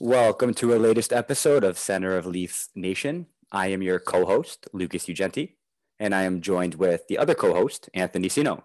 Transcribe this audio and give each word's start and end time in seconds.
Welcome 0.00 0.54
to 0.54 0.72
our 0.72 0.78
latest 0.78 1.12
episode 1.12 1.64
of 1.64 1.76
Center 1.76 2.16
of 2.16 2.24
Leafs 2.24 2.68
Nation. 2.76 3.26
I 3.50 3.66
am 3.68 3.82
your 3.82 3.98
co-host, 3.98 4.68
Lucas 4.72 5.06
Ugenti, 5.06 5.56
and 5.98 6.14
I 6.14 6.22
am 6.22 6.40
joined 6.40 6.76
with 6.76 7.08
the 7.08 7.18
other 7.18 7.34
co-host, 7.34 7.90
Anthony 7.94 8.28
Sino. 8.28 8.64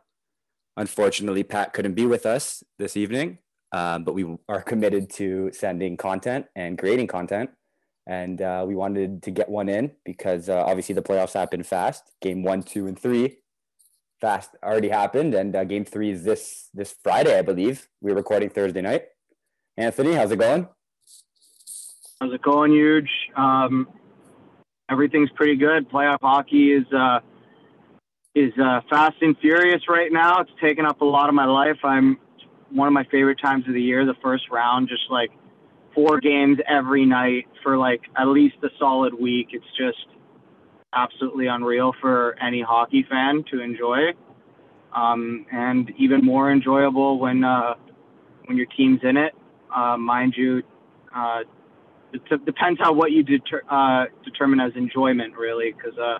Unfortunately, 0.77 1.41
Pat 1.41 1.73
couldn't 1.73 1.95
be 1.95 2.05
with 2.05 2.27
us 2.27 2.63
this 2.77 2.95
evening, 2.95 3.39
um, 3.71 4.03
but 4.03 4.13
we 4.13 4.37
are 4.47 4.61
committed 4.61 5.09
to 5.13 5.51
sending 5.53 5.97
content 5.97 6.45
and 6.55 6.77
creating 6.77 7.07
content. 7.07 7.49
And 8.05 8.41
uh, 8.41 8.65
we 8.67 8.75
wanted 8.75 9.23
to 9.23 9.31
get 9.31 9.47
one 9.49 9.69
in 9.69 9.91
because 10.03 10.49
uh, 10.49 10.63
obviously 10.65 10.93
the 10.93 11.01
playoffs 11.01 11.33
happened 11.33 11.65
fast. 11.65 12.11
Game 12.21 12.43
one, 12.43 12.63
two, 12.63 12.87
and 12.87 12.99
three 12.99 13.37
fast 14.23 14.51
already 14.63 14.87
happened, 14.87 15.33
and 15.33 15.53
uh, 15.53 15.65
game 15.65 15.83
three 15.83 16.09
is 16.09 16.23
this 16.23 16.69
this 16.73 16.95
Friday, 17.03 17.37
I 17.37 17.41
believe. 17.41 17.89
We're 17.99 18.15
recording 18.15 18.49
Thursday 18.49 18.81
night. 18.81 19.03
Anthony, 19.75 20.13
how's 20.13 20.31
it 20.31 20.39
going? 20.39 20.67
How's 22.21 22.33
it 22.33 22.41
going, 22.41 22.71
huge? 22.71 23.09
Um, 23.35 23.89
everything's 24.89 25.29
pretty 25.31 25.57
good. 25.57 25.89
Playoff 25.89 26.19
hockey 26.21 26.71
is 26.71 26.85
uh, 26.93 27.19
is 28.33 28.53
uh, 28.57 28.79
fast 28.89 29.15
and 29.21 29.37
furious 29.39 29.81
right 29.89 30.11
now. 30.11 30.39
It's 30.39 30.51
taken 30.61 30.85
up 30.85 31.01
a 31.01 31.05
lot 31.05 31.27
of 31.27 31.35
my 31.35 31.45
life. 31.45 31.79
I'm 31.83 32.17
one 32.69 32.87
of 32.87 32.93
my 32.93 33.03
favorite 33.11 33.39
times 33.43 33.67
of 33.67 33.73
the 33.73 33.81
year. 33.81 34.05
The 34.05 34.15
first 34.23 34.45
round, 34.49 34.87
just 34.87 35.03
like 35.09 35.31
four 35.93 36.19
games 36.19 36.57
every 36.67 37.05
night 37.05 37.47
for 37.63 37.77
like 37.77 38.01
at 38.17 38.27
least 38.27 38.55
a 38.63 38.69
solid 38.79 39.13
week. 39.13 39.49
It's 39.51 39.65
just 39.77 40.07
absolutely 40.93 41.47
unreal 41.47 41.93
for 42.01 42.35
any 42.41 42.61
hockey 42.61 43.05
fan 43.09 43.43
to 43.51 43.61
enjoy, 43.61 44.11
um, 44.95 45.45
and 45.51 45.91
even 45.97 46.23
more 46.23 46.51
enjoyable 46.51 47.19
when 47.19 47.43
uh, 47.43 47.73
when 48.45 48.57
your 48.57 48.67
team's 48.77 48.99
in 49.03 49.17
it. 49.17 49.33
Uh, 49.75 49.97
mind 49.97 50.35
you, 50.37 50.61
uh, 51.15 51.39
it 52.13 52.45
depends 52.45 52.79
on 52.83 52.95
what 52.95 53.11
you 53.11 53.23
deter, 53.23 53.61
uh, 53.69 54.05
determine 54.23 54.59
as 54.59 54.71
enjoyment, 54.75 55.35
really, 55.35 55.73
because 55.73 55.97
uh, 55.97 56.19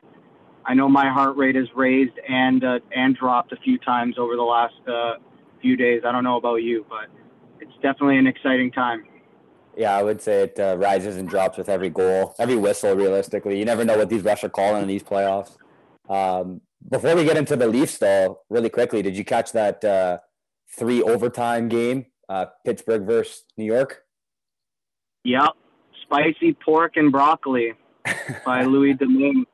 I 0.66 0.74
know 0.74 0.90
my 0.90 1.10
heart 1.10 1.38
rate 1.38 1.56
is 1.56 1.68
raised 1.76 2.18
and 2.28 2.64
uh, 2.64 2.80
and 2.96 3.16
dropped 3.16 3.52
a 3.52 3.58
few 3.58 3.78
times 3.78 4.16
over 4.18 4.36
the 4.36 4.42
last 4.42 4.74
uh, 4.88 5.16
few 5.62 5.78
days. 5.78 6.02
I 6.06 6.12
don't 6.12 6.24
know 6.24 6.38
about 6.38 6.58
you, 6.58 6.86
but 6.90 7.10
it's 7.60 7.74
definitely 7.82 8.18
an 8.18 8.28
exciting 8.28 8.72
time. 8.72 9.06
Yeah, 9.76 9.98
I 9.98 10.04
would 10.04 10.22
say 10.22 10.44
it 10.44 10.60
uh, 10.60 10.78
rises 10.78 11.18
and 11.18 11.28
drops 11.28 11.58
with 11.58 11.70
every 11.70 11.90
goal, 11.90 12.36
every 12.40 12.56
whistle. 12.56 12.96
Realistically, 12.96 13.58
you 13.58 13.66
never 13.66 13.84
know 13.84 13.98
what 13.98 14.10
these 14.10 14.22
refs 14.22 14.44
are 14.44 14.50
calling 14.50 14.82
in 14.84 14.88
these 14.88 15.04
playoffs. 15.04 15.58
Um, 16.10 16.62
before 16.90 17.16
we 17.16 17.24
get 17.24 17.38
into 17.38 17.56
the 17.56 17.68
Leafs, 17.68 17.98
though, 17.98 18.40
really 18.50 18.70
quickly, 18.70 19.02
did 19.02 19.18
you 19.18 19.26
catch 19.26 19.52
that 19.54 19.84
uh, 19.84 20.18
three 20.78 21.02
overtime 21.02 21.70
game, 21.70 22.06
uh, 22.30 22.48
Pittsburgh 22.66 23.06
versus 23.06 23.46
New 23.58 23.66
York? 23.66 24.04
Yep, 25.24 25.52
spicy 26.04 26.54
pork 26.54 26.98
and 26.98 27.12
broccoli 27.12 27.74
by 28.46 28.64
Louis 28.64 28.94
Domingue. 28.94 29.46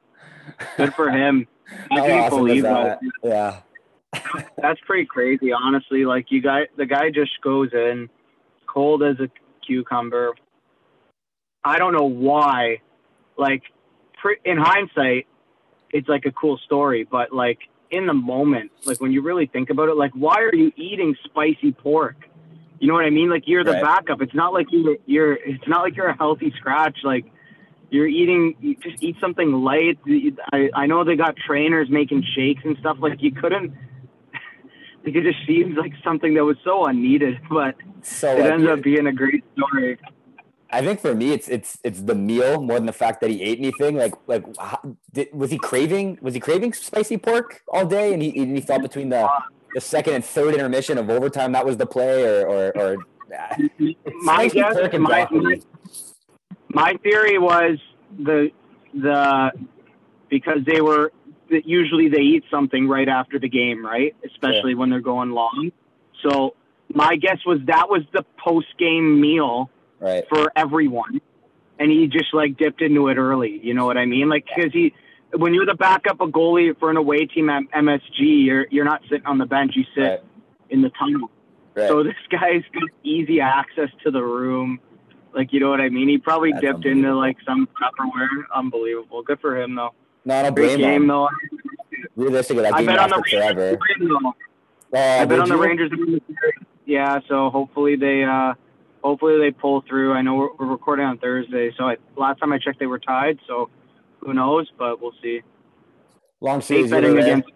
Good 0.78 0.94
for 0.96 1.10
him. 1.12 1.48
I 1.92 2.00
How 2.00 2.06
can't 2.08 2.22
awesome 2.26 2.40
believe 2.40 2.58
is 2.58 2.64
that? 2.64 3.00
that. 3.24 3.62
Yeah. 4.24 4.42
That's 4.58 4.80
pretty 4.88 5.06
crazy, 5.06 5.52
honestly. 5.54 6.04
Like 6.06 6.32
you 6.32 6.42
guy, 6.42 6.62
the 6.78 6.88
guy 6.88 7.12
just 7.12 7.40
goes 7.44 7.70
in 7.74 8.10
cold 8.68 9.04
as 9.04 9.20
a 9.20 9.30
cucumber. 9.70 10.34
I 11.64 11.78
don't 11.78 11.94
know 11.94 12.10
why. 12.10 12.80
Like 13.38 13.64
in 14.46 14.58
hindsight, 14.58 15.28
it's 15.92 16.10
like 16.10 16.26
a 16.26 16.32
cool 16.32 16.58
story, 16.66 17.08
but 17.10 17.32
like 17.34 17.60
in 17.92 18.08
the 18.08 18.14
moment, 18.14 18.72
like 18.86 19.00
when 19.02 19.12
you 19.12 19.22
really 19.22 19.46
think 19.48 19.70
about 19.70 19.90
it, 19.90 19.96
like 19.96 20.12
why 20.14 20.42
are 20.42 20.56
you 20.56 20.72
eating 20.76 21.16
spicy 21.26 21.72
pork? 21.72 22.18
You 22.80 22.88
know 22.88 22.96
what 22.96 23.06
I 23.06 23.10
mean? 23.12 23.30
Like 23.30 23.44
you're 23.48 23.64
the 23.64 23.74
Right. 23.74 23.82
backup. 23.82 24.22
It's 24.22 24.34
not 24.36 24.54
like 24.54 24.68
you're 24.72 24.98
you're. 25.06 25.34
It's 25.34 25.68
not 25.68 25.82
like 25.84 25.96
you're 25.96 26.08
a 26.10 26.18
healthy 26.18 26.54
scratch. 26.58 26.98
Like 27.04 27.26
you're 27.90 28.08
eating. 28.08 28.56
You 28.62 28.76
just 28.76 28.98
eat 29.02 29.18
something 29.22 29.52
light. 29.52 30.00
I 30.54 30.70
I 30.74 30.86
know 30.88 31.04
they 31.04 31.16
got 31.16 31.36
trainers 31.38 31.90
making 31.90 32.24
shakes 32.36 32.62
and 32.66 32.78
stuff. 32.80 32.98
Like 33.00 33.22
you 33.22 33.32
couldn't. 33.32 33.74
Like 35.06 35.16
it 35.16 35.24
just 35.24 35.46
seems 35.48 35.78
like 35.78 35.94
something 36.04 36.34
that 36.34 36.44
was 36.44 36.58
so 36.64 36.86
unneeded, 36.86 37.40
but 37.50 37.76
So 38.02 38.36
it 38.36 38.42
like, 38.42 38.52
ends 38.52 38.68
up 38.68 38.82
being 38.82 39.08
a 39.08 39.14
great 39.14 39.44
story. 39.58 39.98
I 40.72 40.82
think 40.82 41.00
for 41.00 41.16
me, 41.16 41.32
it's 41.32 41.48
it's 41.48 41.80
it's 41.84 42.02
the 42.02 42.16
meal 42.16 42.62
more 42.62 42.78
than 42.78 42.86
the 42.86 42.94
fact 42.94 43.22
that 43.22 43.32
he 43.32 43.42
ate 43.42 43.60
anything. 43.60 43.96
Like 43.96 44.14
like 44.28 44.46
how, 44.58 44.80
did, 45.14 45.30
was 45.34 45.50
he 45.50 45.58
craving 45.58 46.20
was 46.22 46.34
he 46.36 46.40
craving 46.40 46.74
spicy 46.74 47.18
pork 47.18 47.62
all 47.68 47.86
day, 47.86 48.14
and 48.14 48.22
he 48.22 48.38
and 48.40 48.56
he 48.56 48.62
felt 48.62 48.84
between 48.84 49.10
the 49.10 49.28
the 49.74 49.82
second 49.82 50.14
and 50.14 50.26
third 50.26 50.54
intermission 50.54 50.98
of 50.98 51.10
overtime 51.10 51.54
that 51.54 51.66
was 51.66 51.78
the 51.78 51.88
play, 51.88 52.24
or 52.24 52.46
or, 52.48 52.78
or 52.78 52.98
My 54.22 54.48
guess, 54.48 54.76
and 54.92 55.04
my, 55.04 55.28
my 56.70 56.94
theory 57.04 57.38
was 57.38 57.78
the 58.18 58.50
the 58.94 59.52
because 60.30 60.60
they 60.66 60.82
were 60.82 61.12
that 61.50 61.68
usually 61.68 62.10
they 62.10 62.22
eat 62.22 62.44
something 62.52 62.88
right 62.88 63.08
after 63.08 63.40
the 63.40 63.50
game, 63.50 63.86
right? 63.86 64.16
Especially 64.26 64.76
when 64.76 64.90
they're 64.90 65.00
going 65.02 65.32
long. 65.32 65.72
So 66.24 66.56
my 66.94 67.16
guess 67.16 67.38
was 67.46 67.60
that 67.68 67.90
was 67.90 68.02
the 68.14 68.26
post 68.44 68.68
game 68.78 69.20
meal 69.22 69.70
right. 70.00 70.26
for 70.30 70.52
everyone, 70.56 71.22
and 71.80 71.92
he 71.92 72.08
just 72.08 72.34
like 72.34 72.58
dipped 72.58 72.82
into 72.82 73.08
it 73.08 73.18
early. 73.18 73.60
You 73.64 73.74
know 73.74 73.86
what 73.86 73.98
I 73.98 74.06
mean? 74.06 74.30
Like 74.30 74.46
because 74.46 74.72
he. 74.74 74.94
When 75.32 75.54
you're 75.54 75.68
the 75.68 75.76
backup 75.76 76.22
a 76.22 76.26
goalie 76.26 76.76
for 76.80 76.90
an 76.90 76.98
away 76.98 77.28
team 77.28 77.52
at 77.52 77.62
MSG, 77.72 78.46
you're 78.46 78.66
you're 78.72 78.86
not 78.86 79.04
sitting 79.04 79.28
on 79.28 79.38
the 79.38 79.46
bench. 79.46 79.74
You 79.76 79.84
sit 79.94 80.02
Right. 80.02 80.20
in 80.72 80.82
the 80.82 80.90
tunnel. 80.98 81.30
Right. 81.76 81.88
So 81.88 82.02
this 82.10 82.16
guy's 82.32 82.64
got 82.74 82.90
easy 83.04 83.40
access 83.40 83.90
to 84.04 84.10
the 84.10 84.24
room. 84.24 84.80
Like, 85.32 85.54
you 85.54 85.60
know 85.60 85.70
what 85.70 85.82
I 85.82 85.90
mean? 85.90 86.10
He 86.10 86.18
probably 86.18 86.52
That's 86.52 86.64
dipped 86.64 86.86
into 86.86 87.14
like 87.16 87.38
some 87.46 87.68
Tupperware. 87.80 88.46
Unbelievable. 88.56 89.22
Good 89.22 89.40
for 89.40 89.62
him, 89.62 89.76
though. 89.76 89.94
No, 90.26 90.36
I 90.36 90.44
don't 90.44 90.56
Great 90.56 90.68
blame 90.68 90.80
game, 90.80 91.02
him. 91.04 91.08
though. 91.08 91.30
Realistically, 92.16 92.64
that 92.64 92.74
I 92.74 92.78
game 92.80 92.88
bet 92.88 93.00
on 93.00 93.10
the 93.10 93.16
lasted 93.18 93.32
forever. 93.32 93.62
Rangers. 93.62 93.80
to 93.98 94.00
win, 94.00 94.10
though. 94.24 94.34
Oh, 94.94 95.22
I 95.22 95.26
bet 95.26 95.40
on 95.40 95.50
the 95.50 95.56
you? 95.56 95.62
Rangers. 95.62 95.92
Yeah, 96.86 97.20
so 97.28 97.50
hopefully 97.50 97.96
they, 97.96 98.24
uh, 98.24 98.54
hopefully 99.04 99.38
they 99.40 99.52
pull 99.52 99.82
through. 99.88 100.14
I 100.14 100.22
know 100.22 100.36
we're, 100.36 100.50
we're 100.60 100.66
recording 100.72 101.06
on 101.06 101.18
Thursday, 101.20 101.72
so 101.78 101.86
I, 101.86 101.98
last 102.18 102.40
time 102.40 102.52
I 102.52 102.58
checked, 102.60 102.80
they 102.80 102.88
were 102.88 103.00
tied. 103.00 103.40
So 103.48 103.70
who 104.22 104.34
knows? 104.34 104.70
But 104.78 105.02
we'll 105.02 105.14
see. 105.22 105.42
Long 106.42 106.62
series. 106.62 106.90
betting 106.90 107.18
against. 107.18 107.50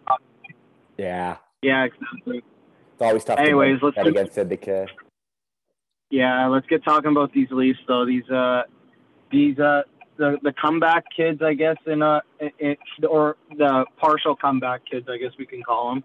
Yeah, 0.98 1.38
Yeah, 1.64 1.86
exactly. 1.86 2.44
it's 2.94 3.02
always 3.02 3.24
tough 3.24 3.40
Anyways, 3.40 3.80
to 3.80 3.86
let's 3.86 3.96
bet 3.96 4.08
against 4.08 4.34
Syndicate. 4.36 4.90
Yeah, 6.12 6.46
let's 6.48 6.68
get 6.68 6.84
talking 6.84 7.10
about 7.12 7.34
these 7.34 7.48
Leafs 7.50 7.80
though. 7.88 8.06
These 8.06 8.30
uh, 8.30 8.64
these 9.32 9.58
uh, 9.58 9.82
the 10.18 10.38
the 10.44 10.54
comeback 10.54 11.06
kids, 11.16 11.42
I 11.42 11.54
guess, 11.54 11.78
in 11.86 12.02
uh, 12.02 12.22
in, 12.60 12.76
or 13.08 13.38
the 13.58 13.86
partial 13.98 14.36
comeback 14.36 14.82
kids, 14.90 15.08
I 15.10 15.18
guess 15.18 15.32
we 15.38 15.46
can 15.46 15.62
call 15.64 15.94
them. 15.94 16.04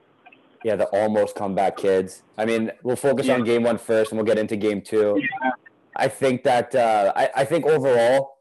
Yeah, 0.65 0.77
the 0.77 0.87
almost 0.87 1.37
comeback 1.37 1.77
kids. 1.77 2.23
I 2.37 2.45
mean, 2.45 2.73
we'll 2.83 2.97
focus 2.97 3.27
Yeah. 3.27 3.35
on 3.35 3.45
game 3.45 3.63
one 3.63 3.79
first, 3.79 4.11
and 4.11 4.19
we'll 4.19 4.27
get 4.27 4.39
into 4.39 4.57
game 4.57 4.83
two. 4.83 5.17
Yeah. 5.21 5.51
I 5.95 6.09
think 6.09 6.43
that 6.45 6.75
uh, 6.75 7.13
I, 7.15 7.31
I 7.37 7.45
think 7.45 7.67
overall 7.67 8.39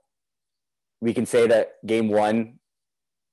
we 1.02 1.14
can 1.14 1.26
say 1.26 1.48
that 1.48 1.76
game 1.86 2.08
one. 2.10 2.60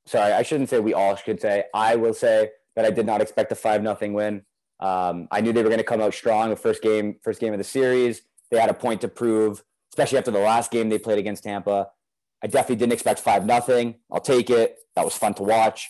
Sorry, 0.06 0.32
I 0.32 0.42
shouldn't 0.42 0.68
say 0.68 0.80
we 0.80 0.92
all 0.92 1.16
should 1.16 1.40
say. 1.40 1.64
I 1.72 1.96
will 1.96 2.12
say 2.12 2.50
that 2.76 2.84
I 2.84 2.90
did 2.90 3.06
not 3.06 3.22
expect 3.22 3.52
a 3.52 3.54
five 3.54 3.82
nothing 3.82 4.12
win. 4.12 4.42
Um, 4.80 5.28
I 5.30 5.40
knew 5.40 5.52
they 5.52 5.62
were 5.62 5.68
going 5.70 5.78
to 5.78 5.84
come 5.84 6.00
out 6.02 6.12
strong. 6.12 6.50
The 6.50 6.56
first 6.56 6.82
game, 6.82 7.16
first 7.22 7.40
game 7.40 7.54
of 7.54 7.58
the 7.58 7.64
series, 7.64 8.20
they 8.50 8.58
had 8.58 8.68
a 8.68 8.74
point 8.74 9.00
to 9.02 9.08
prove, 9.08 9.62
especially 9.92 10.18
after 10.18 10.30
the 10.30 10.40
last 10.40 10.70
game 10.70 10.88
they 10.90 10.98
played 10.98 11.18
against 11.18 11.44
Tampa. 11.44 11.88
I 12.44 12.46
definitely 12.46 12.76
didn't 12.76 12.92
expect 12.92 13.20
five 13.20 13.46
nothing. 13.46 13.94
I'll 14.12 14.20
take 14.20 14.50
it. 14.50 14.76
That 14.96 15.04
was 15.04 15.16
fun 15.16 15.32
to 15.34 15.42
watch. 15.42 15.88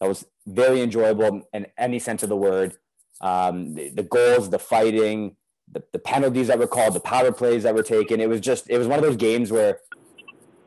That 0.00 0.08
was 0.08 0.24
very 0.46 0.80
enjoyable 0.80 1.42
in 1.52 1.66
any 1.76 1.98
sense 1.98 2.22
of 2.22 2.30
the 2.30 2.36
word. 2.36 2.78
Um, 3.20 3.74
the, 3.74 3.90
the 3.90 4.02
goals, 4.02 4.48
the 4.48 4.58
fighting, 4.58 5.36
the, 5.70 5.82
the 5.92 5.98
penalties 5.98 6.46
that 6.46 6.58
were 6.58 6.66
called, 6.66 6.94
the 6.94 7.00
power 7.00 7.32
plays 7.32 7.64
that 7.64 7.74
were 7.74 7.82
taken. 7.82 8.18
It 8.18 8.30
was 8.30 8.40
just 8.40 8.70
it 8.70 8.78
was 8.78 8.86
one 8.86 8.98
of 8.98 9.04
those 9.04 9.16
games 9.16 9.52
where 9.52 9.80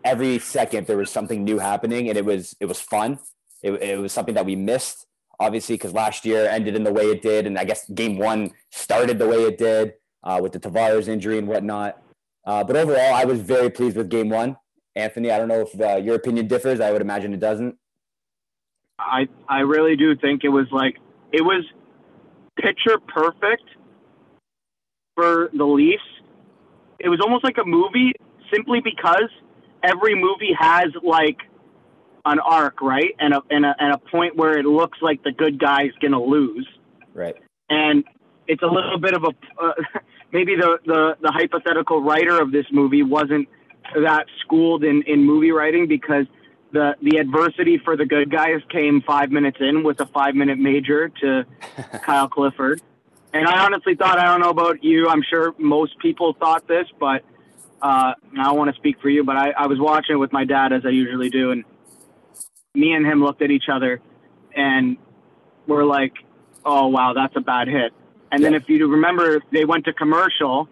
every 0.04 0.38
second 0.38 0.86
there 0.86 0.98
was 0.98 1.10
something 1.10 1.44
new 1.44 1.58
happening, 1.58 2.10
and 2.10 2.18
it 2.18 2.26
was 2.26 2.56
it 2.60 2.68
was 2.68 2.80
fun. 2.80 3.18
It, 3.64 3.72
it 3.82 4.00
was 4.00 4.14
something 4.14 4.36
that 4.36 4.46
we 4.46 4.56
missed, 4.56 5.08
obviously, 5.40 5.76
because 5.76 5.94
last 5.94 6.26
year 6.26 6.46
ended 6.46 6.76
in 6.76 6.84
the 6.84 6.94
way 6.94 7.06
it 7.06 7.24
did, 7.24 7.48
and 7.48 7.58
I 7.58 7.64
guess 7.64 7.90
game 7.90 8.20
one 8.20 8.52
started 8.72 9.18
the 9.18 9.28
way 9.28 9.46
it 9.46 9.58
did 9.58 9.94
uh, 10.24 10.40
with 10.44 10.52
the 10.52 10.60
Tavares 10.60 11.08
injury 11.08 11.40
and 11.40 11.48
whatnot. 11.48 12.00
Uh, 12.46 12.64
but 12.64 12.76
overall, 12.76 13.16
I 13.16 13.26
was 13.26 13.40
very 13.40 13.72
pleased 13.72 13.98
with 13.98 14.10
game 14.10 14.30
one. 14.30 14.58
Anthony, 14.96 15.32
I 15.32 15.38
don't 15.38 15.48
know 15.48 15.62
if 15.62 15.80
uh, 15.80 15.96
your 15.98 16.16
opinion 16.16 16.48
differs. 16.48 16.80
I 16.80 16.92
would 16.92 17.02
imagine 17.02 17.34
it 17.34 17.40
doesn't. 17.40 17.76
I 19.00 19.28
I 19.50 19.62
really 19.62 19.96
do 19.96 20.16
think 20.16 20.44
it 20.44 20.50
was 20.50 20.68
like 20.72 20.98
it 21.32 21.42
was 21.42 21.66
picture 22.62 22.98
perfect 23.08 23.64
for 25.16 25.50
the 25.54 25.66
Leafs. 25.66 26.04
It 27.00 27.10
was 27.10 27.20
almost 27.22 27.44
like 27.44 27.58
a 27.58 27.66
movie 27.66 28.14
simply 28.54 28.80
because 28.82 29.30
every 29.84 30.16
movie 30.16 30.56
has 30.58 30.88
like 31.04 31.38
an 32.26 32.40
arc, 32.40 32.82
right? 32.82 33.14
And 33.20 33.34
a, 33.34 33.42
and 33.50 33.66
a, 33.66 33.76
and 33.80 33.94
a 33.94 33.98
point 33.98 34.36
where 34.36 34.58
it 34.58 34.66
looks 34.66 34.98
like 35.02 35.24
the 35.24 35.32
good 35.32 35.60
guy's 35.60 35.92
going 36.02 36.14
to 36.14 36.22
lose. 36.22 36.68
Right. 37.14 37.36
And 37.70 38.04
it's 38.48 38.64
a 38.64 38.68
little 38.68 38.98
bit 39.00 39.14
of 39.14 39.24
a, 39.24 39.62
uh, 39.62 39.74
maybe 40.32 40.56
the, 40.56 40.78
the, 40.86 41.18
the 41.22 41.32
hypothetical 41.32 42.02
writer 42.02 42.42
of 42.42 42.52
this 42.52 42.66
movie 42.72 43.04
wasn't 43.04 43.48
that 43.94 44.26
schooled 44.42 44.84
in, 44.84 45.04
in 45.04 45.24
movie 45.24 45.52
writing 45.52 45.88
because 45.88 46.26
the, 46.72 46.96
the 47.02 47.18
adversity 47.18 47.78
for 47.78 47.96
the 47.96 48.06
good 48.06 48.32
guys 48.32 48.62
came 48.70 49.02
five 49.02 49.32
minutes 49.32 49.58
in 49.60 49.84
with 49.84 50.00
a 50.00 50.06
five 50.08 50.36
minute 50.36 50.58
major 50.58 51.10
to 51.10 51.46
Kyle 52.04 52.28
Clifford. 52.28 52.82
And 53.34 53.48
I 53.48 53.66
honestly 53.66 53.96
thought, 53.96 54.20
I 54.20 54.26
don't 54.26 54.42
know 54.42 54.50
about 54.50 54.84
you, 54.84 55.08
I'm 55.08 55.24
sure 55.28 55.56
most 55.58 55.98
people 56.00 56.34
thought 56.40 56.68
this, 56.68 56.86
but 57.00 57.24
uh, 57.82 58.14
I 58.40 58.44
don't 58.44 58.58
want 58.58 58.74
to 58.74 58.80
speak 58.80 59.02
for 59.02 59.10
you, 59.10 59.24
but 59.24 59.36
I, 59.36 59.52
I 59.52 59.68
was 59.68 59.80
watching 59.80 60.16
it 60.16 60.20
with 60.20 60.32
my 60.32 60.46
dad 60.46 60.72
as 60.72 60.86
I 60.86 60.90
usually 60.90 61.30
do, 61.30 61.52
and 61.52 61.66
me 62.74 62.94
and 62.94 63.06
him 63.06 63.22
looked 63.22 63.42
at 63.42 63.52
each 63.52 63.70
other, 63.72 64.02
and 64.56 64.98
we're 65.68 65.84
like, 65.84 66.14
"Oh 66.64 66.88
wow, 66.88 67.14
that's 67.14 67.36
a 67.36 67.42
bad 67.42 67.68
hit." 67.68 67.92
And 68.32 68.42
yeah. 68.42 68.50
then 68.50 68.54
if 68.56 68.70
you 68.70 68.88
remember, 68.88 69.42
they 69.52 69.66
went 69.66 69.84
to 69.86 69.94
commercial, 69.94 70.70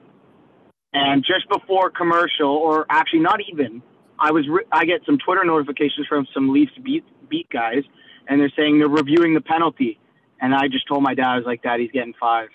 and 0.93 1.23
just 1.23 1.47
before 1.49 1.89
commercial, 1.89 2.49
or 2.49 2.85
actually 2.89 3.19
not 3.19 3.39
even, 3.51 3.81
I 4.19 4.31
was 4.31 4.47
re- 4.47 4.65
I 4.71 4.85
get 4.85 5.01
some 5.05 5.17
Twitter 5.17 5.43
notifications 5.43 6.07
from 6.07 6.27
some 6.33 6.51
Leafs 6.51 6.73
beat 6.81 7.05
beat 7.29 7.49
guys, 7.49 7.83
and 8.27 8.39
they're 8.39 8.51
saying 8.55 8.79
they're 8.79 8.87
reviewing 8.87 9.33
the 9.33 9.41
penalty, 9.41 9.99
and 10.39 10.53
I 10.53 10.67
just 10.67 10.87
told 10.87 11.01
my 11.03 11.13
dad 11.13 11.27
I 11.27 11.35
was 11.37 11.45
like, 11.45 11.63
"Dad, 11.63 11.79
he's 11.79 11.91
getting 11.91 12.13
five. 12.19 12.49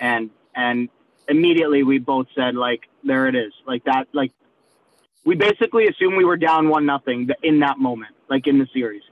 and 0.00 0.30
and 0.54 0.88
immediately 1.28 1.82
we 1.82 1.98
both 1.98 2.26
said 2.34 2.56
like 2.56 2.88
there 3.04 3.28
it 3.28 3.34
is. 3.34 3.52
Like 3.66 3.84
that 3.84 4.08
like 4.12 4.32
we 5.24 5.36
basically 5.36 5.86
assumed 5.86 6.16
we 6.16 6.24
were 6.24 6.36
down 6.36 6.68
one 6.68 6.86
nothing 6.86 7.28
in 7.42 7.60
that 7.60 7.78
moment 7.78 8.14
like 8.28 8.46
in 8.46 8.58
the 8.58 8.66
series. 8.72 9.02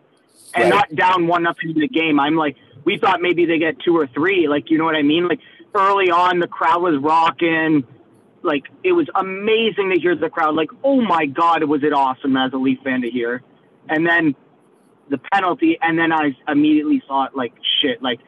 And 0.54 0.64
right. 0.64 0.70
not 0.70 0.94
down 0.94 1.26
one 1.26 1.42
nothing 1.42 1.70
in 1.70 1.80
the 1.80 1.88
game. 1.88 2.18
I'm 2.18 2.36
like 2.36 2.56
we 2.84 2.98
thought 2.98 3.20
maybe 3.20 3.46
they 3.46 3.58
get 3.58 3.78
two 3.80 3.96
or 3.96 4.06
three 4.06 4.48
like 4.48 4.70
you 4.70 4.78
know 4.78 4.84
what 4.84 4.96
i 4.96 5.02
mean? 5.02 5.28
Like 5.28 5.40
early 5.74 6.10
on 6.10 6.40
the 6.40 6.48
crowd 6.48 6.82
was 6.82 6.96
rocking 6.98 7.84
like 8.46 8.64
it 8.84 8.92
was 8.92 9.08
amazing 9.14 9.90
to 9.94 10.00
hear 10.00 10.16
the 10.16 10.30
crowd 10.30 10.54
like 10.54 10.70
oh 10.84 11.00
my 11.00 11.26
god 11.26 11.64
was 11.64 11.82
it 11.82 11.92
awesome 11.92 12.36
as 12.36 12.52
a 12.52 12.56
leaf 12.56 12.78
fan 12.84 13.02
to 13.02 13.10
hear 13.10 13.42
and 13.88 14.06
then 14.06 14.34
the 15.10 15.18
penalty 15.32 15.78
and 15.82 15.98
then 15.98 16.12
i 16.12 16.30
immediately 16.48 17.02
thought 17.06 17.36
like 17.36 17.52
shit 17.82 18.02
like 18.02 18.20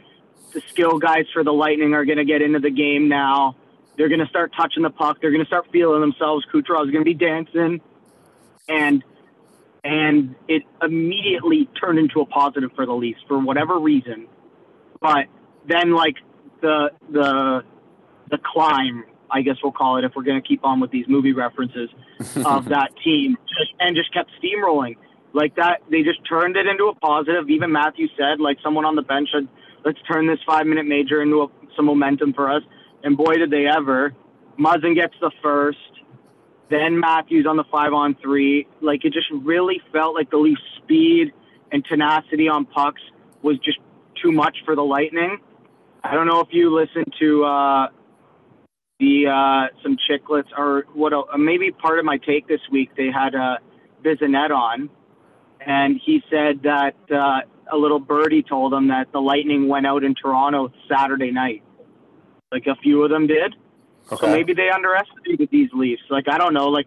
the 0.52 0.60
skill 0.68 0.98
guys 0.98 1.24
for 1.32 1.44
the 1.44 1.52
lightning 1.52 1.94
are 1.94 2.04
going 2.04 2.18
to 2.18 2.24
get 2.24 2.42
into 2.42 2.58
the 2.58 2.70
game 2.70 3.08
now 3.08 3.56
they're 3.98 4.08
going 4.08 4.20
to 4.20 4.28
start 4.28 4.52
touching 4.56 4.84
the 4.84 4.90
puck. 4.90 5.18
They're 5.20 5.32
going 5.32 5.42
to 5.42 5.46
start 5.48 5.66
feeling 5.72 6.00
themselves. 6.00 6.46
Kucherov 6.54 6.86
is 6.86 6.92
going 6.92 7.04
to 7.04 7.04
be 7.04 7.14
dancing, 7.14 7.80
and 8.68 9.04
and 9.82 10.36
it 10.46 10.62
immediately 10.80 11.68
turned 11.78 11.98
into 11.98 12.20
a 12.20 12.26
positive 12.26 12.70
for 12.76 12.86
the 12.86 12.92
Leafs 12.92 13.20
for 13.26 13.38
whatever 13.40 13.78
reason. 13.78 14.28
But 15.00 15.26
then, 15.66 15.92
like 15.92 16.14
the 16.62 16.90
the 17.10 17.64
the 18.30 18.38
climb, 18.38 19.04
I 19.30 19.42
guess 19.42 19.56
we'll 19.62 19.72
call 19.72 19.98
it, 19.98 20.04
if 20.04 20.12
we're 20.14 20.22
going 20.22 20.40
to 20.40 20.46
keep 20.46 20.64
on 20.64 20.80
with 20.80 20.90
these 20.90 21.06
movie 21.08 21.32
references 21.32 21.90
of 22.44 22.64
that 22.68 22.90
team, 23.04 23.36
just, 23.48 23.72
and 23.80 23.96
just 23.96 24.12
kept 24.12 24.30
steamrolling 24.42 24.96
like 25.32 25.56
that. 25.56 25.82
They 25.90 26.02
just 26.02 26.20
turned 26.28 26.56
it 26.56 26.66
into 26.66 26.84
a 26.86 26.94
positive. 26.94 27.50
Even 27.50 27.72
Matthew 27.72 28.08
said, 28.16 28.40
like 28.40 28.58
someone 28.62 28.84
on 28.84 28.96
the 28.96 29.02
bench 29.02 29.28
said, 29.32 29.48
"Let's 29.84 29.98
turn 30.10 30.26
this 30.26 30.38
five 30.46 30.66
minute 30.66 30.86
major 30.86 31.22
into 31.22 31.42
a, 31.42 31.46
some 31.76 31.86
momentum 31.86 32.32
for 32.32 32.50
us." 32.50 32.62
and 33.02 33.16
boy 33.16 33.34
did 33.36 33.50
they 33.50 33.66
ever. 33.66 34.14
Muzzin 34.58 34.94
gets 34.94 35.14
the 35.20 35.30
first, 35.42 35.78
then 36.68 36.98
Matthews 36.98 37.46
on 37.46 37.56
the 37.56 37.64
five 37.70 37.92
on 37.92 38.16
three. 38.16 38.66
Like 38.80 39.04
it 39.04 39.12
just 39.12 39.28
really 39.30 39.80
felt 39.92 40.14
like 40.14 40.30
the 40.30 40.36
Leafs' 40.36 40.60
speed 40.82 41.32
and 41.70 41.84
tenacity 41.84 42.48
on 42.48 42.64
pucks 42.64 43.02
was 43.42 43.58
just 43.58 43.78
too 44.22 44.32
much 44.32 44.58
for 44.64 44.74
the 44.74 44.82
Lightning. 44.82 45.38
I 46.02 46.14
don't 46.14 46.26
know 46.26 46.40
if 46.40 46.48
you 46.50 46.74
listened 46.74 47.12
to 47.20 47.44
uh, 47.44 47.88
the 48.98 49.26
uh, 49.28 49.74
some 49.82 49.96
Chiclets 49.96 50.50
or 50.56 50.84
what? 50.94 51.12
Uh, 51.12 51.36
maybe 51.36 51.70
part 51.70 51.98
of 51.98 52.04
my 52.04 52.18
take 52.18 52.48
this 52.48 52.60
week. 52.70 52.90
They 52.96 53.10
had 53.10 53.34
a 53.34 53.58
Bissonnette 54.04 54.50
on, 54.50 54.90
and 55.60 56.00
he 56.04 56.22
said 56.30 56.62
that 56.62 56.94
uh, 57.10 57.40
a 57.72 57.76
little 57.76 58.00
birdie 58.00 58.42
told 58.42 58.72
him 58.72 58.88
that 58.88 59.12
the 59.12 59.20
Lightning 59.20 59.68
went 59.68 59.86
out 59.86 60.04
in 60.04 60.14
Toronto 60.14 60.72
Saturday 60.88 61.30
night 61.30 61.62
like 62.50 62.66
a 62.66 62.76
few 62.76 63.02
of 63.04 63.10
them 63.10 63.26
did. 63.26 63.54
Okay. 64.10 64.26
So 64.26 64.32
maybe 64.32 64.54
they 64.54 64.70
underestimated 64.70 65.50
these 65.50 65.70
Leafs. 65.72 66.02
Like 66.10 66.28
I 66.28 66.38
don't 66.38 66.54
know. 66.54 66.68
Like 66.68 66.86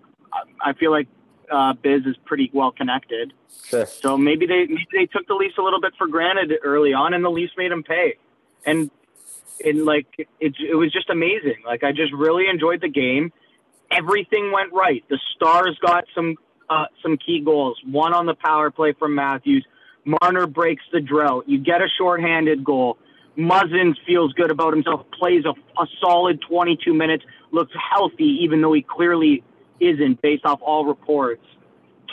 I 0.62 0.74
feel 0.74 0.92
like 0.92 1.08
uh, 1.52 1.74
Biz 1.74 2.06
is 2.06 2.16
pretty 2.25 2.50
well 2.54 2.72
connected. 2.72 3.34
Sure. 3.66 3.86
So 3.86 4.18
maybe 4.18 4.46
they 4.48 4.66
maybe 4.68 4.88
they 4.92 5.06
took 5.06 5.28
the 5.28 5.36
Leafs 5.36 5.58
a 5.58 5.62
little 5.62 5.81
bit 5.81 5.94
for 5.98 6.08
granted 6.08 6.52
early 6.63 6.94
on, 6.94 7.13
and 7.13 7.24
the 7.24 7.30
Leafs 7.30 7.54
made 7.58 7.72
them 7.72 7.84
pay. 7.84 8.16
And 8.66 8.90
and 9.63 9.86
like 9.86 10.07
it, 10.18 10.56
it 10.59 10.75
was 10.75 10.92
just 10.92 11.09
amazing. 11.09 11.63
Like 11.65 11.83
I 11.83 11.92
just 11.92 12.13
really 12.13 12.48
enjoyed 12.48 12.81
the 12.81 12.89
game. 12.89 13.31
Everything 13.92 14.51
went 14.51 14.71
right. 14.74 15.03
The 15.09 15.19
Stars 15.36 15.77
got 15.81 16.06
some 16.15 16.36
uh, 16.69 16.86
some 17.03 17.18
key 17.18 17.42
goals. 17.44 17.80
One 17.86 18.13
on 18.13 18.25
the 18.25 18.36
power 18.36 18.71
play 18.71 18.94
from 18.94 19.15
Matthews. 19.15 19.65
Marner 20.06 20.48
breaks 20.48 20.83
the 20.92 21.01
drill. 21.01 21.44
You 21.45 21.59
get 21.59 21.81
a 21.81 21.88
shorthanded 21.98 22.63
goal. 22.63 22.98
Muzzin's 23.38 23.98
feels 24.06 24.33
good 24.33 24.51
about 24.51 24.74
himself, 24.74 25.06
plays 25.18 25.44
a, 25.45 25.51
a 25.81 25.88
solid 26.01 26.42
22 26.50 26.94
minutes, 26.94 27.24
looks 27.51 27.71
healthy, 27.92 28.39
even 28.44 28.62
though 28.62 28.74
he 28.74 28.81
clearly 28.81 29.44
isn't 29.80 30.21
based 30.21 30.45
off 30.45 30.59
all 30.62 30.86
reports. 30.86 31.45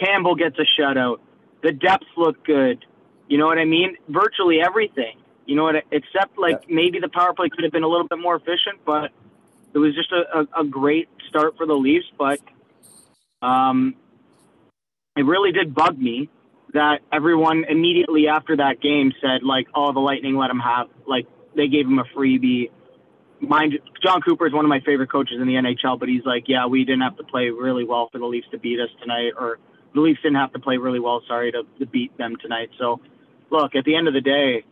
Campbell 0.01 0.37
gets 0.37 0.57
a 0.59 0.81
shutout. 0.81 1.19
The 1.63 1.73
depths 1.73 2.07
look 2.17 2.45
good. 2.45 2.85
You 3.29 3.39
know 3.39 3.47
what 3.47 3.59
I 3.59 3.65
mean? 3.65 3.97
Virtually 4.09 4.59
everything. 4.65 5.19
You 5.49 5.57
know 5.57 5.65
what? 5.65 5.77
Except 5.91 6.39
like 6.39 6.61
yeah. 6.69 6.75
maybe 6.75 7.01
the 7.01 7.09
power 7.09 7.33
play 7.33 7.49
could 7.49 7.65
have 7.65 7.73
been 7.73 7.83
a 7.83 7.89
little 7.89 8.07
bit 8.07 8.19
more 8.19 8.37
efficient, 8.37 8.85
but 8.85 9.11
it 9.73 9.79
was 9.79 9.95
just 9.95 10.13
a, 10.13 10.41
a, 10.41 10.61
a 10.61 10.65
great 10.65 11.09
start 11.27 11.57
for 11.57 11.65
the 11.67 11.73
Leafs. 11.73 12.05
But 12.19 12.39
um, 13.41 13.95
it 15.17 15.23
really 15.23 15.51
did 15.53 15.75
bug 15.75 15.99
me 15.99 16.29
that 16.75 16.99
everyone 17.11 17.65
immediately 17.67 18.29
after 18.29 18.59
that 18.59 18.83
game 18.83 19.15
said 19.23 19.43
like, 19.43 19.69
"Oh, 19.75 19.95
the 19.95 20.01
Lightning 20.01 20.37
let 20.37 20.51
him 20.51 20.61
have 20.61 20.89
like 21.07 21.27
they 21.57 21.69
gave 21.69 21.87
him 21.87 21.99
a 21.99 22.05
freebie." 22.15 22.71
Mind 23.41 23.79
Jon 24.03 24.21
Cooper 24.21 24.49
is 24.49 24.53
one 24.53 24.67
of 24.67 24.69
my 24.69 24.81
favorite 24.81 25.11
coaches 25.11 25.39
in 25.41 25.47
the 25.47 25.55
NHL, 25.55 25.99
but 25.99 26.11
he's 26.11 26.27
like, 26.27 26.45
"Yeah, 26.47 26.67
we 26.67 26.85
didn't 26.85 27.01
have 27.01 27.17
to 27.17 27.25
play 27.25 27.49
really 27.49 27.85
well 27.85 28.11
for 28.13 28.19
the 28.19 28.27
Leafs 28.27 28.49
to 28.51 28.59
beat 28.59 28.81
us 28.81 28.91
tonight, 29.01 29.33
or 29.41 29.61
the 29.95 30.03
Leafs 30.03 30.21
didn't 30.21 30.37
have 30.37 30.53
to 30.53 30.59
play 30.59 30.77
really 30.77 31.01
well, 31.01 31.23
sorry, 31.27 31.53
to, 31.53 31.63
to 31.79 31.87
beat 31.87 32.15
them 32.19 32.37
tonight." 32.39 32.69
So, 32.79 33.01
look, 33.51 33.75
at 33.75 33.87
the 33.87 33.97
end 33.97 34.09
of 34.09 34.13
the 34.13 34.21
day, 34.21 34.65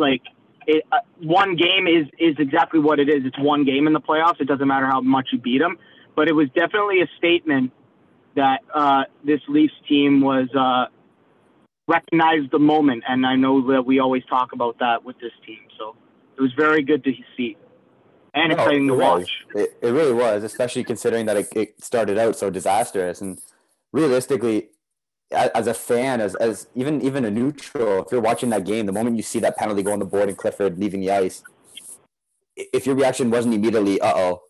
like 0.00 0.22
it, 0.66 0.84
uh, 0.90 0.98
one 1.20 1.56
game 1.56 1.86
is 1.86 2.06
is 2.18 2.36
exactly 2.38 2.80
what 2.80 2.98
it 2.98 3.08
is. 3.08 3.24
It's 3.24 3.38
one 3.38 3.64
game 3.64 3.86
in 3.86 3.92
the 3.92 4.00
playoffs. 4.00 4.40
It 4.40 4.48
doesn't 4.48 4.66
matter 4.66 4.86
how 4.86 5.00
much 5.00 5.28
you 5.32 5.38
beat 5.38 5.58
them, 5.58 5.78
but 6.16 6.28
it 6.28 6.32
was 6.32 6.48
definitely 6.54 7.00
a 7.02 7.08
statement 7.18 7.72
that 8.36 8.60
uh, 8.74 9.04
this 9.24 9.40
Leafs 9.48 9.74
team 9.88 10.20
was 10.20 10.48
uh, 10.58 10.86
recognized 11.86 12.50
the 12.50 12.58
moment, 12.58 13.04
and 13.08 13.26
I 13.26 13.36
know 13.36 13.72
that 13.72 13.84
we 13.84 14.00
always 14.00 14.24
talk 14.28 14.52
about 14.52 14.78
that 14.78 15.04
with 15.04 15.18
this 15.20 15.32
team. 15.46 15.60
So 15.78 15.96
it 16.36 16.40
was 16.40 16.52
very 16.56 16.82
good 16.82 17.04
to 17.04 17.12
see 17.36 17.56
and 18.34 18.52
exciting 18.52 18.86
to 18.86 18.94
watch. 18.94 19.30
It, 19.54 19.76
it 19.82 19.90
really 19.90 20.12
was, 20.12 20.44
especially 20.44 20.84
considering 20.84 21.26
that 21.26 21.36
it, 21.36 21.48
it 21.56 21.84
started 21.84 22.18
out 22.18 22.36
so 22.36 22.50
disastrous. 22.50 23.20
And 23.20 23.40
realistically, 23.92 24.68
as 25.32 25.66
a 25.66 25.74
fan, 25.74 26.20
as, 26.20 26.34
as 26.36 26.66
even 26.74 27.00
even 27.02 27.24
a 27.24 27.30
neutral, 27.30 28.04
if 28.04 28.12
you're 28.12 28.20
watching 28.20 28.50
that 28.50 28.64
game, 28.64 28.86
the 28.86 28.92
moment 28.92 29.16
you 29.16 29.22
see 29.22 29.38
that 29.40 29.56
penalty 29.56 29.82
go 29.82 29.92
on 29.92 29.98
the 29.98 30.04
board 30.04 30.28
and 30.28 30.36
Clifford 30.36 30.78
leaving 30.78 31.00
the 31.00 31.10
ice, 31.10 31.42
if 32.56 32.86
your 32.86 32.94
reaction 32.94 33.30
wasn't 33.30 33.54
immediately, 33.54 34.00
uh 34.00 34.12
oh, 34.16 34.42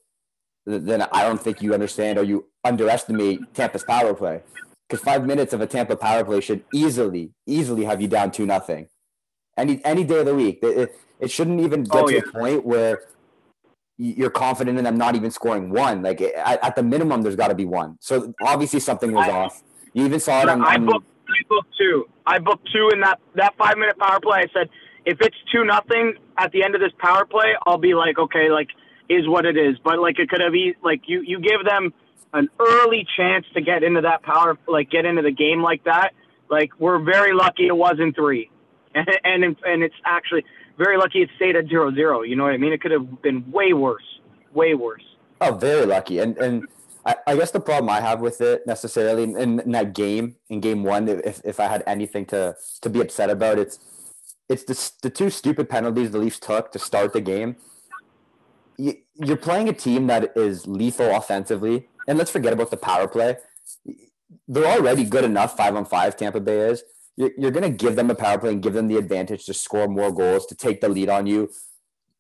then 0.67 1.03
I 1.13 1.23
don't 1.23 1.41
think 1.41 1.63
you 1.63 1.75
understand 1.75 2.19
or 2.19 2.25
you 2.25 2.47
underestimate 2.65 3.55
Tampa's 3.55 3.85
power 3.85 4.15
play. 4.15 4.43
Because 4.89 5.05
five 5.05 5.25
minutes 5.25 5.53
of 5.53 5.61
a 5.61 5.67
Tampa 5.67 5.97
power 5.97 6.25
play 6.25 6.41
should 6.41 6.65
easily, 6.75 7.33
easily 7.47 7.85
have 7.85 8.01
you 8.01 8.09
down 8.09 8.33
two 8.33 8.47
nothing. 8.47 8.89
Any 9.57 9.85
any 9.85 10.05
day 10.05 10.21
of 10.21 10.27
the 10.27 10.35
week, 10.35 10.61
it, 10.63 10.97
it 11.21 11.31
shouldn't 11.31 11.61
even 11.61 11.85
get 11.85 12.03
oh, 12.03 12.07
to 12.09 12.15
yeah. 12.15 12.21
a 12.27 12.33
point 12.33 12.65
where 12.65 13.03
you're 13.99 14.31
confident 14.31 14.79
in 14.79 14.85
them 14.85 14.97
not 14.97 15.15
even 15.15 15.31
scoring 15.31 15.71
one. 15.71 16.03
Like 16.03 16.21
at, 16.23 16.65
at 16.65 16.75
the 16.75 16.83
minimum, 16.83 17.23
there's 17.23 17.37
got 17.37 17.49
to 17.49 17.55
be 17.55 17.67
one. 17.67 17.99
So 18.01 18.35
obviously 18.41 18.81
something 18.81 19.13
was 19.13 19.29
I, 19.29 19.31
off. 19.31 19.63
You 19.93 20.05
even 20.05 20.21
saw 20.21 20.43
it 20.43 20.49
on. 20.49 20.63
I 20.63 20.79
booked, 20.79 21.07
I 21.29 21.43
booked 21.49 21.77
two. 21.77 22.09
I 22.27 22.39
booked 22.39 22.69
two 22.73 22.91
in 22.93 23.01
that 23.01 23.21
that 23.35 23.57
five 23.57 23.77
minute 23.77 23.99
power 23.99 24.21
play. 24.21 24.41
I 24.41 24.47
said 24.53 24.69
if 25.05 25.21
it's 25.21 25.37
two 25.53 25.65
nothing 25.65 26.15
at 26.39 26.53
the 26.53 26.63
end 26.63 26.75
of 26.75 26.81
this 26.81 26.93
power 26.99 27.25
play, 27.25 27.55
I'll 27.67 27.79
be 27.79 27.95
like, 27.95 28.19
okay, 28.19 28.51
like 28.51 28.69
is 29.09 29.29
what 29.29 29.45
it 29.45 29.57
is. 29.57 29.77
But 29.83 29.99
like 29.99 30.19
it 30.19 30.29
could 30.29 30.41
have 30.41 30.53
been 30.53 30.75
like 30.83 31.03
you 31.07 31.23
you 31.23 31.41
give 31.41 31.65
them 31.65 31.93
an 32.33 32.49
early 32.61 33.07
chance 33.17 33.45
to 33.55 33.61
get 33.61 33.83
into 33.83 34.03
that 34.03 34.23
power 34.23 34.57
like 34.69 34.91
get 34.91 35.05
into 35.05 35.23
the 35.23 35.33
game 35.33 35.63
like 35.63 35.85
that. 35.85 36.11
Like 36.49 36.71
we're 36.79 36.99
very 36.99 37.33
lucky 37.35 37.67
it 37.67 37.77
wasn't 37.77 38.15
three, 38.15 38.51
and 38.95 39.09
and, 39.25 39.57
and 39.65 39.83
it's 39.83 39.95
actually 40.05 40.45
very 40.79 40.97
lucky 40.97 41.23
it 41.23 41.31
stayed 41.37 41.57
at 41.57 41.67
zero 41.69 41.93
zero. 41.93 42.23
You 42.23 42.37
know 42.37 42.45
what 42.45 42.53
I 42.53 42.59
mean? 42.59 42.73
It 42.73 42.81
could 42.81 42.93
have 42.93 43.23
been 43.23 43.51
way 43.51 43.73
worse, 43.73 44.21
way 44.55 44.75
worse. 44.75 45.05
Oh, 45.41 45.55
very 45.55 45.87
lucky. 45.87 46.19
And 46.19 46.37
and 46.39 46.69
I, 47.05 47.17
I 47.27 47.37
guess 47.37 47.51
the 47.51 47.61
problem 47.61 47.89
I 47.89 48.01
have 48.01 48.21
with 48.21 48.41
it 48.41 48.67
necessarily 48.67 49.23
in, 49.23 49.61
in 49.61 49.73
that 49.73 49.95
game, 49.95 50.37
in 50.49 50.61
game 50.61 50.83
one, 50.83 51.09
if, 51.09 51.41
if 51.45 51.59
I 51.59 51.67
had 51.67 51.83
anything 51.87 52.27
to, 52.27 52.57
to 52.83 52.91
be 52.91 53.01
upset 53.01 53.31
about, 53.31 53.59
it's 53.59 53.79
it's 54.49 54.65
the, 54.65 54.93
the 55.03 55.11
two 55.11 55.31
stupid 55.31 55.69
penalties 55.69 56.11
the 56.11 56.19
Leafs 56.19 56.41
took 56.41 56.73
to 56.73 56.79
start 56.79 57.13
the 57.13 57.21
game. 57.21 57.57
You, 58.77 58.95
you're 59.15 59.37
playing 59.37 59.69
a 59.69 59.73
team 59.73 60.09
that 60.09 60.33
is 60.37 60.67
lethal 60.67 61.15
offensively, 61.15 61.89
and 62.09 62.19
let's 62.19 62.33
forget 62.33 62.53
about 62.53 62.73
the 62.73 62.77
power 62.77 63.07
play. 63.07 63.37
They're 64.49 64.67
already 64.67 65.05
good 65.05 65.25
enough 65.25 65.57
five 65.57 65.77
on 65.77 65.85
five. 65.85 66.17
Tampa 66.17 66.41
Bay 66.41 66.71
is. 66.71 66.83
You're, 67.17 67.31
you're 67.39 67.51
going 67.53 67.71
to 67.71 67.77
give 67.77 67.95
them 67.95 68.11
a 68.11 68.15
power 68.15 68.39
play 68.39 68.51
and 68.51 68.63
give 68.63 68.73
them 68.73 68.89
the 68.89 68.97
advantage 68.97 69.45
to 69.47 69.55
score 69.55 69.87
more 69.87 70.11
goals 70.11 70.47
to 70.47 70.57
take 70.57 70.81
the 70.81 70.89
lead 70.89 71.09
on 71.09 71.27
you 71.27 71.51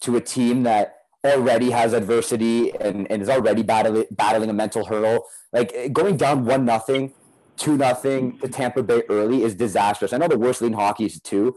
to 0.02 0.16
a 0.16 0.20
team 0.20 0.62
that 0.62 0.99
already 1.24 1.70
has 1.70 1.92
adversity 1.92 2.72
and, 2.80 3.10
and 3.10 3.22
is 3.22 3.28
already 3.28 3.62
battling 3.62 4.04
battling 4.10 4.50
a 4.50 4.54
mental 4.54 4.84
hurdle. 4.84 5.26
Like 5.52 5.72
eh, 5.74 5.88
going 5.88 6.16
down 6.16 6.44
one 6.44 6.64
nothing, 6.64 7.12
two 7.56 7.76
nothing 7.76 8.38
to 8.38 8.48
Tampa 8.48 8.82
Bay 8.82 9.02
early 9.08 9.42
is 9.42 9.54
disastrous. 9.54 10.12
I 10.12 10.18
know 10.18 10.28
the 10.28 10.38
worst 10.38 10.62
league 10.62 10.72
in 10.72 10.78
hockey 10.78 11.06
is 11.06 11.20
two, 11.20 11.56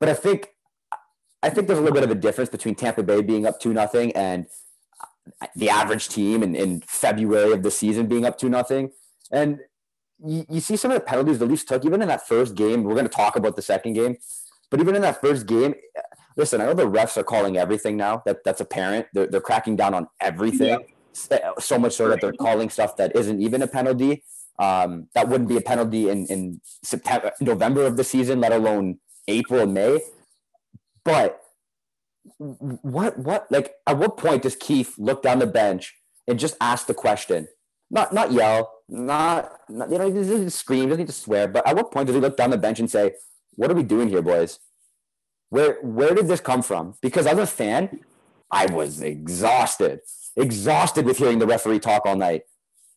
but 0.00 0.08
I 0.08 0.14
think 0.14 0.50
I 1.42 1.50
think 1.50 1.66
there's 1.66 1.78
a 1.78 1.82
little 1.82 1.94
bit 1.94 2.04
of 2.04 2.10
a 2.10 2.14
difference 2.14 2.50
between 2.50 2.74
Tampa 2.74 3.02
Bay 3.02 3.22
being 3.22 3.46
up 3.46 3.60
two 3.60 3.72
nothing 3.72 4.12
and 4.12 4.46
the 5.54 5.68
average 5.68 6.08
team 6.08 6.42
in, 6.42 6.54
in 6.54 6.82
February 6.86 7.52
of 7.52 7.62
the 7.62 7.70
season 7.70 8.06
being 8.06 8.24
up 8.24 8.38
two 8.38 8.48
nothing. 8.48 8.90
And 9.30 9.60
you, 10.24 10.46
you 10.48 10.60
see 10.60 10.76
some 10.76 10.90
of 10.90 10.96
the 10.96 11.04
penalties 11.04 11.38
the 11.38 11.46
Leafs 11.46 11.64
took, 11.64 11.84
even 11.84 12.02
in 12.02 12.08
that 12.08 12.26
first 12.26 12.54
game. 12.54 12.82
We're 12.82 12.94
going 12.94 13.04
to 13.04 13.10
talk 13.10 13.36
about 13.36 13.54
the 13.54 13.62
second 13.62 13.92
game, 13.92 14.16
but 14.70 14.80
even 14.80 14.96
in 14.96 15.02
that 15.02 15.20
first 15.20 15.46
game, 15.46 15.74
listen, 16.38 16.60
I 16.60 16.66
know 16.66 16.74
the 16.74 16.86
refs 16.86 17.16
are 17.18 17.24
calling 17.24 17.58
everything 17.58 17.96
now. 17.96 18.22
That 18.24 18.44
that's 18.44 18.60
apparent. 18.60 19.06
They're, 19.12 19.26
they're 19.26 19.40
cracking 19.40 19.76
down 19.76 19.92
on 19.92 20.08
everything. 20.20 20.80
Yeah. 21.12 21.50
So 21.58 21.78
much 21.78 21.94
so 21.94 22.08
that 22.08 22.20
they're 22.20 22.32
calling 22.32 22.70
stuff 22.70 22.96
that 22.96 23.14
isn't 23.16 23.42
even 23.42 23.60
a 23.60 23.66
penalty. 23.66 24.22
Um, 24.60 25.08
that 25.14 25.28
wouldn't 25.28 25.48
be 25.48 25.56
a 25.56 25.60
penalty 25.60 26.08
in, 26.08 26.26
in 26.26 26.60
September, 26.82 27.32
November 27.40 27.86
of 27.86 27.96
the 27.96 28.04
season, 28.04 28.40
let 28.40 28.52
alone 28.52 28.98
April 29.26 29.60
and 29.60 29.74
May. 29.74 30.00
But 31.04 31.40
what 32.36 33.18
what 33.18 33.50
like 33.50 33.74
at 33.86 33.98
what 33.98 34.16
point 34.16 34.42
does 34.42 34.56
Keefe 34.56 34.98
look 34.98 35.22
down 35.22 35.40
the 35.40 35.46
bench 35.46 35.94
and 36.26 36.38
just 36.38 36.56
ask 36.60 36.86
the 36.86 36.94
question? 36.94 37.48
Not 37.90 38.12
not 38.12 38.32
yell, 38.32 38.70
not, 38.88 39.50
not 39.68 39.90
you 39.90 39.98
know, 39.98 40.06
he 40.06 40.12
doesn't 40.12 40.50
scream, 40.50 40.88
doesn't 40.88 40.98
need 40.98 41.06
to 41.06 41.12
swear, 41.12 41.48
but 41.48 41.66
at 41.66 41.74
what 41.74 41.90
point 41.90 42.06
does 42.06 42.14
he 42.14 42.20
look 42.20 42.36
down 42.36 42.50
the 42.50 42.58
bench 42.58 42.78
and 42.78 42.90
say, 42.90 43.12
What 43.56 43.70
are 43.70 43.74
we 43.74 43.82
doing 43.82 44.08
here, 44.08 44.22
boys? 44.22 44.60
Where 45.50 45.78
where 45.82 46.14
did 46.14 46.28
this 46.28 46.40
come 46.40 46.62
from? 46.62 46.94
Because 47.00 47.26
as 47.26 47.38
a 47.38 47.46
fan, 47.46 48.00
I 48.50 48.66
was 48.66 49.00
exhausted, 49.00 50.00
exhausted 50.36 51.04
with 51.06 51.18
hearing 51.18 51.38
the 51.38 51.46
referee 51.46 51.80
talk 51.80 52.04
all 52.04 52.16
night. 52.16 52.42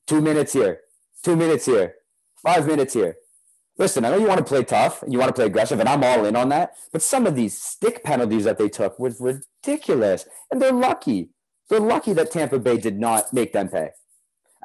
Two 0.08 0.22
minutes 0.22 0.54
here, 0.54 0.82
two 1.24 1.36
minutes 1.36 1.66
here, 1.66 1.96
five 2.44 2.68
minutes 2.68 2.94
here. 2.94 3.18
Listen, 3.78 4.04
I 4.06 4.10
know 4.10 4.18
you 4.18 4.28
want 4.28 4.40
to 4.40 4.44
play 4.46 4.64
tough 4.64 5.02
and 5.02 5.14
you 5.14 5.20
want 5.20 5.30
to 5.30 5.34
play 5.34 5.46
aggressive, 5.46 5.80
and 5.80 5.88
I'm 5.88 6.04
all 6.04 6.26
in 6.26 6.36
on 6.36 6.50
that. 6.50 6.76
But 6.92 7.02
some 7.02 7.26
of 7.26 7.36
these 7.36 7.58
stick 7.58 8.04
penalties 8.04 8.44
that 8.44 8.58
they 8.58 8.70
took 8.70 9.00
was 9.00 9.20
ridiculous, 9.20 10.26
and 10.52 10.62
they're 10.62 10.74
lucky. 10.74 11.30
They're 11.70 11.80
lucky 11.80 12.14
that 12.14 12.32
Tampa 12.32 12.60
Bay 12.60 12.78
did 12.78 13.00
not 13.00 13.32
make 13.32 13.54
them 13.54 13.70
pay. 13.70 13.92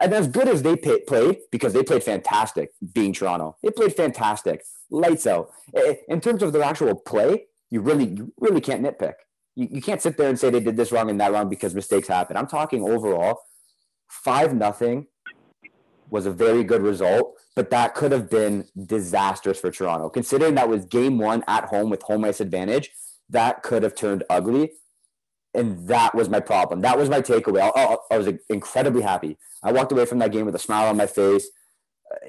And 0.00 0.12
as 0.12 0.28
good 0.28 0.48
as 0.48 0.62
they 0.62 0.76
pay, 0.76 1.00
played, 1.00 1.38
because 1.50 1.72
they 1.72 1.82
played 1.82 2.02
fantastic, 2.02 2.72
being 2.92 3.12
Toronto, 3.12 3.56
they 3.62 3.70
played 3.70 3.94
fantastic, 3.94 4.62
lights 4.90 5.26
out. 5.26 5.50
Eh, 5.74 5.94
in 6.08 6.20
terms 6.20 6.42
of 6.42 6.52
their 6.52 6.64
actual 6.64 6.94
play, 6.94 7.46
you 7.70 7.80
really 7.80 8.06
you 8.06 8.32
really 8.38 8.60
can't 8.60 8.82
nitpick. 8.82 9.14
You, 9.54 9.68
you 9.70 9.82
can't 9.82 10.02
sit 10.02 10.16
there 10.16 10.28
and 10.28 10.38
say 10.38 10.50
they 10.50 10.60
did 10.60 10.76
this 10.76 10.92
wrong 10.92 11.10
and 11.10 11.20
that 11.20 11.32
wrong 11.32 11.48
because 11.48 11.74
mistakes 11.74 12.08
happen. 12.08 12.36
I'm 12.36 12.46
talking 12.46 12.82
overall, 12.82 13.40
five 14.08 14.54
nothing 14.54 15.06
was 16.10 16.26
a 16.26 16.30
very 16.30 16.62
good 16.62 16.82
result, 16.82 17.34
but 17.54 17.70
that 17.70 17.94
could 17.94 18.12
have 18.12 18.30
been 18.30 18.66
disastrous 18.86 19.58
for 19.58 19.70
Toronto. 19.70 20.08
Considering 20.08 20.54
that 20.54 20.68
was 20.68 20.84
game 20.84 21.18
one 21.18 21.42
at 21.48 21.64
home 21.64 21.90
with 21.90 22.02
home 22.02 22.24
ice 22.24 22.40
advantage, 22.40 22.90
that 23.30 23.62
could 23.62 23.82
have 23.82 23.94
turned 23.94 24.22
ugly. 24.30 24.72
And 25.54 25.88
that 25.88 26.14
was 26.14 26.28
my 26.28 26.40
problem. 26.40 26.82
That 26.82 26.98
was 26.98 27.08
my 27.08 27.20
takeaway. 27.20 27.70
I, 27.74 27.96
I 28.14 28.18
was 28.18 28.28
incredibly 28.50 29.02
happy. 29.02 29.38
I 29.62 29.72
walked 29.72 29.90
away 29.90 30.04
from 30.04 30.18
that 30.18 30.30
game 30.30 30.44
with 30.44 30.54
a 30.54 30.60
smile 30.60 30.88
on 30.88 30.96
my 30.96 31.06
face. 31.06 31.48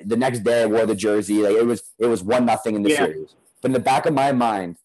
The 0.05 0.15
next 0.15 0.39
day, 0.39 0.63
I 0.63 0.65
wore 0.65 0.85
the 0.85 0.95
jersey. 0.95 1.43
Like 1.43 1.55
it 1.55 1.65
was, 1.65 1.83
it 1.99 2.07
was 2.07 2.23
one 2.23 2.45
nothing 2.45 2.75
in 2.75 2.83
the 2.83 2.91
yeah. 2.91 2.97
series. 2.97 3.35
But 3.61 3.69
in 3.69 3.73
the 3.73 3.79
back 3.79 4.05
of 4.05 4.13
my 4.13 4.31
mind, 4.31 4.77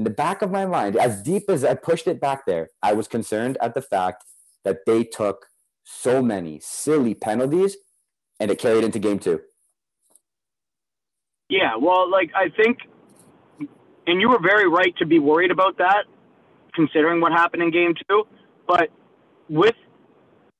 in 0.00 0.04
the 0.04 0.08
back 0.08 0.40
of 0.40 0.50
my 0.50 0.64
mind, 0.64 0.96
as 0.96 1.20
deep 1.20 1.50
as 1.50 1.62
I 1.62 1.74
pushed 1.74 2.06
it 2.06 2.22
back 2.22 2.46
there, 2.46 2.70
I 2.82 2.94
was 2.94 3.06
concerned 3.06 3.58
at 3.60 3.74
the 3.74 3.82
fact 3.82 4.24
that 4.64 4.78
they 4.86 5.04
took 5.04 5.44
so 5.84 6.22
many 6.22 6.58
silly 6.62 7.12
penalties 7.12 7.76
and 8.40 8.50
it 8.50 8.58
carried 8.58 8.82
into 8.82 8.98
game 8.98 9.18
two. 9.18 9.42
Yeah, 11.50 11.76
well, 11.78 12.10
like 12.10 12.30
I 12.34 12.48
think, 12.48 12.78
and 14.06 14.22
you 14.22 14.30
were 14.30 14.38
very 14.40 14.66
right 14.70 14.96
to 15.00 15.04
be 15.04 15.18
worried 15.18 15.50
about 15.50 15.76
that, 15.76 16.06
considering 16.72 17.20
what 17.20 17.32
happened 17.32 17.62
in 17.62 17.70
game 17.70 17.94
two. 18.08 18.26
But 18.66 18.88
with 19.50 19.74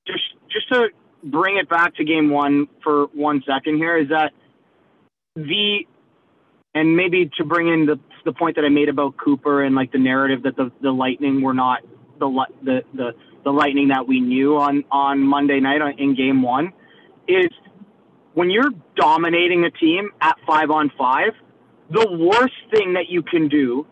just 0.06 0.34
just 0.50 0.68
to 0.68 0.88
bring 1.24 1.56
it 1.56 1.66
back 1.66 1.94
to 1.94 2.04
game 2.04 2.28
one 2.28 2.68
for 2.82 3.06
one 3.14 3.42
second 3.46 3.78
here, 3.78 3.96
is 3.96 4.10
that 4.10 4.32
the 5.34 5.86
and 6.74 6.96
maybe 6.96 7.30
to 7.36 7.44
bring 7.44 7.68
in 7.68 7.86
the 7.86 7.98
the 8.24 8.32
point 8.32 8.56
that 8.56 8.64
I 8.64 8.68
made 8.68 8.88
about 8.88 9.16
Cooper 9.16 9.62
and 9.62 9.74
like 9.74 9.92
the 9.92 9.98
narrative 9.98 10.42
that 10.44 10.56
the 10.56 10.70
the 10.80 10.90
Lightning 10.90 11.42
were 11.42 11.54
not 11.54 11.80
the 12.18 12.28
the 12.62 12.82
the 12.94 13.12
the 13.44 13.50
Lightning 13.50 13.88
that 13.88 14.06
we 14.06 14.20
knew 14.20 14.56
on 14.56 14.84
on 14.90 15.20
Monday 15.20 15.60
night 15.60 15.82
uh, 15.82 15.90
in 15.96 16.14
Game 16.14 16.42
One 16.42 16.72
is 17.26 17.48
when 18.34 18.50
you're 18.50 18.70
dominating 18.96 19.64
a 19.64 19.70
team 19.70 20.10
at 20.20 20.36
five 20.46 20.70
on 20.70 20.90
five. 20.96 21.32
The 21.90 22.06
worst 22.08 22.54
thing 22.72 22.92
that 22.92 23.08
you 23.08 23.22
can 23.22 23.48
do, 23.48 23.84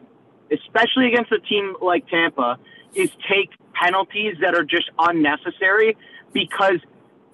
especially 0.52 1.08
against 1.08 1.32
a 1.32 1.40
team 1.40 1.74
like 1.82 2.06
Tampa, 2.08 2.56
is 2.94 3.10
take 3.28 3.50
penalties 3.74 4.36
that 4.40 4.54
are 4.54 4.62
just 4.62 4.88
unnecessary 5.00 5.96
because 6.32 6.78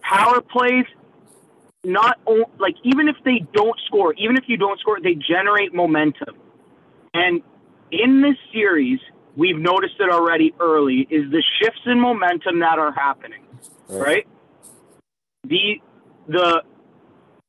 power 0.01 0.41
plays 0.41 0.87
not 1.85 2.19
like 2.59 2.75
even 2.83 3.09
if 3.09 3.17
they 3.25 3.47
don't 3.53 3.79
score, 3.87 4.15
even 4.15 4.37
if 4.37 4.45
you 4.47 4.57
don't 4.57 4.79
score, 4.81 4.99
they 5.01 5.15
generate 5.15 5.75
momentum. 5.75 6.37
And 7.13 7.43
in 7.91 8.23
this 8.23 8.37
series, 8.53 8.99
we've 9.37 9.59
noticed 9.59 9.95
it 10.01 10.11
already 10.11 10.55
early 10.61 11.07
is 11.11 11.31
the 11.31 11.43
shifts 11.61 11.81
in 11.87 12.01
momentum 12.01 12.61
that 12.61 12.79
are 12.79 12.93
happening, 12.93 13.43
right? 13.89 14.01
right? 14.01 14.27
The 15.45 15.81
the 16.29 16.63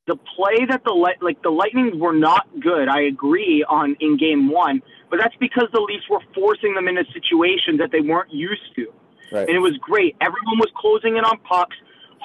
the 0.07 0.15
play 0.35 0.65
that 0.69 0.83
the 0.85 0.91
light 0.91 1.21
like 1.21 1.41
the 1.41 1.49
Lightning 1.49 1.99
were 1.99 2.13
not 2.13 2.47
good. 2.59 2.87
I 2.87 3.03
agree 3.03 3.65
on 3.67 3.95
in 3.99 4.17
game 4.17 4.49
one, 4.49 4.81
but 5.09 5.19
that's 5.19 5.35
because 5.39 5.67
the 5.73 5.81
Leafs 5.81 6.07
were 6.09 6.21
forcing 6.33 6.75
them 6.75 6.87
into 6.87 7.03
situations 7.13 7.79
that 7.79 7.91
they 7.91 8.01
weren't 8.01 8.31
used 8.31 8.75
to, 8.75 8.87
right. 9.31 9.47
and 9.47 9.55
it 9.55 9.61
was 9.61 9.77
great. 9.81 10.15
Everyone 10.21 10.59
was 10.59 10.69
closing 10.75 11.17
in 11.17 11.23
on 11.23 11.39
pucks 11.39 11.75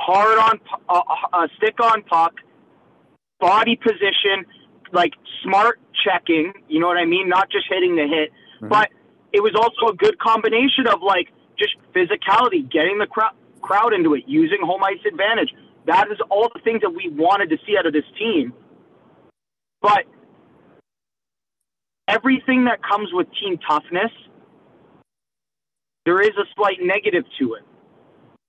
hard 0.00 0.38
on 0.38 0.60
uh, 0.88 1.02
uh, 1.32 1.46
stick 1.58 1.78
on 1.80 2.02
puck, 2.02 2.32
body 3.38 3.76
position, 3.76 4.46
like 4.92 5.12
smart 5.44 5.78
checking. 6.04 6.52
You 6.68 6.80
know 6.80 6.86
what 6.86 6.96
I 6.96 7.04
mean? 7.04 7.28
Not 7.28 7.50
just 7.50 7.66
hitting 7.68 7.96
the 7.96 8.06
hit, 8.08 8.30
mm-hmm. 8.30 8.68
but 8.68 8.88
it 9.32 9.40
was 9.40 9.52
also 9.54 9.92
a 9.92 9.96
good 9.96 10.18
combination 10.18 10.86
of 10.86 11.02
like 11.02 11.28
just 11.58 11.76
physicality, 11.94 12.68
getting 12.70 12.98
the 12.98 13.06
crowd 13.06 13.34
crowd 13.60 13.92
into 13.92 14.14
it, 14.14 14.24
using 14.26 14.58
home 14.62 14.82
ice 14.82 15.04
advantage. 15.06 15.52
That 15.86 16.10
is 16.10 16.18
all 16.30 16.50
the 16.54 16.60
things 16.60 16.80
that 16.80 16.90
we 16.90 17.08
wanted 17.08 17.50
to 17.50 17.58
see 17.66 17.76
out 17.78 17.86
of 17.86 17.92
this 17.92 18.04
team. 18.18 18.54
But 19.82 20.04
everything 22.08 22.64
that 22.64 22.82
comes 22.82 23.10
with 23.12 23.28
team 23.40 23.58
toughness, 23.58 24.10
there 26.06 26.20
is 26.20 26.30
a 26.38 26.44
slight 26.56 26.78
negative 26.80 27.24
to 27.38 27.54
it. 27.54 27.62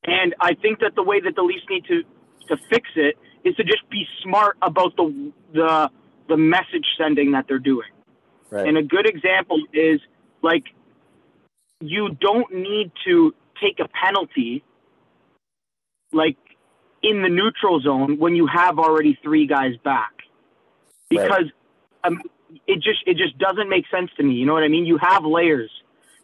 And 0.04 0.34
I 0.40 0.56
think 0.56 0.80
that 0.80 0.96
the 0.96 1.04
way 1.04 1.20
that 1.22 1.36
the 1.36 1.44
Leafs 1.44 1.66
need 1.70 1.86
to 1.86 2.04
to 2.48 2.58
fix 2.70 2.90
it 2.96 3.18
is 3.44 3.56
to 3.56 3.64
just 3.64 3.88
be 3.90 4.06
smart 4.24 4.58
about 4.62 4.96
the 4.96 5.32
the 5.54 5.90
the 6.28 6.38
message 6.38 6.86
sending 6.98 7.32
that 7.32 7.46
they're 7.48 7.60
doing. 7.60 7.90
Right. 8.50 8.68
And 8.68 8.78
a 8.78 8.84
good 8.84 9.08
example 9.08 9.62
is 9.74 10.00
like 10.42 10.64
you 11.82 12.16
don't 12.20 12.54
need 12.54 12.92
to 13.06 13.34
take 13.62 13.80
a 13.80 13.88
penalty 13.88 14.64
like 16.12 16.38
in 17.04 17.22
the 17.22 17.30
neutral 17.30 17.80
zone 17.80 18.18
when 18.20 18.36
you 18.36 18.48
have 18.48 18.78
already 18.80 19.18
three 19.24 19.48
guys 19.48 19.76
back 19.84 20.12
because 21.10 21.46
right. 22.04 22.12
um, 22.12 22.22
it 22.68 22.76
just 22.76 23.00
it 23.06 23.18
just 23.18 23.38
doesn't 23.38 23.70
make 23.70 23.86
sense 23.90 24.12
to 24.18 24.24
me 24.24 24.34
you 24.34 24.46
know 24.46 24.54
what 24.54 24.64
i 24.64 24.68
mean 24.68 24.86
you 24.86 24.98
have 24.98 25.24
layers 25.26 25.72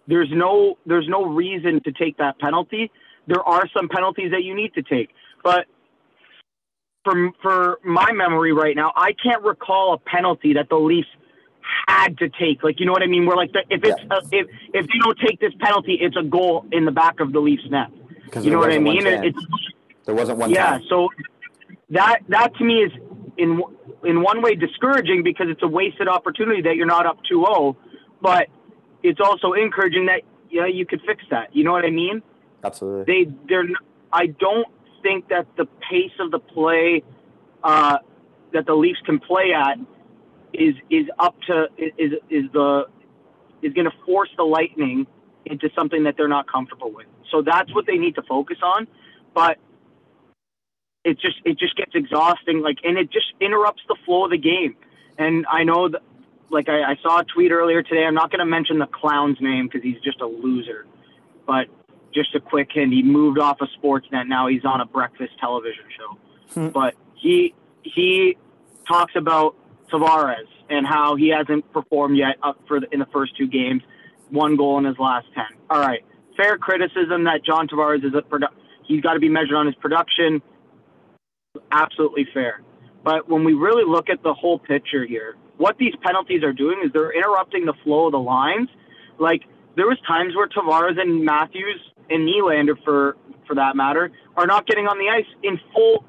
there's 0.08 0.30
no 0.32 0.78
there's 0.86 1.08
no 1.08 1.26
reason 1.26 1.82
to 1.84 1.92
take 1.92 2.18
that 2.18 2.38
penalty 2.40 2.92
there 3.28 3.44
are 3.44 3.68
some 3.76 3.90
penalties 3.90 4.32
that 4.32 4.44
you 4.44 4.56
need 4.56 4.74
to 4.74 4.82
take. 4.82 5.10
But 5.44 5.66
for 7.04 7.32
for 7.42 7.80
my 7.84 8.12
memory 8.12 8.54
right 8.54 8.76
now, 8.76 8.92
I 8.96 9.14
can't 9.22 9.44
recall 9.44 9.94
a 9.94 9.98
penalty 9.98 10.54
that 10.54 10.70
the 10.70 10.78
Leafs 10.78 11.08
had 11.88 12.18
to 12.18 12.30
take. 12.30 12.64
Like 12.64 12.80
you 12.80 12.86
know 12.86 12.92
what 12.92 13.04
I 13.04 13.08
mean? 13.08 13.26
We're 13.26 13.36
like 13.36 13.52
the, 13.54 13.64
if 13.70 13.84
it's 13.84 14.02
yeah. 14.02 14.18
a, 14.18 14.22
if 14.32 14.48
if 14.74 14.88
they 14.88 15.00
don't 15.00 15.20
take 15.20 15.40
this 15.40 15.54
penalty, 15.60 15.98
it's 16.00 16.16
a 16.18 16.24
goal 16.24 16.66
in 16.72 16.86
the 16.86 16.92
back 16.92 17.20
of 17.20 17.32
the 17.32 17.40
Leafs 17.40 17.64
net. 17.70 17.90
You 18.42 18.52
know 18.52 18.60
what 18.60 18.72
I 18.72 18.80
mean? 18.80 19.04
There 20.06 20.16
wasn't 20.16 20.40
one. 20.40 20.50
Yeah, 20.50 20.72
time. 20.72 20.84
so 20.90 21.10
that 21.90 22.20
that 22.30 22.56
to 22.56 22.64
me 22.64 22.84
is 22.84 22.92
in 23.38 23.62
in 24.04 24.22
one 24.22 24.42
way 24.42 24.56
discouraging 24.56 25.24
because 25.24 25.48
it's 25.50 25.64
a 25.64 25.68
wasted 25.68 26.08
opportunity 26.08 26.62
that 26.62 26.76
you're 26.76 26.86
not 26.86 27.06
up 27.06 27.18
2-0, 27.32 27.76
but 28.22 28.48
it's 29.04 29.20
also 29.20 29.54
encouraging 29.54 30.06
that 30.06 30.22
yeah 30.50 30.66
you 30.66 30.86
could 30.86 31.02
fix 31.06 31.24
that. 31.30 31.56
You 31.56 31.64
know 31.64 31.72
what 31.72 31.86
I 31.86 31.90
mean? 31.90 32.22
Absolutely. 32.68 33.26
They 33.26 33.32
they're 33.48 33.68
I 34.12 34.28
don't 34.28 34.68
think 35.02 35.30
that 35.30 35.48
the 35.58 35.66
pace 35.90 36.12
of 36.20 36.32
the 36.32 36.40
play 36.40 37.04
uh, 37.64 37.98
that 38.54 38.66
the 38.66 38.74
Leafs 38.74 39.00
can 39.06 39.20
play 39.20 39.54
at 39.54 39.78
is 40.54 40.76
is 40.90 41.08
up 41.20 41.36
to 41.48 41.68
is 41.78 42.14
is 42.30 42.44
the 42.54 42.86
is 43.62 43.74
going 43.74 43.86
to 43.86 43.98
force 44.06 44.30
the 44.38 44.44
Lightning 44.44 45.08
into 45.46 45.70
something 45.76 46.04
that 46.04 46.16
they're 46.18 46.28
not 46.28 46.52
comfortable 46.52 46.92
with. 46.92 47.08
So 47.32 47.42
that's 47.42 47.74
what 47.74 47.86
they 47.86 47.98
need 47.98 48.16
to 48.16 48.22
focus 48.22 48.58
on. 48.62 48.88
But 49.34 49.58
it 51.04 51.20
just 51.20 51.38
it 51.46 51.58
just 51.58 51.76
gets 51.78 51.92
exhausting, 51.96 52.62
like, 52.62 52.78
and 52.84 52.98
it 52.98 53.12
just 53.12 53.28
interrupts 53.40 53.82
the 53.88 53.96
flow 54.06 54.26
of 54.26 54.32
the 54.32 54.38
game. 54.38 54.76
And 55.18 55.46
I 55.50 55.64
know 55.64 55.90
that, 55.90 56.02
like, 56.50 56.70
I, 56.70 56.84
I 56.84 56.96
saw 57.02 57.20
a 57.20 57.24
tweet 57.24 57.52
earlier 57.52 57.82
today. 57.82 58.04
I'm 58.06 58.14
not 58.14 58.30
going 58.30 58.40
to 58.40 58.46
mention 58.46 58.78
the 58.80 58.88
clown's 58.88 59.38
name 59.42 59.68
because 59.68 59.84
he's 59.84 60.00
just 60.04 60.22
a 60.22 60.28
loser. 60.28 60.86
But 61.46 61.68
just 62.18 62.34
a 62.36 62.40
quick 62.40 62.70
hint, 62.74 62.92
he 62.92 63.04
moved 63.04 63.40
off 63.40 63.62
of 63.62 63.70
Sportsnet. 63.80 64.28
Now 64.28 64.48
he's 64.48 64.66
on 64.66 64.82
a 64.82 64.86
breakfast 64.86 65.34
television 65.40 65.84
show. 65.98 66.18
Hmm. 66.54 66.70
but 66.70 66.96
he 67.16 67.54
he 67.84 68.38
talks 68.88 69.14
about 69.16 69.56
Tavares 69.92 70.48
and 70.70 70.86
how 70.86 71.16
he 71.16 71.30
hasn't 71.30 71.72
performed 71.72 72.18
yet 72.18 72.38
up 72.42 72.60
for 72.68 72.80
the, 72.80 72.88
in 72.92 73.00
the 73.00 73.06
first 73.08 73.38
two 73.38 73.48
games. 73.48 73.84
One 74.30 74.56
goal 74.56 74.78
in 74.78 74.86
his 74.86 74.98
last 74.98 75.28
ten. 75.36 75.46
All 75.70 75.80
right, 75.80 76.04
fair 76.36 76.58
criticism 76.58 77.26
that 77.26 77.44
John 77.46 77.68
Tavares 77.68 78.04
is 78.04 78.14
a 78.14 78.22
produ- 78.22 78.54
he's 78.86 79.02
got 79.02 79.14
to 79.14 79.20
be 79.20 79.30
measured 79.30 79.56
on 79.56 79.66
his 79.66 79.76
production. 79.76 80.42
Absolutely 81.72 82.28
fair. 82.34 82.62
But 83.04 83.30
when 83.30 83.44
we 83.44 83.54
really 83.54 83.86
look 83.86 84.10
at 84.10 84.22
the 84.24 84.34
whole 84.34 84.60
picture 84.60 85.06
here, 85.06 85.36
what 85.58 85.78
these 85.78 85.94
penalties 86.02 86.44
are 86.44 86.54
doing 86.54 86.82
is 86.84 86.92
they're 86.92 87.12
interrupting 87.12 87.66
the 87.66 87.74
flow 87.84 88.08
of 88.08 88.12
the 88.12 88.20
lines. 88.20 88.70
Like 89.20 89.44
there 89.76 89.88
was 89.88 89.98
times 90.08 90.36
where 90.36 90.48
Tavares 90.48 91.00
and 91.00 91.24
Matthews 91.24 91.82
and 92.10 92.28
Nylander, 92.28 92.82
for 92.84 93.18
for 93.48 93.56
that 93.56 93.76
matter, 93.76 94.12
are 94.36 94.48
not 94.48 94.68
getting 94.68 94.88
on 94.88 94.98
the 94.98 95.10
ice 95.10 95.26
in 95.44 95.60
full 95.74 96.06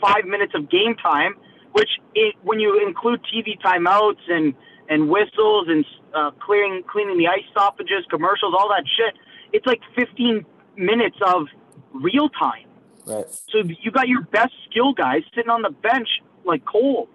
five 0.00 0.24
minutes 0.24 0.52
of 0.54 0.70
game 0.70 0.94
time. 0.96 1.34
Which, 1.72 1.90
it, 2.14 2.34
when 2.42 2.58
you 2.58 2.80
include 2.86 3.20
TV 3.24 3.60
timeouts 3.60 4.20
and 4.28 4.54
and 4.88 5.08
whistles 5.08 5.66
and 5.68 5.84
uh, 6.14 6.30
clearing 6.40 6.82
cleaning 6.90 7.18
the 7.18 7.28
ice 7.28 7.44
stoppages, 7.50 8.04
commercials, 8.08 8.54
all 8.56 8.68
that 8.68 8.84
shit, 8.96 9.14
it's 9.52 9.66
like 9.66 9.80
15 9.96 10.44
minutes 10.76 11.16
of 11.26 11.46
real 11.92 12.28
time. 12.28 12.66
Right. 13.04 13.26
So 13.50 13.58
you 13.82 13.90
got 13.90 14.08
your 14.08 14.22
best 14.22 14.52
skill 14.70 14.92
guys 14.92 15.22
sitting 15.34 15.50
on 15.50 15.62
the 15.62 15.70
bench 15.70 16.08
like 16.44 16.64
cold. 16.64 17.08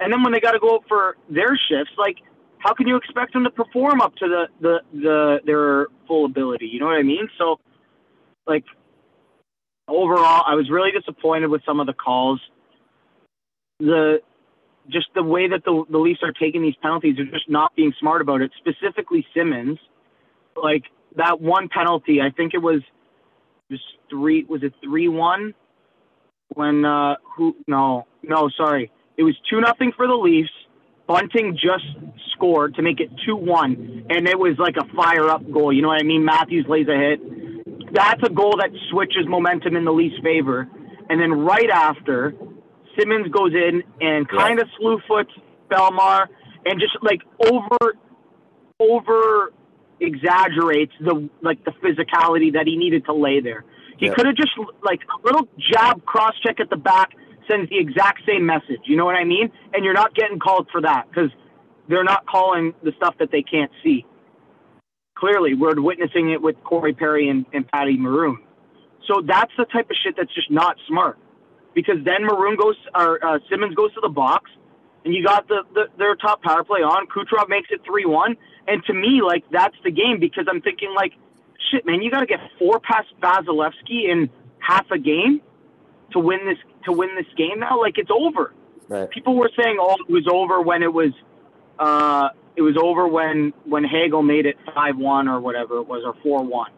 And 0.00 0.12
then 0.12 0.22
when 0.22 0.32
they 0.32 0.40
got 0.40 0.52
to 0.52 0.58
go 0.58 0.76
out 0.76 0.84
for 0.88 1.16
their 1.28 1.58
shifts, 1.68 1.92
like 1.96 2.16
how 2.58 2.74
can 2.74 2.86
you 2.86 2.96
expect 2.96 3.32
them 3.32 3.44
to 3.44 3.50
perform 3.50 4.00
up 4.00 4.14
to 4.16 4.28
the, 4.28 4.48
the, 4.60 4.78
the 4.92 5.40
their 5.44 5.86
full 6.06 6.24
ability? 6.24 6.66
You 6.66 6.80
know 6.80 6.86
what 6.86 6.96
I 6.96 7.02
mean? 7.02 7.28
So 7.38 7.60
like 8.48 8.64
overall, 9.86 10.42
I 10.46 10.54
was 10.54 10.70
really 10.70 10.90
disappointed 10.90 11.48
with 11.48 11.62
some 11.64 11.80
of 11.80 11.86
the 11.86 11.92
calls. 11.92 12.40
The 13.80 14.20
just 14.90 15.06
the 15.14 15.22
way 15.22 15.48
that 15.48 15.64
the, 15.64 15.84
the 15.90 15.98
Leafs 15.98 16.20
are 16.22 16.32
taking 16.32 16.62
these 16.62 16.74
penalties, 16.80 17.16
they're 17.16 17.26
just 17.26 17.48
not 17.48 17.76
being 17.76 17.92
smart 18.00 18.22
about 18.22 18.40
it. 18.40 18.50
Specifically, 18.58 19.26
Simmonds, 19.34 19.78
like 20.60 20.84
that 21.16 21.40
one 21.40 21.68
penalty, 21.68 22.20
I 22.20 22.30
think 22.30 22.54
it 22.54 22.62
was 22.62 22.80
just 23.70 23.84
three. 24.10 24.44
Was 24.44 24.62
it 24.62 24.72
three 24.82 25.08
one? 25.08 25.54
When 26.54 26.84
uh, 26.84 27.16
who? 27.36 27.56
No, 27.66 28.06
no, 28.22 28.48
sorry, 28.56 28.90
it 29.16 29.22
was 29.22 29.36
two 29.50 29.60
nothing 29.60 29.92
for 29.96 30.06
the 30.06 30.14
Leafs. 30.14 30.50
Bunting 31.06 31.54
just 31.54 31.86
scored 32.34 32.74
to 32.74 32.82
make 32.82 33.00
it 33.00 33.10
two 33.26 33.36
one, 33.36 34.06
and 34.10 34.26
it 34.26 34.38
was 34.38 34.58
like 34.58 34.76
a 34.76 34.84
fire 34.94 35.28
up 35.28 35.42
goal. 35.50 35.72
You 35.72 35.82
know 35.82 35.88
what 35.88 36.00
I 36.00 36.04
mean? 36.04 36.24
Matthews 36.24 36.66
lays 36.68 36.86
a 36.88 36.96
hit. 36.96 37.47
That's 37.92 38.22
a 38.22 38.30
goal 38.30 38.56
that 38.58 38.70
switches 38.90 39.26
momentum 39.26 39.76
in 39.76 39.84
the 39.84 39.92
Leafs' 39.92 40.16
favor. 40.22 40.68
And 41.08 41.20
then 41.20 41.32
right 41.32 41.70
after, 41.70 42.34
Simmonds 42.98 43.28
goes 43.30 43.52
in 43.54 43.82
and 44.00 44.28
kind 44.28 44.60
of 44.60 44.68
slew 44.78 44.98
foots 45.08 45.32
Bellemare 45.70 46.26
and 46.66 46.80
just 46.80 46.96
like 47.02 47.20
over 47.50 47.94
over 48.80 49.52
exaggerates 50.00 50.92
the 51.00 51.28
like 51.42 51.64
the 51.64 51.72
physicality 51.82 52.52
that 52.52 52.66
he 52.66 52.76
needed 52.76 53.04
to 53.06 53.12
lay 53.12 53.40
there. 53.40 53.64
He 53.98 54.06
Yeah. 54.06 54.14
could 54.14 54.26
have 54.26 54.36
just 54.36 54.52
like 54.82 55.00
a 55.02 55.26
little 55.26 55.48
jab 55.58 56.04
cross 56.04 56.34
check 56.44 56.60
at 56.60 56.70
the 56.70 56.76
back 56.76 57.12
sends 57.50 57.68
the 57.70 57.78
exact 57.78 58.22
same 58.26 58.46
message. 58.46 58.80
You 58.84 58.96
know 58.96 59.04
what 59.04 59.16
I 59.16 59.24
mean? 59.24 59.50
And 59.72 59.84
you're 59.84 59.94
not 59.94 60.14
getting 60.14 60.38
called 60.38 60.68
for 60.70 60.80
that 60.82 61.08
because 61.08 61.30
they're 61.88 62.04
not 62.04 62.26
calling 62.26 62.74
the 62.82 62.92
stuff 62.96 63.16
that 63.18 63.30
they 63.30 63.42
can't 63.42 63.70
see. 63.82 64.04
Clearly, 65.18 65.54
we're 65.54 65.80
witnessing 65.80 66.30
it 66.30 66.40
with 66.40 66.62
Corey 66.62 66.92
Perry 66.92 67.28
and, 67.28 67.44
and 67.52 67.66
Patty 67.68 67.96
Maroon. 67.96 68.38
So 69.06 69.22
that's 69.26 69.50
the 69.58 69.64
type 69.64 69.90
of 69.90 69.96
shit 70.02 70.14
that's 70.16 70.32
just 70.34 70.50
not 70.50 70.76
smart. 70.86 71.18
Because 71.74 71.96
then 72.04 72.24
Maroon 72.24 72.56
goes, 72.56 72.76
or 72.94 73.24
uh, 73.24 73.38
Simmonds 73.50 73.74
goes 73.74 73.92
to 73.94 74.00
the 74.00 74.08
box, 74.08 74.50
and 75.04 75.14
you 75.14 75.24
got 75.24 75.48
the, 75.48 75.62
the 75.74 75.86
their 75.96 76.14
top 76.14 76.42
power 76.42 76.62
play 76.62 76.80
on. 76.80 77.06
Kucherov 77.06 77.48
makes 77.48 77.68
it 77.70 77.80
three 77.84 78.04
one, 78.04 78.36
and 78.66 78.84
to 78.84 78.94
me, 78.94 79.20
like 79.22 79.44
that's 79.50 79.76
the 79.82 79.90
game 79.90 80.20
because 80.20 80.46
I'm 80.48 80.60
thinking 80.60 80.92
like, 80.94 81.12
shit, 81.70 81.86
man, 81.86 82.02
you 82.02 82.10
got 82.10 82.20
to 82.20 82.26
get 82.26 82.40
four 82.58 82.80
past 82.80 83.08
Vasilevskiy 83.20 84.10
in 84.10 84.30
half 84.58 84.90
a 84.90 84.98
game 84.98 85.40
to 86.12 86.18
win 86.18 86.40
this 86.46 86.58
to 86.84 86.92
win 86.92 87.10
this 87.16 87.32
game 87.36 87.60
now. 87.60 87.80
Like 87.80 87.98
it's 87.98 88.10
over. 88.10 88.52
Right. 88.88 89.10
People 89.10 89.36
were 89.36 89.50
saying, 89.60 89.78
oh, 89.80 89.96
it 90.06 90.10
was 90.10 90.26
over 90.32 90.62
when 90.62 90.82
it 90.82 90.92
was, 90.92 91.12
uh, 91.78 92.30
it 92.58 92.62
was 92.62 92.76
over 92.76 93.06
when 93.06 93.54
when 93.64 93.84
Hagel 93.84 94.22
made 94.22 94.44
it 94.44 94.56
five 94.74 94.96
one 94.96 95.28
or 95.28 95.40
whatever 95.40 95.78
it 95.78 95.86
was 95.86 96.02
or 96.04 96.14
four 96.24 96.42
one. 96.42 96.72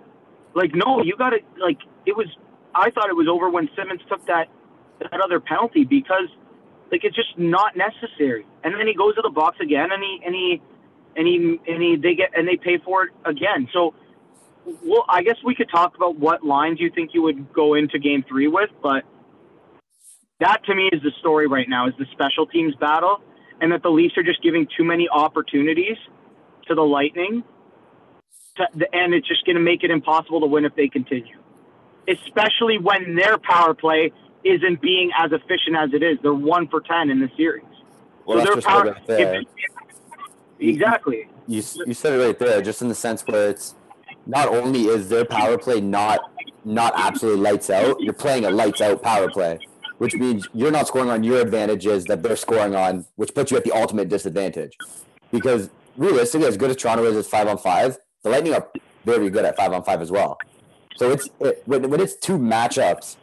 Like 0.54 0.72
no, 0.74 1.02
you 1.02 1.16
got 1.16 1.30
to 1.30 1.38
like 1.58 1.78
it 2.04 2.14
was. 2.14 2.26
I 2.74 2.90
thought 2.90 3.08
it 3.08 3.16
was 3.16 3.28
over 3.28 3.48
when 3.48 3.70
Simmonds 3.74 4.02
took 4.06 4.24
that 4.26 4.48
that 5.00 5.20
other 5.22 5.40
penalty 5.40 5.84
because 5.84 6.28
like 6.92 7.02
it's 7.02 7.16
just 7.16 7.38
not 7.38 7.76
necessary. 7.76 8.46
And 8.62 8.74
then 8.74 8.86
he 8.86 8.94
goes 8.94 9.14
to 9.14 9.22
the 9.22 9.30
box 9.30 9.56
again, 9.60 9.88
and 9.90 10.02
he 10.02 10.20
and 10.22 10.34
he 10.34 10.62
and 11.16 11.26
he 11.26 11.72
and 11.72 11.82
he 11.82 11.96
they 11.96 12.14
get 12.14 12.36
and 12.36 12.46
they 12.46 12.56
pay 12.56 12.76
for 12.84 13.04
it 13.04 13.10
again. 13.24 13.66
So, 13.72 13.94
well, 14.84 15.06
I 15.08 15.22
guess 15.22 15.36
we 15.42 15.54
could 15.54 15.70
talk 15.70 15.96
about 15.96 16.18
what 16.18 16.44
lines 16.44 16.78
you 16.78 16.90
think 16.90 17.14
you 17.14 17.22
would 17.22 17.54
go 17.54 17.72
into 17.72 17.98
Game 17.98 18.22
Three 18.28 18.48
with, 18.48 18.68
but 18.82 19.04
that 20.40 20.62
to 20.66 20.74
me 20.74 20.90
is 20.92 21.02
the 21.02 21.12
story 21.20 21.46
right 21.46 21.70
now: 21.70 21.88
is 21.88 21.94
the 21.98 22.06
special 22.12 22.46
teams 22.46 22.74
battle, 22.74 23.22
and 23.60 23.72
that 23.72 23.82
the 23.82 23.90
Leafs 23.90 24.16
are 24.16 24.22
just 24.22 24.42
giving 24.42 24.66
too 24.76 24.84
many 24.84 25.08
opportunities 25.08 25.96
to 26.66 26.74
the 26.74 26.82
Lightning, 26.82 27.42
to, 28.56 28.66
and 28.92 29.14
it's 29.14 29.28
just 29.28 29.44
going 29.44 29.56
to 29.56 29.62
make 29.62 29.82
it 29.82 29.90
impossible 29.90 30.40
to 30.40 30.46
win 30.46 30.64
if 30.64 30.74
they 30.74 30.88
continue. 30.88 31.36
Especially 32.08 32.78
when 32.78 33.14
their 33.14 33.38
power 33.38 33.74
play 33.74 34.12
isn't 34.44 34.80
being 34.80 35.10
as 35.18 35.32
efficient 35.32 35.76
as 35.76 35.90
it 35.92 36.02
is. 36.02 36.18
They're 36.22 36.32
one 36.32 36.68
for 36.68 36.80
ten 36.80 37.10
in 37.10 37.20
the 37.20 37.30
series. 37.36 37.64
Well, 38.26 38.44
so 38.44 38.54
their 38.54 38.62
power, 38.62 38.84
right 38.84 39.06
there. 39.06 39.40
if- 39.40 39.46
exactly. 40.58 41.28
you 41.46 41.62
you 41.86 41.94
said 41.94 42.18
it 42.18 42.24
right 42.24 42.38
there, 42.38 42.62
just 42.62 42.82
in 42.82 42.88
the 42.88 42.94
sense 42.94 43.22
where 43.26 43.50
it's 43.50 43.74
not 44.26 44.48
only 44.48 44.86
is 44.86 45.08
their 45.08 45.24
power 45.24 45.58
play 45.58 45.80
not 45.80 46.20
not 46.64 46.92
absolutely 46.96 47.40
lights 47.40 47.70
out, 47.70 48.00
you're 48.00 48.12
playing 48.12 48.44
a 48.44 48.50
lights 48.50 48.80
out 48.80 49.02
power 49.02 49.30
play, 49.30 49.58
which 50.00 50.14
means 50.14 50.48
you're 50.54 50.70
not 50.70 50.88
scoring 50.88 51.10
on 51.10 51.22
your 51.22 51.42
advantages 51.42 52.06
that 52.06 52.22
they're 52.22 52.34
scoring 52.34 52.74
on, 52.74 53.04
which 53.16 53.34
puts 53.34 53.50
you 53.50 53.58
at 53.58 53.64
the 53.64 53.72
ultimate 53.72 54.08
disadvantage. 54.08 54.74
Because 55.30 55.68
realistically, 55.94 56.46
as 56.46 56.56
good 56.56 56.70
as 56.70 56.76
Toronto 56.76 57.04
is 57.04 57.18
at 57.18 57.26
five 57.26 57.46
on 57.46 57.58
five, 57.58 57.98
the 58.22 58.30
Lightning 58.30 58.54
are 58.54 58.66
very 59.04 59.28
good 59.28 59.44
at 59.44 59.58
five 59.58 59.74
on 59.74 59.84
five 59.84 60.00
as 60.00 60.10
well. 60.10 60.38
So 60.96 61.10
it's 61.10 61.28
it, 61.40 61.62
when, 61.66 61.90
when 61.90 62.00
it's 62.00 62.14
two 62.14 62.38
matchups 62.38 63.16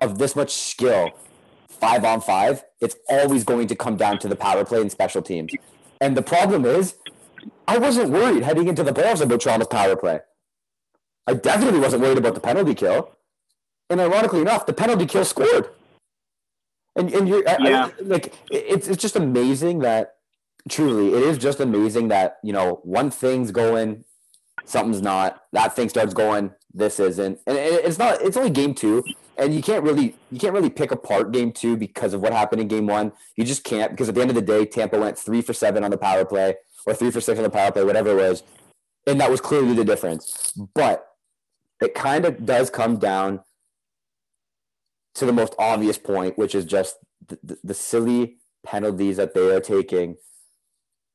of 0.00 0.16
this 0.16 0.34
much 0.34 0.54
skill, 0.54 1.10
five 1.68 2.02
on 2.02 2.22
five, 2.22 2.64
it's 2.80 2.96
always 3.10 3.44
going 3.44 3.66
to 3.66 3.76
come 3.76 3.98
down 3.98 4.18
to 4.20 4.28
the 4.28 4.36
power 4.36 4.64
play 4.64 4.80
and 4.80 4.90
special 4.90 5.20
teams. 5.20 5.52
And 6.00 6.16
the 6.16 6.22
problem 6.22 6.64
is, 6.64 6.94
I 7.68 7.76
wasn't 7.76 8.08
worried 8.08 8.42
heading 8.42 8.68
into 8.68 8.82
the 8.82 8.92
playoffs 8.94 9.20
about 9.20 9.42
Toronto's 9.42 9.68
power 9.68 9.96
play. 9.96 10.20
I 11.26 11.34
definitely 11.34 11.80
wasn't 11.80 12.00
worried 12.00 12.16
about 12.16 12.32
the 12.32 12.40
penalty 12.40 12.74
kill. 12.74 13.10
And 13.92 14.00
ironically 14.00 14.40
enough, 14.40 14.64
the 14.64 14.72
penalty 14.72 15.04
kill 15.04 15.24
scored. 15.26 15.68
And 16.96 17.12
and 17.12 17.28
you're 17.28 17.46
I- 17.48 17.56
I- 17.74 17.92
like 18.02 18.32
it's 18.50 18.88
it's 18.88 19.02
just 19.02 19.16
amazing 19.16 19.80
that 19.80 20.14
truly 20.68 21.08
it 21.14 21.22
is 21.22 21.36
just 21.38 21.60
amazing 21.60 22.08
that 22.08 22.38
you 22.42 22.52
know 22.54 22.80
one 22.84 23.10
thing's 23.10 23.50
going, 23.50 24.04
something's 24.64 25.02
not. 25.02 25.42
That 25.52 25.76
thing 25.76 25.88
starts 25.90 26.14
going, 26.14 26.52
this 26.72 26.98
isn't. 27.00 27.38
And 27.46 27.56
it- 27.58 27.84
it's 27.84 27.98
not. 27.98 28.22
It's 28.22 28.36
only 28.36 28.50
game 28.50 28.74
two, 28.74 29.04
and 29.36 29.54
you 29.54 29.60
can't 29.62 29.84
really 29.84 30.16
you 30.30 30.38
can't 30.38 30.54
really 30.54 30.70
pick 30.70 30.90
apart 30.90 31.32
game 31.32 31.52
two 31.52 31.76
because 31.76 32.14
of 32.14 32.22
what 32.22 32.32
happened 32.32 32.62
in 32.62 32.68
game 32.68 32.86
one. 32.86 33.12
You 33.36 33.44
just 33.44 33.62
can't 33.62 33.90
because 33.90 34.08
at 34.08 34.14
the 34.14 34.22
end 34.22 34.30
of 34.30 34.36
the 34.36 34.42
day, 34.42 34.64
Tampa 34.64 34.98
went 34.98 35.18
three 35.18 35.42
for 35.42 35.52
seven 35.52 35.84
on 35.84 35.90
the 35.90 35.98
power 35.98 36.24
play 36.24 36.56
or 36.86 36.94
three 36.94 37.10
for 37.10 37.20
six 37.20 37.38
on 37.38 37.42
the 37.44 37.50
power 37.50 37.70
play, 37.72 37.84
whatever 37.84 38.10
it 38.10 38.16
was, 38.16 38.42
and 39.06 39.20
that 39.20 39.30
was 39.30 39.40
clearly 39.42 39.74
the 39.74 39.84
difference. 39.84 40.52
But 40.74 41.06
it 41.80 41.94
kind 41.94 42.24
of 42.24 42.44
does 42.46 42.70
come 42.70 42.98
down 42.98 43.40
to 45.14 45.26
the 45.26 45.32
most 45.32 45.54
obvious 45.58 45.98
point, 45.98 46.38
which 46.38 46.54
is 46.54 46.64
just 46.64 46.96
the, 47.28 47.58
the, 47.62 47.74
silly 47.74 48.38
penalties 48.64 49.16
that 49.16 49.34
they 49.34 49.50
are 49.50 49.60
taking 49.60 50.16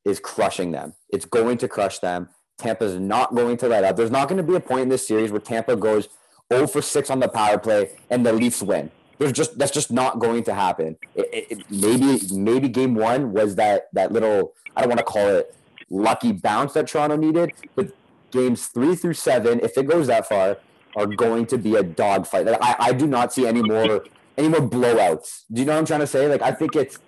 is 0.04 0.20
crushing 0.20 0.70
them. 0.70 0.94
It's 1.10 1.24
going 1.24 1.58
to 1.58 1.68
crush 1.68 1.98
them. 1.98 2.28
Tampa's 2.58 2.98
not 2.98 3.34
going 3.34 3.56
to 3.58 3.68
let 3.68 3.84
up. 3.84 3.96
There's 3.96 4.10
not 4.10 4.28
going 4.28 4.38
to 4.38 4.42
be 4.42 4.54
a 4.54 4.60
point 4.60 4.82
in 4.82 4.88
this 4.88 5.06
series 5.06 5.30
where 5.30 5.40
Tampa 5.40 5.76
goes 5.76 6.08
0 6.52 6.66
for 6.66 6.82
6 6.82 7.10
on 7.10 7.20
the 7.20 7.28
power 7.28 7.58
play 7.58 7.90
and 8.10 8.24
the 8.24 8.32
Leafs 8.32 8.62
win. 8.62 8.90
There's 9.18 9.32
just 9.32 9.58
that's 9.58 9.72
just 9.72 9.90
not 9.90 10.20
going 10.20 10.44
to 10.44 10.54
happen. 10.54 10.96
It, 11.16 11.28
it, 11.32 11.46
it, 11.50 11.70
maybe 11.70 12.20
maybe 12.32 12.68
game 12.68 12.94
one 12.94 13.32
was 13.32 13.56
that 13.56 13.88
that 13.92 14.12
little 14.12 14.54
I 14.76 14.80
don't 14.80 14.90
want 14.90 14.98
to 14.98 15.04
call 15.04 15.28
it 15.28 15.54
lucky 15.90 16.32
bounce 16.32 16.74
that 16.74 16.86
Toronto 16.86 17.16
needed, 17.16 17.52
but 17.74 17.92
games 18.30 18.66
three 18.66 18.94
through 18.94 19.14
seven, 19.14 19.58
if 19.60 19.76
it 19.76 19.88
goes 19.88 20.06
that 20.06 20.28
far, 20.28 20.58
are 20.98 21.06
going 21.06 21.46
to 21.46 21.58
be 21.58 21.76
a 21.76 21.82
dogfight. 21.82 22.46
Like, 22.46 22.58
I, 22.60 22.76
I 22.78 22.92
do 22.92 23.06
not 23.06 23.32
see 23.32 23.46
any 23.46 23.62
more 23.62 24.04
any 24.36 24.48
more 24.48 24.60
blowouts. 24.60 25.44
Do 25.52 25.60
you 25.60 25.66
know 25.66 25.72
what 25.72 25.78
I'm 25.80 25.86
trying 25.86 26.00
to 26.00 26.06
say? 26.06 26.28
Like 26.28 26.42
I 26.42 26.52
think 26.52 26.76
it's 26.76 26.98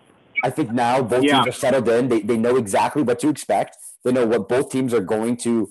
I 0.42 0.50
think 0.50 0.72
now 0.72 1.02
both 1.02 1.22
yeah. 1.22 1.36
teams 1.36 1.48
are 1.48 1.58
settled 1.58 1.88
in. 1.88 2.08
They, 2.08 2.20
they 2.20 2.36
know 2.36 2.56
exactly 2.56 3.02
what 3.02 3.18
to 3.20 3.28
expect. 3.28 3.76
They 4.04 4.12
know 4.12 4.26
what 4.26 4.48
both 4.48 4.70
teams 4.70 4.94
are 4.94 5.00
going 5.00 5.36
to, 5.38 5.70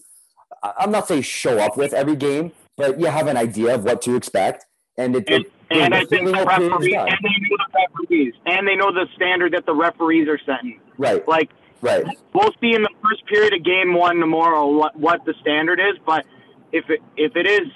I'm 0.63 0.91
not 0.91 1.07
saying 1.07 1.23
show 1.23 1.57
up 1.57 1.77
with 1.77 1.93
every 1.93 2.15
game, 2.15 2.51
but 2.77 2.99
you 2.99 3.07
have 3.07 3.27
an 3.27 3.37
idea 3.37 3.73
of 3.73 3.83
what 3.83 4.01
to 4.03 4.15
expect. 4.15 4.65
And 4.97 5.15
it, 5.15 5.23
and, 5.27 5.45
it, 5.45 5.51
and 5.71 5.95
I 5.95 6.05
think 6.05 6.27
the 6.27 6.33
referees, 6.33 6.93
and 6.93 7.17
they 7.23 7.39
know 7.39 7.57
the 7.57 7.87
referees, 7.97 8.33
and 8.45 8.67
they 8.67 8.75
know 8.75 8.91
the 8.91 9.07
standard 9.15 9.53
that 9.53 9.65
the 9.65 9.73
referees 9.73 10.27
are 10.27 10.39
setting. 10.45 10.79
Right. 10.97 11.27
Like, 11.27 11.49
right. 11.81 12.05
We'll 12.33 12.51
see 12.61 12.75
in 12.75 12.83
the 12.83 12.89
first 13.01 13.25
period 13.25 13.53
of 13.53 13.63
game 13.63 13.93
one 13.93 14.17
tomorrow 14.17 14.67
what, 14.67 14.95
what 14.95 15.25
the 15.25 15.33
standard 15.41 15.79
is. 15.79 15.95
But 16.05 16.25
if 16.71 16.89
it, 16.89 17.01
if 17.17 17.35
it 17.35 17.47
is, 17.47 17.67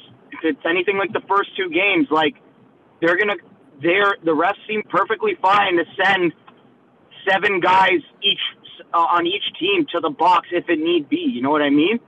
it's 0.44 0.66
anything 0.66 0.98
like 0.98 1.14
the 1.14 1.22
first 1.28 1.56
two 1.56 1.70
games, 1.70 2.08
like 2.12 2.36
they're 3.02 3.18
gonna, 3.18 3.36
they're 3.82 4.16
the 4.24 4.32
refs 4.32 4.56
seem 4.68 4.84
perfectly 4.84 5.36
fine 5.42 5.78
to 5.78 5.86
send 6.04 6.34
seven 7.28 7.60
guys 7.60 8.02
each 8.22 8.40
uh, 8.94 8.98
on 8.98 9.28
each 9.28 9.44
team 9.60 9.86
to 9.94 10.00
the 10.00 10.10
box 10.10 10.50
if 10.52 10.70
it 10.70 10.80
need 10.80 11.10
be. 11.10 11.18
You 11.34 11.42
know 11.42 11.50
what 11.50 11.62
I 11.62 11.70
mean? 11.70 12.00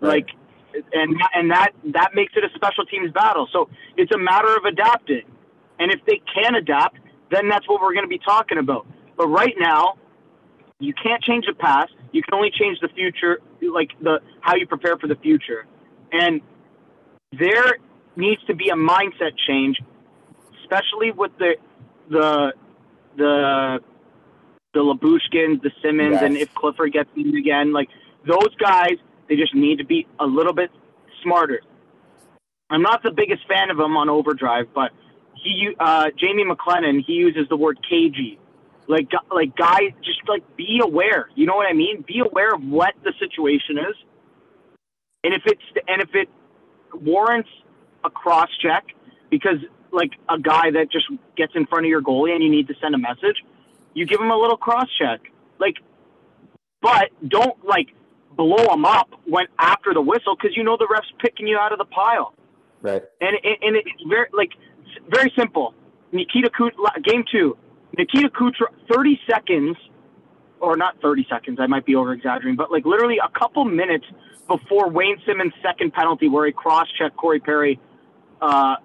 Right. 0.00 0.24
Like, 0.26 0.84
and 0.92 1.16
and 1.34 1.50
that 1.50 1.70
that 1.92 2.10
makes 2.14 2.34
it 2.36 2.44
a 2.44 2.50
special 2.54 2.84
teams 2.84 3.10
battle. 3.12 3.48
So 3.52 3.68
it's 3.96 4.12
a 4.14 4.18
matter 4.18 4.54
of 4.56 4.64
adapting. 4.64 5.22
And 5.78 5.92
if 5.92 6.00
they 6.06 6.20
can 6.34 6.54
adapt, 6.56 6.98
then 7.30 7.48
that's 7.48 7.68
what 7.68 7.80
we're 7.80 7.92
going 7.92 8.04
to 8.04 8.08
be 8.08 8.18
talking 8.18 8.58
about. 8.58 8.86
But 9.16 9.28
right 9.28 9.54
now, 9.58 9.94
you 10.80 10.92
can't 10.92 11.22
change 11.22 11.46
the 11.46 11.54
past. 11.54 11.92
You 12.12 12.22
can 12.22 12.34
only 12.34 12.50
change 12.50 12.80
the 12.80 12.88
future, 12.88 13.40
like 13.72 13.90
the 14.00 14.20
how 14.40 14.56
you 14.56 14.66
prepare 14.66 14.96
for 14.98 15.06
the 15.06 15.16
future. 15.16 15.66
And 16.12 16.40
there 17.32 17.76
needs 18.16 18.42
to 18.46 18.54
be 18.54 18.68
a 18.70 18.74
mindset 18.74 19.32
change, 19.46 19.78
especially 20.62 21.12
with 21.12 21.32
the 21.38 21.56
the 22.10 22.52
the 23.16 23.80
the 24.74 24.80
Lyubushkins, 24.80 25.62
the 25.62 25.70
Simmonds, 25.82 26.14
yes. 26.14 26.22
and 26.22 26.36
if 26.36 26.54
Clifford 26.54 26.92
gets 26.92 27.10
in 27.16 27.34
again, 27.36 27.72
like 27.72 27.88
those 28.26 28.54
guys, 28.60 28.96
they 29.28 29.36
just 29.36 29.54
need 29.54 29.78
to 29.78 29.84
be 29.84 30.06
a 30.20 30.26
little 30.26 30.52
bit 30.52 30.70
smarter. 31.22 31.60
I'm 32.70 32.82
not 32.82 33.02
the 33.02 33.10
biggest 33.10 33.46
fan 33.48 33.70
of 33.70 33.78
him 33.78 33.96
on 33.96 34.08
overdrive, 34.08 34.66
but 34.74 34.92
he, 35.34 35.70
uh, 35.80 36.10
Jamie 36.18 36.44
McLennan, 36.44 37.02
he 37.06 37.14
uses 37.14 37.48
the 37.48 37.56
word 37.56 37.78
cagey. 37.88 38.38
Like, 38.88 39.08
like 39.30 39.56
guys, 39.56 39.92
just 40.04 40.20
like 40.28 40.42
be 40.56 40.80
aware. 40.82 41.28
You 41.34 41.46
know 41.46 41.54
what 41.54 41.66
I 41.68 41.74
mean? 41.74 42.04
Be 42.06 42.20
aware 42.20 42.54
of 42.54 42.62
what 42.62 42.94
the 43.04 43.12
situation 43.18 43.78
is, 43.78 43.94
and 45.24 45.34
if 45.34 45.42
it's 45.44 45.62
and 45.86 46.00
if 46.00 46.08
it 46.14 46.28
warrants 46.94 47.48
a 48.04 48.10
cross 48.10 48.48
check, 48.60 48.84
because 49.30 49.58
like 49.90 50.10
a 50.28 50.38
guy 50.38 50.70
that 50.70 50.90
just 50.92 51.06
gets 51.36 51.52
in 51.54 51.66
front 51.66 51.86
of 51.86 51.88
your 51.88 52.02
goalie 52.02 52.32
and 52.32 52.42
you 52.42 52.50
need 52.50 52.68
to 52.68 52.74
send 52.80 52.94
a 52.94 52.98
message, 52.98 53.42
you 53.94 54.06
give 54.06 54.20
him 54.20 54.30
a 54.30 54.36
little 54.36 54.56
cross 54.56 54.88
check. 54.98 55.20
Like, 55.58 55.76
but 56.80 57.10
don't 57.26 57.64
like 57.64 57.88
blow 58.36 58.72
him 58.72 58.84
up 58.84 59.08
when 59.26 59.46
after 59.58 59.92
the 59.92 60.00
whistle 60.00 60.36
because 60.36 60.56
you 60.56 60.62
know 60.62 60.76
the 60.76 60.86
ref's 60.90 61.12
picking 61.18 61.46
you 61.46 61.58
out 61.58 61.72
of 61.72 61.78
the 61.78 61.84
pile. 61.84 62.34
Right. 62.82 63.02
And 63.20 63.36
and 63.42 63.76
it's 63.76 63.90
very 64.08 64.28
like 64.32 64.50
very 65.10 65.32
simple. 65.36 65.74
Nikita 66.12 66.50
Kucherov, 66.50 67.04
game 67.04 67.24
two. 67.30 67.56
Nikita 67.96 68.28
Kucherov, 68.28 68.72
thirty 68.90 69.18
seconds, 69.28 69.76
or 70.60 70.76
not 70.76 71.00
thirty 71.00 71.26
seconds. 71.30 71.58
I 71.60 71.66
might 71.66 71.86
be 71.86 71.94
over 71.94 72.12
exaggerating, 72.12 72.56
but 72.56 72.70
like 72.70 72.84
literally 72.84 73.18
a 73.18 73.38
couple 73.38 73.64
minutes 73.64 74.04
before 74.46 74.88
Wayne 74.88 75.18
Simmonds' 75.26 75.54
second 75.62 75.92
penalty, 75.92 76.28
where 76.28 76.46
he 76.46 76.52
cross 76.52 76.86
checked 76.98 77.16
Corey 77.16 77.40
Perry 77.40 77.78
uh, 78.40 78.76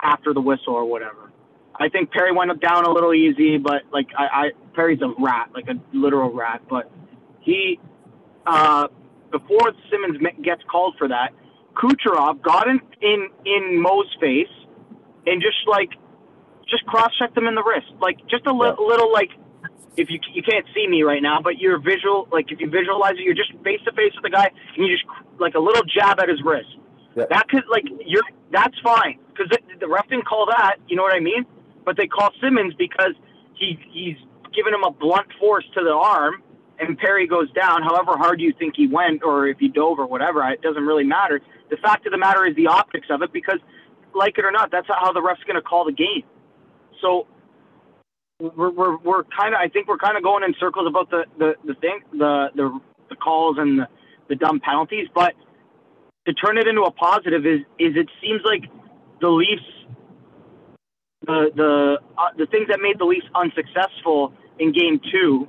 after 0.00 0.34
the 0.34 0.40
whistle 0.40 0.74
or 0.74 0.84
whatever. 0.84 1.30
I 1.78 1.88
think 1.88 2.10
Perry 2.10 2.32
went 2.32 2.58
down 2.60 2.84
a 2.84 2.90
little 2.90 3.14
easy, 3.14 3.58
but 3.58 3.82
like 3.92 4.08
I, 4.16 4.24
I 4.24 4.50
Perry's 4.74 5.00
a 5.02 5.12
rat, 5.18 5.50
like 5.54 5.68
a 5.68 5.74
literal 5.92 6.32
rat. 6.32 6.62
But 6.68 6.90
he, 7.40 7.78
uh, 8.46 8.88
before 9.30 9.72
Simmonds 9.90 10.18
gets 10.42 10.62
called 10.70 10.94
for 10.98 11.08
that, 11.08 11.30
Kucherov 11.74 12.42
got 12.42 12.68
in 12.68 12.80
in 13.02 13.28
in 13.44 13.80
Mo's 13.80 14.14
face 14.20 14.48
and 15.26 15.42
just 15.42 15.58
like 15.66 15.90
just 16.68 16.84
cross 16.86 17.12
checked 17.18 17.36
him 17.36 17.46
in 17.46 17.54
the 17.54 17.62
wrist, 17.62 17.92
like 18.00 18.18
just 18.28 18.46
a 18.46 18.52
li- 18.52 18.72
yeah. 18.78 18.84
little 18.84 19.12
like 19.12 19.30
if 19.96 20.10
you 20.10 20.18
you 20.32 20.42
can't 20.42 20.66
see 20.74 20.86
me 20.86 21.02
right 21.02 21.22
now, 21.22 21.40
but 21.42 21.58
you're 21.58 21.78
visual 21.78 22.28
like 22.30 22.52
if 22.52 22.60
you 22.60 22.68
visualize 22.68 23.14
it, 23.14 23.20
you're 23.20 23.34
just 23.34 23.52
face 23.64 23.80
to 23.84 23.92
face 23.92 24.12
with 24.14 24.24
the 24.24 24.30
guy 24.30 24.50
and 24.76 24.86
you 24.86 24.92
just 24.92 25.04
like 25.38 25.54
a 25.54 25.60
little 25.60 25.82
jab 25.84 26.20
at 26.20 26.28
his 26.28 26.42
wrist. 26.42 26.68
Yeah. 27.14 27.24
That 27.30 27.48
could 27.48 27.64
like 27.70 27.84
you're 28.04 28.22
that's 28.52 28.78
fine 28.80 29.18
because 29.28 29.48
the, 29.50 29.58
the 29.80 29.88
ref 29.88 30.08
didn't 30.08 30.26
call 30.26 30.46
that. 30.46 30.76
You 30.88 30.96
know 30.96 31.02
what 31.02 31.14
I 31.14 31.20
mean? 31.20 31.46
but 31.86 31.96
they 31.96 32.08
call 32.08 32.30
Simmonds 32.42 32.74
because 32.74 33.14
he 33.54 33.78
he's 33.90 34.16
given 34.54 34.74
him 34.74 34.82
a 34.84 34.90
blunt 34.90 35.28
force 35.38 35.64
to 35.74 35.82
the 35.82 35.92
arm, 35.92 36.42
and 36.78 36.98
Perry 36.98 37.26
goes 37.26 37.50
down. 37.52 37.82
However 37.82 38.18
hard 38.18 38.40
you 38.40 38.52
think 38.58 38.74
he 38.76 38.86
went, 38.86 39.22
or 39.22 39.46
if 39.46 39.58
he 39.58 39.68
dove 39.68 39.98
or 39.98 40.06
whatever, 40.06 40.42
it 40.50 40.60
doesn't 40.60 40.84
really 40.84 41.04
matter. 41.04 41.40
The 41.70 41.76
fact 41.78 42.04
of 42.04 42.12
the 42.12 42.18
matter 42.18 42.44
is 42.44 42.54
the 42.56 42.66
optics 42.66 43.06
of 43.08 43.22
it, 43.22 43.32
because 43.32 43.60
like 44.14 44.36
it 44.36 44.44
or 44.44 44.50
not, 44.50 44.70
that's 44.70 44.88
how 44.88 45.12
the 45.12 45.22
ref's 45.22 45.42
going 45.44 45.56
to 45.56 45.62
call 45.62 45.86
the 45.86 45.92
game. 45.92 46.24
So 47.00 47.26
we're 48.40 48.70
we're, 48.70 48.96
we're 48.98 49.24
kind 49.24 49.54
of 49.54 49.60
I 49.60 49.68
think 49.68 49.88
we're 49.88 49.98
kind 49.98 50.16
of 50.16 50.22
going 50.22 50.44
in 50.44 50.54
circles 50.60 50.86
about 50.88 51.10
the 51.10 51.24
the 51.38 51.54
the 51.64 51.74
thing 51.74 52.00
the 52.12 52.48
the 52.54 52.80
the 53.08 53.16
calls 53.16 53.56
and 53.58 53.80
the, 53.80 53.88
the 54.28 54.34
dumb 54.34 54.60
penalties, 54.60 55.08
but 55.14 55.34
to 56.26 56.34
turn 56.34 56.58
it 56.58 56.66
into 56.66 56.82
a 56.82 56.90
positive 56.90 57.46
is 57.46 57.60
is 57.78 57.96
it 57.96 58.08
seems 58.20 58.42
like 58.44 58.70
the 59.20 59.28
Leafs 59.28 59.62
the 61.26 61.50
the 61.54 61.98
uh, 62.18 62.28
the 62.36 62.46
things 62.46 62.68
that 62.68 62.80
made 62.80 62.98
the 62.98 63.04
Leafs 63.04 63.26
unsuccessful 63.34 64.32
in 64.58 64.72
Game 64.72 65.00
Two 65.10 65.48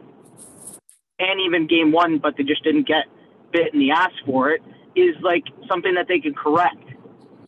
and 1.19 1.41
even 1.41 1.67
Game 1.67 1.91
One, 1.91 2.19
but 2.19 2.35
they 2.37 2.43
just 2.43 2.63
didn't 2.63 2.87
get 2.87 3.05
bit 3.51 3.73
in 3.73 3.79
the 3.79 3.91
ass 3.91 4.11
for 4.25 4.51
it, 4.51 4.61
is 4.95 5.15
like 5.21 5.43
something 5.67 5.95
that 5.95 6.07
they 6.07 6.19
can 6.19 6.33
correct. 6.33 6.83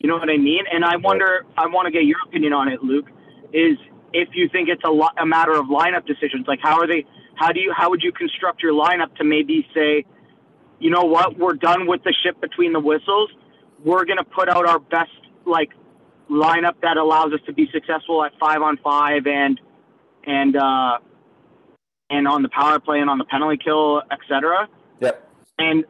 You 0.00 0.08
know 0.08 0.16
what 0.16 0.30
I 0.30 0.38
mean? 0.38 0.64
And 0.72 0.82
I 0.82 0.96
wonder, 0.96 1.44
I 1.58 1.66
want 1.66 1.86
to 1.86 1.92
get 1.92 2.04
your 2.04 2.16
opinion 2.26 2.54
on 2.54 2.68
it, 2.68 2.82
Luke. 2.82 3.06
Is 3.52 3.76
if 4.12 4.30
you 4.32 4.48
think 4.48 4.68
it's 4.68 4.82
a, 4.84 4.90
lo- 4.90 5.14
a 5.18 5.26
matter 5.26 5.52
of 5.52 5.66
lineup 5.66 6.06
decisions, 6.06 6.46
like 6.46 6.60
how 6.62 6.80
are 6.80 6.86
they? 6.86 7.04
How 7.34 7.52
do 7.52 7.60
you? 7.60 7.72
How 7.76 7.90
would 7.90 8.02
you 8.02 8.12
construct 8.12 8.62
your 8.62 8.72
lineup 8.72 9.14
to 9.16 9.24
maybe 9.24 9.66
say, 9.74 10.04
you 10.78 10.90
know 10.90 11.02
what, 11.02 11.38
we're 11.38 11.54
done 11.54 11.86
with 11.86 12.02
the 12.04 12.14
ship 12.24 12.40
between 12.40 12.72
the 12.72 12.80
whistles. 12.80 13.30
We're 13.84 14.04
gonna 14.04 14.24
put 14.24 14.48
out 14.48 14.66
our 14.66 14.78
best 14.78 15.10
like 15.46 15.70
lineup 16.30 16.74
that 16.82 16.96
allows 16.96 17.32
us 17.32 17.40
to 17.46 17.52
be 17.52 17.68
successful 17.72 18.24
at 18.24 18.32
five 18.38 18.62
on 18.62 18.76
five 18.78 19.26
and 19.26 19.60
and 20.26 20.56
uh, 20.56 20.98
and 22.08 22.28
on 22.28 22.42
the 22.42 22.48
power 22.48 22.78
play 22.78 23.00
and 23.00 23.08
on 23.08 23.18
the 23.18 23.24
penalty 23.24 23.58
kill, 23.62 24.02
etc. 24.10 24.68
Yep. 25.00 25.28
And 25.58 25.84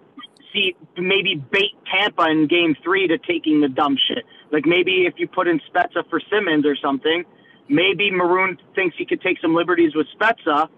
see 0.52 0.76
maybe 0.96 1.34
bait 1.36 1.72
Tampa 1.90 2.28
in 2.30 2.46
game 2.46 2.76
three 2.82 3.08
to 3.08 3.18
taking 3.18 3.60
the 3.60 3.68
dumb 3.68 3.96
shit. 4.08 4.24
Like 4.52 4.66
maybe 4.66 5.06
if 5.06 5.14
you 5.16 5.28
put 5.28 5.48
in 5.48 5.60
Spezza 5.72 6.08
for 6.08 6.20
Simmonds 6.30 6.66
or 6.66 6.76
something, 6.76 7.24
maybe 7.70 8.10
Maroon 8.10 8.58
thinks 8.74 8.96
he 8.98 9.06
could 9.06 9.22
take 9.22 9.40
some 9.40 9.54
liberties 9.54 9.94
with 9.94 10.06
Spezza, 10.18 10.68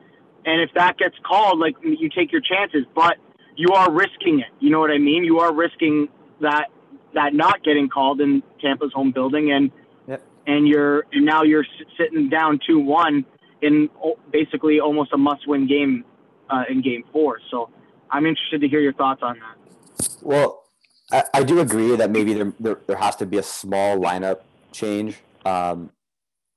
and 0.45 0.61
if 0.61 0.71
that 0.75 0.99
gets 0.99 1.17
called, 1.27 1.59
like 1.59 1.75
you 1.83 2.09
take 2.09 2.31
your 2.31 2.43
chances. 2.43 2.85
But 2.95 3.17
you 3.57 3.73
are 3.75 3.91
risking 3.91 4.41
it. 4.41 4.53
You 4.61 4.71
know 4.71 4.79
what 4.79 4.91
I 4.91 4.99
mean? 4.99 5.25
You 5.25 5.41
are 5.41 5.53
risking 5.53 6.09
that 6.41 6.67
that 7.15 7.35
not 7.35 7.65
getting 7.65 7.89
called 7.89 8.21
in 8.21 8.43
Tampa's 8.61 8.93
home 8.93 9.13
building, 9.13 9.51
and 9.51 9.71
yep. 10.07 10.23
and 10.47 10.69
you're 10.69 11.05
and 11.13 11.25
now 11.25 11.43
you're 11.43 11.67
sitting 11.99 12.29
down 12.29 12.61
two 12.67 12.79
one 12.79 13.25
in 13.63 13.89
basically 14.31 14.81
almost 14.81 15.13
a 15.13 15.19
must 15.19 15.49
win 15.49 15.67
game 15.67 16.05
uh, 16.51 16.65
in 16.69 16.83
game 16.83 17.05
four. 17.13 17.41
So 17.51 17.71
I'm 18.11 18.27
interested 18.27 18.61
to 18.61 18.69
hear 18.69 18.81
your 18.81 18.93
thoughts 18.93 19.23
on 19.23 19.39
that. 19.39 20.09
Well, 20.21 20.65
I, 21.11 21.25
I 21.35 21.43
do 21.45 21.61
agree 21.61 21.95
that 21.97 22.11
maybe 22.11 22.35
there, 22.35 22.53
there, 22.59 22.79
there 22.87 22.97
has 22.97 23.17
to 23.17 23.27
be 23.27 23.39
a 23.39 23.43
small 23.43 23.99
lineup 23.99 24.41
change. 24.73 25.19
Um, 25.45 25.91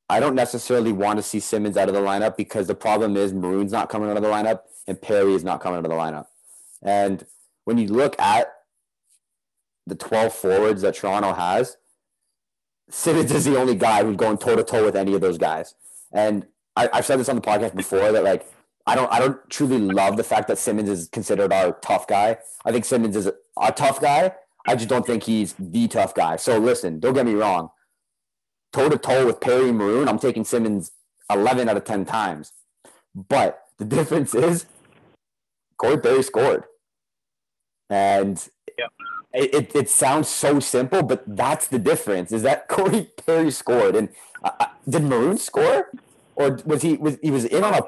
I 0.10 0.20
don't 0.20 0.36
necessarily 0.36 0.91
want 0.91 1.18
to 1.18 1.24
see 1.24 1.39
Simmonds 1.39 1.78
out 1.78 1.88
of 1.88 1.96
the 1.96 2.02
lineup 2.02 2.38
because 2.38 2.68
the 2.68 2.76
problem 2.76 3.18
is 3.18 3.34
Maroon's 3.34 3.72
not 3.72 3.89
coming 3.89 4.10
out 4.10 4.18
of 4.18 4.24
the 4.24 4.30
lineup 4.30 4.62
and 4.88 5.02
Perry 5.02 5.34
is 5.34 5.44
not 5.44 5.62
coming 5.62 5.80
out 5.80 5.86
of 5.86 5.91
the 5.91 5.98
lineup. 5.98 6.28
And 6.82 7.26
when 7.63 7.78
you 7.78 7.88
look 7.88 8.20
at 8.20 8.54
the 9.88 9.96
12 9.96 10.34
forwards 10.34 10.82
that 10.84 10.96
Toronto 10.96 11.34
has, 11.34 11.78
Simmonds 12.89 13.32
is 13.32 13.46
the 13.46 13.58
only 13.58 13.76
guy 13.76 14.04
who's 14.04 14.15
going 14.15 14.38
toe 14.38 14.56
to 14.56 14.63
toe 14.63 14.86
with 14.86 14.96
any 14.96 15.15
of 15.15 15.22
those 15.22 15.39
guys. 15.39 15.74
And 16.12 16.46
I, 16.76 16.89
I've 16.94 17.06
said 17.06 17.20
this 17.20 17.30
on 17.30 17.36
the 17.36 17.41
podcast 17.41 17.76
before 17.76 18.12
that 18.12 18.24
like 18.24 18.46
I 18.86 18.94
don't 18.94 19.12
I 19.12 19.20
don't 19.20 19.38
truly 19.50 19.80
love 19.80 20.18
the 20.18 20.24
fact 20.24 20.48
that 20.50 20.60
Simmonds 20.60 20.89
is 20.89 21.08
considered 21.08 21.52
our 21.52 21.74
tough 21.82 22.08
guy. 22.08 22.38
I 22.63 22.72
think 22.72 22.86
Simmonds 22.86 23.18
is 23.18 23.26
a, 23.28 23.34
a 23.60 23.72
tough 23.72 24.00
guy. 24.00 24.34
I 24.68 24.76
just 24.76 24.89
don't 24.89 25.06
think 25.06 25.24
he's 25.24 25.56
the 25.58 25.88
tough 25.88 26.13
guy. 26.13 26.36
So 26.36 26.60
listen, 26.60 27.00
don't 27.00 27.13
get 27.13 27.26
me 27.26 27.34
wrong. 27.34 27.70
Toe 28.76 28.90
to 28.90 28.98
toe 28.98 29.26
with 29.26 29.40
Perry 29.40 29.72
Maroon, 29.72 30.10
I'm 30.10 30.20
taking 30.20 30.44
Simmonds 30.44 30.92
11 31.32 31.70
out 31.70 31.78
of 31.78 31.86
10 31.86 32.04
times. 32.04 32.52
But 33.16 33.64
the 33.78 33.86
difference 33.98 34.36
is 34.36 34.66
Corey 35.78 35.98
Perry 35.98 36.22
scored. 36.24 36.66
And 37.90 38.46
Yep. 38.78 38.90
it, 39.34 39.54
it, 39.56 39.76
it 39.76 39.90
sounds 39.90 40.28
so 40.28 40.60
simple, 40.60 41.02
but 41.02 41.24
that's 41.26 41.68
the 41.68 41.80
difference 41.80 42.34
is 42.34 42.42
that 42.42 42.68
Corey 42.76 43.10
Perry 43.26 43.50
scored. 43.50 43.96
And 43.96 44.10
uh, 44.44 44.52
uh, 44.60 44.66
did 44.90 45.04
Maroon 45.04 45.38
score? 45.38 45.90
Or 46.36 46.60
was 46.66 46.82
he 46.82 46.98
was 46.98 47.18
he 47.22 47.32
was 47.32 47.46
in 47.46 47.64
on 47.64 47.74
a 47.76 47.82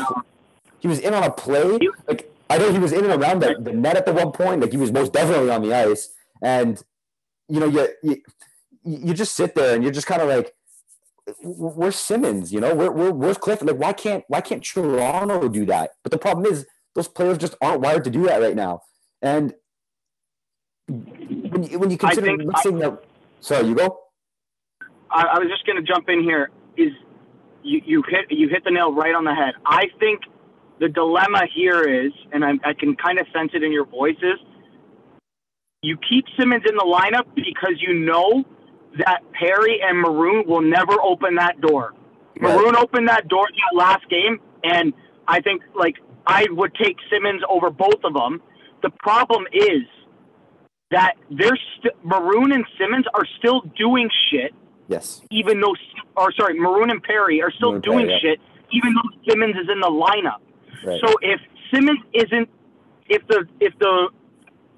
he 0.79 0.87
was 0.87 0.99
in 0.99 1.13
on 1.13 1.23
a 1.23 1.31
play? 1.31 1.77
Like 2.07 2.31
I 2.49 2.57
know 2.57 2.71
he 2.71 2.79
was 2.79 2.93
in 2.93 3.03
and 3.03 3.21
around 3.21 3.41
the, 3.41 3.57
the 3.59 3.73
net 3.73 3.97
at 3.97 4.05
the 4.05 4.13
one 4.13 4.31
point. 4.31 4.61
Like 4.61 4.71
he 4.71 4.77
was 4.77 4.93
most 4.93 5.11
definitely 5.11 5.49
on 5.49 5.61
the 5.61 5.73
ice. 5.73 6.13
And 6.41 6.81
you 7.49 7.59
know, 7.59 7.65
you 7.65 7.89
you, 8.03 8.21
you 8.85 9.13
just 9.13 9.35
sit 9.35 9.53
there 9.53 9.75
and 9.75 9.83
you're 9.83 9.91
just 9.91 10.07
kind 10.07 10.21
of 10.21 10.29
like 10.29 10.53
we're 11.43 11.91
Simmonds, 11.91 12.53
you 12.53 12.59
know, 12.59 12.73
we're, 12.73 12.91
we're 12.91 13.11
where's 13.11 13.37
Clifford? 13.37 13.67
Like, 13.67 13.79
why 13.79 13.93
can't 13.93 14.23
why 14.27 14.41
can't 14.41 14.63
Toronto 14.63 15.47
do 15.49 15.65
that? 15.65 15.91
But 16.03 16.11
the 16.11 16.17
problem 16.17 16.45
is 16.45 16.65
those 16.95 17.07
players 17.07 17.37
just 17.37 17.55
aren't 17.61 17.81
wired 17.81 18.03
to 18.05 18.09
do 18.09 18.23
that 18.23 18.41
right 18.41 18.55
now. 18.55 18.81
And 19.21 19.53
when 20.87 21.63
you, 21.63 21.79
when 21.79 21.91
you 21.91 21.97
consider 21.97 22.37
mixing 22.37 22.79
the, 22.79 22.99
sorry, 23.39 23.67
you 23.67 23.75
go. 23.75 23.99
I, 25.11 25.23
I 25.23 25.39
was 25.39 25.49
just 25.49 25.65
going 25.65 25.77
to 25.77 25.83
jump 25.83 26.09
in 26.09 26.23
here. 26.23 26.49
Is 26.77 26.91
you, 27.63 27.81
you 27.85 28.03
hit 28.07 28.25
you 28.29 28.47
hit 28.49 28.63
the 28.63 28.71
nail 28.71 28.93
right 28.93 29.13
on 29.13 29.25
the 29.25 29.35
head. 29.35 29.55
I 29.65 29.87
think 29.99 30.21
the 30.79 30.89
dilemma 30.89 31.41
here 31.53 31.83
is, 31.83 32.11
and 32.31 32.45
I, 32.45 32.51
I 32.63 32.73
can 32.73 32.95
kind 32.95 33.19
of 33.19 33.27
sense 33.33 33.51
it 33.53 33.63
in 33.63 33.71
your 33.71 33.85
voices. 33.85 34.39
You 35.81 35.97
keep 36.09 36.25
Simmonds 36.39 36.65
in 36.67 36.75
the 36.75 36.83
lineup 36.83 37.35
because 37.35 37.75
you 37.79 37.93
know 37.93 38.43
that 38.97 39.21
Perry 39.33 39.79
and 39.81 39.99
Maroon 39.99 40.45
will 40.47 40.61
never 40.61 40.93
open 41.01 41.35
that 41.35 41.59
door. 41.61 41.93
Right. 42.39 42.55
Maroon 42.55 42.75
opened 42.75 43.07
that 43.07 43.27
door 43.27 43.47
that 43.47 43.77
last 43.77 44.07
game, 44.09 44.39
and 44.63 44.93
I 45.27 45.41
think 45.41 45.63
like 45.75 45.95
I 46.25 46.45
would 46.51 46.73
take 46.75 46.97
Simmonds 47.11 47.43
over 47.49 47.69
both 47.69 48.03
of 48.03 48.13
them. 48.13 48.41
The 48.83 48.91
problem 48.99 49.45
is 49.51 49.83
that 50.91 51.15
they're 51.31 51.57
st- 51.79 51.95
Maroon 52.03 52.51
and 52.51 52.63
Simmonds 52.79 53.07
are 53.13 53.25
still 53.39 53.61
doing 53.77 54.09
shit 54.31 54.53
Yes. 54.87 55.21
even 55.31 55.59
though, 55.59 55.75
or 56.15 56.31
sorry, 56.31 56.57
Maroon 56.59 56.89
and 56.91 57.03
Perry 57.03 57.41
are 57.41 57.51
still 57.51 57.71
Maroon 57.71 57.81
doing 57.81 58.07
Perry, 58.07 58.19
shit, 58.21 58.39
even 58.71 58.93
though 58.93 59.31
Simmonds 59.31 59.57
is 59.57 59.67
in 59.71 59.79
the 59.79 59.87
lineup. 59.87 60.39
Right. 60.85 61.01
So 61.03 61.13
if 61.21 61.41
Simmonds 61.73 62.01
isn't, 62.13 62.49
if 63.09 63.25
the 63.27 63.45
if 63.59 63.77
the 63.79 64.09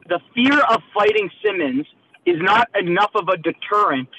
the 0.08 0.19
fear 0.34 0.60
of 0.62 0.82
fighting 0.93 1.29
Simmonds 1.45 1.88
is 2.30 2.42
not 2.42 2.68
enough 2.80 3.12
of 3.15 3.28
a 3.30 3.38
deterrent 3.38 4.10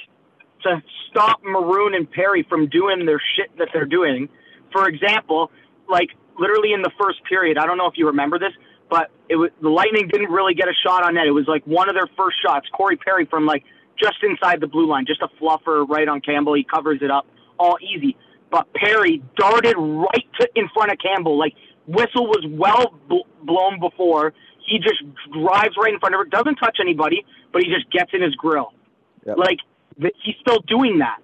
to 0.62 0.82
stop 1.10 1.40
Maroon 1.42 1.94
and 1.94 2.10
Perry 2.10 2.44
from 2.48 2.68
doing 2.68 3.06
their 3.06 3.22
shit 3.36 3.56
that 3.58 3.68
they're 3.72 3.86
doing, 3.86 4.28
for 4.72 4.88
example, 4.88 5.50
like 5.88 6.10
literally 6.38 6.72
in 6.72 6.82
the 6.82 6.90
first 7.00 7.18
period, 7.28 7.58
I 7.58 7.66
don't 7.66 7.78
know 7.78 7.86
if 7.86 7.94
you 7.96 8.06
remember 8.06 8.38
this, 8.38 8.52
but 8.90 9.10
it 9.28 9.36
was 9.36 9.50
the 9.62 9.68
Lightning 9.68 10.08
didn't 10.08 10.30
really 10.30 10.54
get 10.54 10.68
a 10.68 10.74
shot 10.86 11.04
on 11.04 11.14
net. 11.14 11.26
It 11.26 11.32
was 11.32 11.46
like 11.48 11.64
one 11.66 11.88
of 11.88 11.94
their 11.94 12.08
first 12.16 12.36
shots, 12.44 12.66
Corey 12.72 12.96
Perry 12.96 13.26
from 13.26 13.46
like 13.46 13.64
just 13.98 14.16
inside 14.22 14.60
the 14.60 14.66
blue 14.66 14.86
line, 14.88 15.04
just 15.06 15.22
a 15.22 15.28
fluffer 15.40 15.88
right 15.88 16.08
on 16.08 16.20
Campbell. 16.20 16.54
He 16.54 16.64
covers 16.64 17.00
it 17.02 17.10
up, 17.10 17.26
all 17.58 17.78
easy. 17.82 18.16
But 18.50 18.66
Perry 18.74 19.22
darted 19.36 19.76
right 19.78 20.26
to 20.40 20.48
in 20.56 20.68
front 20.74 20.90
of 20.90 20.98
Campbell. 20.98 21.38
Like 21.38 21.54
whistle 21.86 22.26
was 22.26 22.44
well 22.48 22.94
bl- 23.08 23.28
blown 23.44 23.80
before. 23.80 24.32
He 24.70 24.78
just 24.78 25.02
drives 25.32 25.74
right 25.76 25.92
in 25.92 25.98
front 25.98 26.14
of 26.14 26.20
her, 26.20 26.24
doesn't 26.26 26.56
touch 26.56 26.78
anybody, 26.80 27.24
but 27.52 27.62
he 27.62 27.68
just 27.68 27.90
gets 27.90 28.12
in 28.14 28.22
his 28.22 28.34
grill. 28.36 28.72
Yep. 29.26 29.36
Like 29.36 29.58
he's 30.22 30.36
still 30.40 30.60
doing 30.60 30.98
that. 30.98 31.18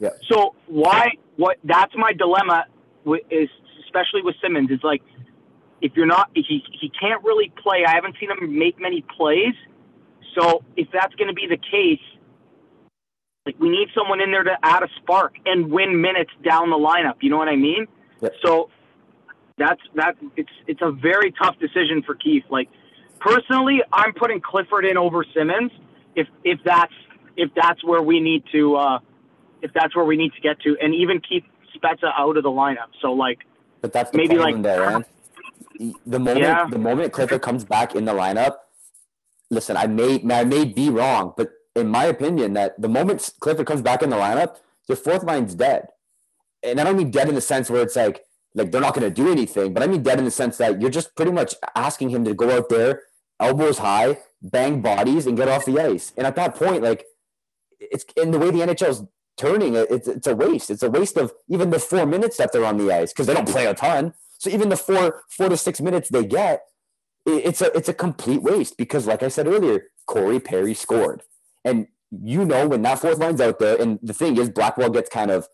Yep. 0.00 0.18
So 0.30 0.54
why? 0.66 1.12
What? 1.36 1.58
That's 1.62 1.92
my 1.96 2.12
dilemma. 2.12 2.66
wi- 3.04 3.24
Is 3.30 3.48
especially 3.84 4.22
with 4.22 4.34
Simmonds. 4.42 4.70
It's 4.72 4.82
like 4.82 5.02
if 5.80 5.92
you're 5.94 6.06
not, 6.06 6.30
he 6.34 6.62
he 6.80 6.90
can't 7.00 7.22
really 7.22 7.52
play. 7.62 7.84
I 7.86 7.94
haven't 7.94 8.16
seen 8.18 8.30
him 8.30 8.58
make 8.58 8.80
many 8.80 9.04
plays. 9.16 9.54
So 10.36 10.62
if 10.76 10.88
that's 10.92 11.14
going 11.14 11.28
to 11.28 11.34
be 11.34 11.46
the 11.46 11.56
case, 11.56 12.00
like 13.46 13.58
we 13.60 13.68
need 13.70 13.88
someone 13.96 14.20
in 14.20 14.30
there 14.32 14.42
to 14.44 14.56
add 14.62 14.82
a 14.82 14.88
spark 14.96 15.36
and 15.46 15.70
win 15.70 16.00
minutes 16.00 16.32
down 16.44 16.70
the 16.70 16.76
lineup. 16.76 17.14
You 17.22 17.30
know 17.30 17.38
what 17.38 17.48
I 17.48 17.56
mean? 17.56 17.86
Yep. 18.20 18.34
So 18.44 18.70
that's 19.56 19.80
that. 19.94 20.16
It's 20.36 20.50
it's 20.66 20.82
a 20.82 20.90
very 20.90 21.32
tough 21.32 21.58
decision 21.58 22.02
for 22.02 22.14
Keefe. 22.14 22.44
Like 22.50 22.68
personally, 23.20 23.82
I'm 23.92 24.12
putting 24.14 24.40
Clifford 24.40 24.84
in 24.84 24.96
over 24.96 25.24
Simmonds. 25.34 25.72
If 26.14 26.26
if 26.44 26.58
that's 26.64 26.92
if 27.36 27.50
that's 27.54 27.82
where 27.84 28.02
we 28.02 28.20
need 28.20 28.44
to 28.52 28.76
uh, 28.76 28.98
if 29.62 29.72
that's 29.74 29.94
where 29.94 30.04
we 30.04 30.16
need 30.16 30.32
to 30.34 30.40
get 30.40 30.60
to, 30.62 30.76
and 30.80 30.94
even 30.94 31.20
keep 31.20 31.44
Spezza 31.76 32.12
out 32.18 32.36
of 32.36 32.42
the 32.42 32.50
lineup. 32.50 32.90
So 33.00 33.12
like 33.12 33.40
But 33.80 33.92
that's 33.92 34.10
the 34.10 34.18
Maybe, 34.18 34.36
like- 34.38 34.62
there. 34.62 35.04
The 36.06 36.18
moment 36.18 36.40
Yeah. 36.40 36.66
the 36.68 36.78
moment 36.78 37.12
Clifford 37.12 37.42
comes 37.42 37.64
back 37.64 37.94
in 37.94 38.04
the 38.04 38.12
lineup, 38.12 38.56
listen, 39.50 39.76
I 39.76 39.86
may 39.86 40.20
I 40.32 40.44
may 40.44 40.64
be 40.64 40.90
wrong, 40.90 41.34
but 41.36 41.50
in 41.76 41.88
my 41.88 42.04
opinion, 42.06 42.54
that 42.54 42.80
the 42.80 42.88
moment 42.88 43.30
Clifford 43.38 43.66
comes 43.66 43.82
back 43.82 44.02
in 44.02 44.10
the 44.10 44.16
lineup, 44.16 44.56
your 44.88 44.96
fourth 44.96 45.22
line's 45.22 45.54
dead. 45.54 45.88
And 46.64 46.80
I 46.80 46.84
don't 46.84 46.96
mean 46.96 47.12
dead 47.12 47.28
in 47.28 47.36
the 47.36 47.40
sense 47.40 47.70
where 47.70 47.82
it's 47.82 47.94
like 47.94 48.24
like 48.54 48.72
they're 48.72 48.80
not 48.80 48.94
going 48.94 49.08
to 49.08 49.14
do 49.14 49.30
anything, 49.30 49.72
but 49.72 49.82
I 49.84 49.86
mean 49.86 50.02
dead 50.02 50.18
in 50.18 50.24
the 50.24 50.30
sense 50.32 50.56
that 50.56 50.80
you're 50.80 50.90
just 50.90 51.14
pretty 51.14 51.30
much 51.30 51.54
asking 51.76 52.08
him 52.10 52.24
to 52.24 52.34
go 52.34 52.50
out 52.50 52.68
there, 52.70 53.02
elbows 53.40 53.78
high, 53.78 54.18
bang 54.42 54.80
bodies, 54.80 55.26
and 55.26 55.36
get 55.36 55.48
off 55.48 55.64
the 55.64 55.80
ice. 55.80 56.12
And 56.16 56.26
at 56.26 56.36
that 56.36 56.54
point, 56.54 56.82
like 56.82 57.06
it's 57.80 58.04
in 58.16 58.30
the 58.30 58.38
way 58.38 58.50
the 58.50 58.60
NHL's 58.60 59.04
turning, 59.36 59.74
it's 59.74 60.08
it's 60.08 60.26
a 60.26 60.34
waste. 60.34 60.70
It's 60.70 60.82
a 60.82 60.90
waste 60.90 61.16
of 61.16 61.32
even 61.48 61.70
the 61.70 61.78
four 61.78 62.06
minutes 62.06 62.36
that 62.38 62.52
they're 62.52 62.64
on 62.64 62.76
the 62.76 62.92
ice 62.92 63.12
because 63.12 63.26
they 63.26 63.34
don't 63.34 63.48
play 63.48 63.66
a 63.66 63.74
ton. 63.74 64.14
So 64.38 64.50
even 64.50 64.68
the 64.68 64.76
four 64.76 65.22
four 65.30 65.48
to 65.48 65.56
six 65.56 65.80
minutes 65.80 66.08
they 66.08 66.24
get, 66.24 66.62
it's 67.26 67.60
a 67.60 67.76
it's 67.76 67.88
a 67.88 67.94
complete 67.94 68.42
waste 68.42 68.76
because, 68.76 69.06
like 69.06 69.22
I 69.22 69.28
said 69.28 69.46
earlier, 69.46 69.86
Corey 70.06 70.40
Perry 70.40 70.74
scored, 70.74 71.22
and 71.64 71.86
you 72.10 72.44
know 72.44 72.68
when 72.68 72.82
that 72.82 73.00
fourth 73.00 73.18
line's 73.18 73.40
out 73.40 73.58
there, 73.58 73.80
and 73.80 73.98
the 74.02 74.14
thing 74.14 74.36
is, 74.36 74.48
Blackwell 74.50 74.90
gets 74.90 75.10
kind 75.10 75.30
of 75.30 75.48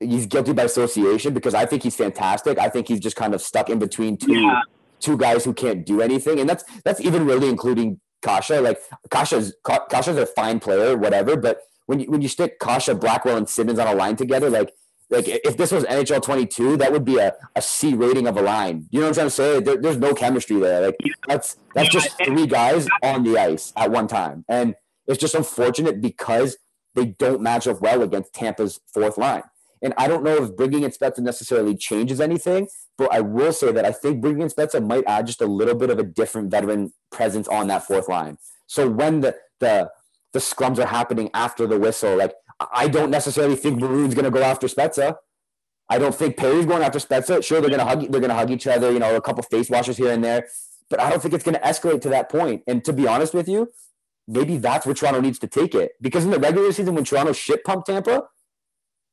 he's 0.00 0.26
guilty 0.26 0.52
by 0.52 0.64
association 0.64 1.34
because 1.34 1.54
I 1.54 1.66
think 1.66 1.82
he's 1.82 1.96
fantastic. 1.96 2.58
I 2.58 2.68
think 2.68 2.88
he's 2.88 3.00
just 3.00 3.16
kind 3.16 3.34
of 3.34 3.42
stuck 3.42 3.68
in 3.68 3.78
between 3.78 4.16
two 4.16 4.34
Yeah. 4.34 4.62
Two 5.00 5.16
guys 5.16 5.44
who 5.44 5.54
can't 5.54 5.84
do 5.84 6.00
anything, 6.00 6.40
and 6.40 6.48
that's 6.48 6.64
that's 6.84 7.00
even 7.00 7.26
really 7.26 7.48
including 7.48 8.00
Kasha. 8.22 8.60
Like 8.60 8.80
Kasha's 9.10 9.54
Kasha's 9.64 10.16
a 10.16 10.26
fine 10.26 10.60
player, 10.60 10.96
whatever, 10.96 11.36
but 11.36 11.62
when 11.86 12.00
you 12.00 12.10
when 12.10 12.22
you 12.22 12.28
stick 12.28 12.58
Kasha, 12.58 12.94
Blackwell, 12.94 13.36
and 13.36 13.48
Simmonds 13.48 13.80
on 13.80 13.86
a 13.86 13.94
line 13.94 14.16
together, 14.16 14.48
like 14.50 14.72
like 15.10 15.26
if 15.26 15.56
this 15.56 15.72
was 15.72 15.84
NHL 15.84 16.22
22, 16.22 16.76
that 16.76 16.92
would 16.92 17.04
be 17.04 17.18
a, 17.18 17.34
a 17.56 17.62
C 17.62 17.94
rating 17.94 18.28
of 18.28 18.36
a 18.36 18.42
line. 18.42 18.86
You 18.90 19.00
know 19.00 19.06
what 19.06 19.08
I'm 19.08 19.14
trying 19.14 19.26
to 19.26 19.30
say? 19.30 19.60
There, 19.60 19.76
there's 19.76 19.96
no 19.96 20.14
chemistry 20.14 20.58
there. 20.60 20.86
Like 20.86 20.96
that's 21.26 21.56
that's 21.74 21.88
just 21.88 22.16
three 22.24 22.46
guys 22.46 22.86
on 23.02 23.24
the 23.24 23.36
ice 23.36 23.72
at 23.76 23.90
one 23.90 24.06
time, 24.06 24.44
and 24.48 24.76
it's 25.06 25.18
just 25.18 25.34
unfortunate 25.34 26.00
because 26.00 26.56
they 26.94 27.06
don't 27.06 27.42
match 27.42 27.66
up 27.66 27.80
well 27.80 28.02
against 28.02 28.32
Tampa's 28.32 28.80
fourth 28.92 29.18
line. 29.18 29.42
And 29.82 29.94
I 29.96 30.08
don't 30.08 30.22
know 30.22 30.42
if 30.44 30.56
bringing 30.56 30.82
in 30.82 30.90
Spezza 30.90 31.20
necessarily 31.20 31.74
changes 31.74 32.20
anything, 32.20 32.68
but 32.98 33.12
I 33.12 33.20
will 33.20 33.52
say 33.52 33.72
that 33.72 33.84
I 33.84 33.92
think 33.92 34.20
bringing 34.20 34.42
in 34.42 34.48
Spezza 34.48 34.84
might 34.86 35.04
add 35.06 35.26
just 35.26 35.40
a 35.40 35.46
little 35.46 35.74
bit 35.74 35.90
of 35.90 35.98
a 35.98 36.02
different 36.02 36.50
veteran 36.50 36.92
presence 37.10 37.48
on 37.48 37.68
that 37.68 37.86
fourth 37.86 38.08
line. 38.08 38.36
So 38.66 38.88
when 38.88 39.20
the 39.20 39.36
the 39.58 39.90
the 40.32 40.38
scrums 40.38 40.78
are 40.78 40.86
happening 40.86 41.30
after 41.34 41.66
the 41.66 41.78
whistle, 41.78 42.16
like 42.16 42.34
I 42.72 42.88
don't 42.88 43.10
necessarily 43.10 43.56
think 43.56 43.80
Maroon's 43.80 44.14
going 44.14 44.26
to 44.26 44.30
go 44.30 44.42
after 44.42 44.66
Spezza. 44.66 45.16
I 45.88 45.98
don't 45.98 46.14
think 46.14 46.36
Perry's 46.36 46.66
going 46.66 46.82
after 46.82 46.98
Spezza. 46.98 47.42
Sure, 47.42 47.60
they're 47.60 47.70
going 47.70 47.80
to 47.80 47.86
hug. 47.86 48.00
They're 48.00 48.20
going 48.20 48.28
to 48.30 48.34
hug 48.34 48.50
each 48.50 48.66
other. 48.66 48.92
You 48.92 48.98
know, 48.98 49.16
a 49.16 49.20
couple 49.20 49.42
face 49.42 49.70
washes 49.70 49.96
here 49.96 50.12
and 50.12 50.22
there, 50.22 50.46
but 50.88 51.00
I 51.00 51.10
don't 51.10 51.20
think 51.20 51.34
it's 51.34 51.44
going 51.44 51.56
to 51.56 51.60
escalate 51.60 52.02
to 52.02 52.10
that 52.10 52.28
point. 52.28 52.62
And 52.66 52.84
to 52.84 52.92
be 52.92 53.06
honest 53.06 53.34
with 53.34 53.48
you, 53.48 53.72
maybe 54.28 54.58
that's 54.58 54.86
where 54.86 54.94
Toronto 54.94 55.20
needs 55.20 55.38
to 55.40 55.48
take 55.48 55.74
it 55.74 55.92
because 56.00 56.24
in 56.24 56.30
the 56.30 56.38
regular 56.38 56.70
season, 56.72 56.94
when 56.94 57.04
Toronto 57.04 57.32
shit 57.32 57.64
pumped 57.64 57.86
Tampa, 57.86 58.24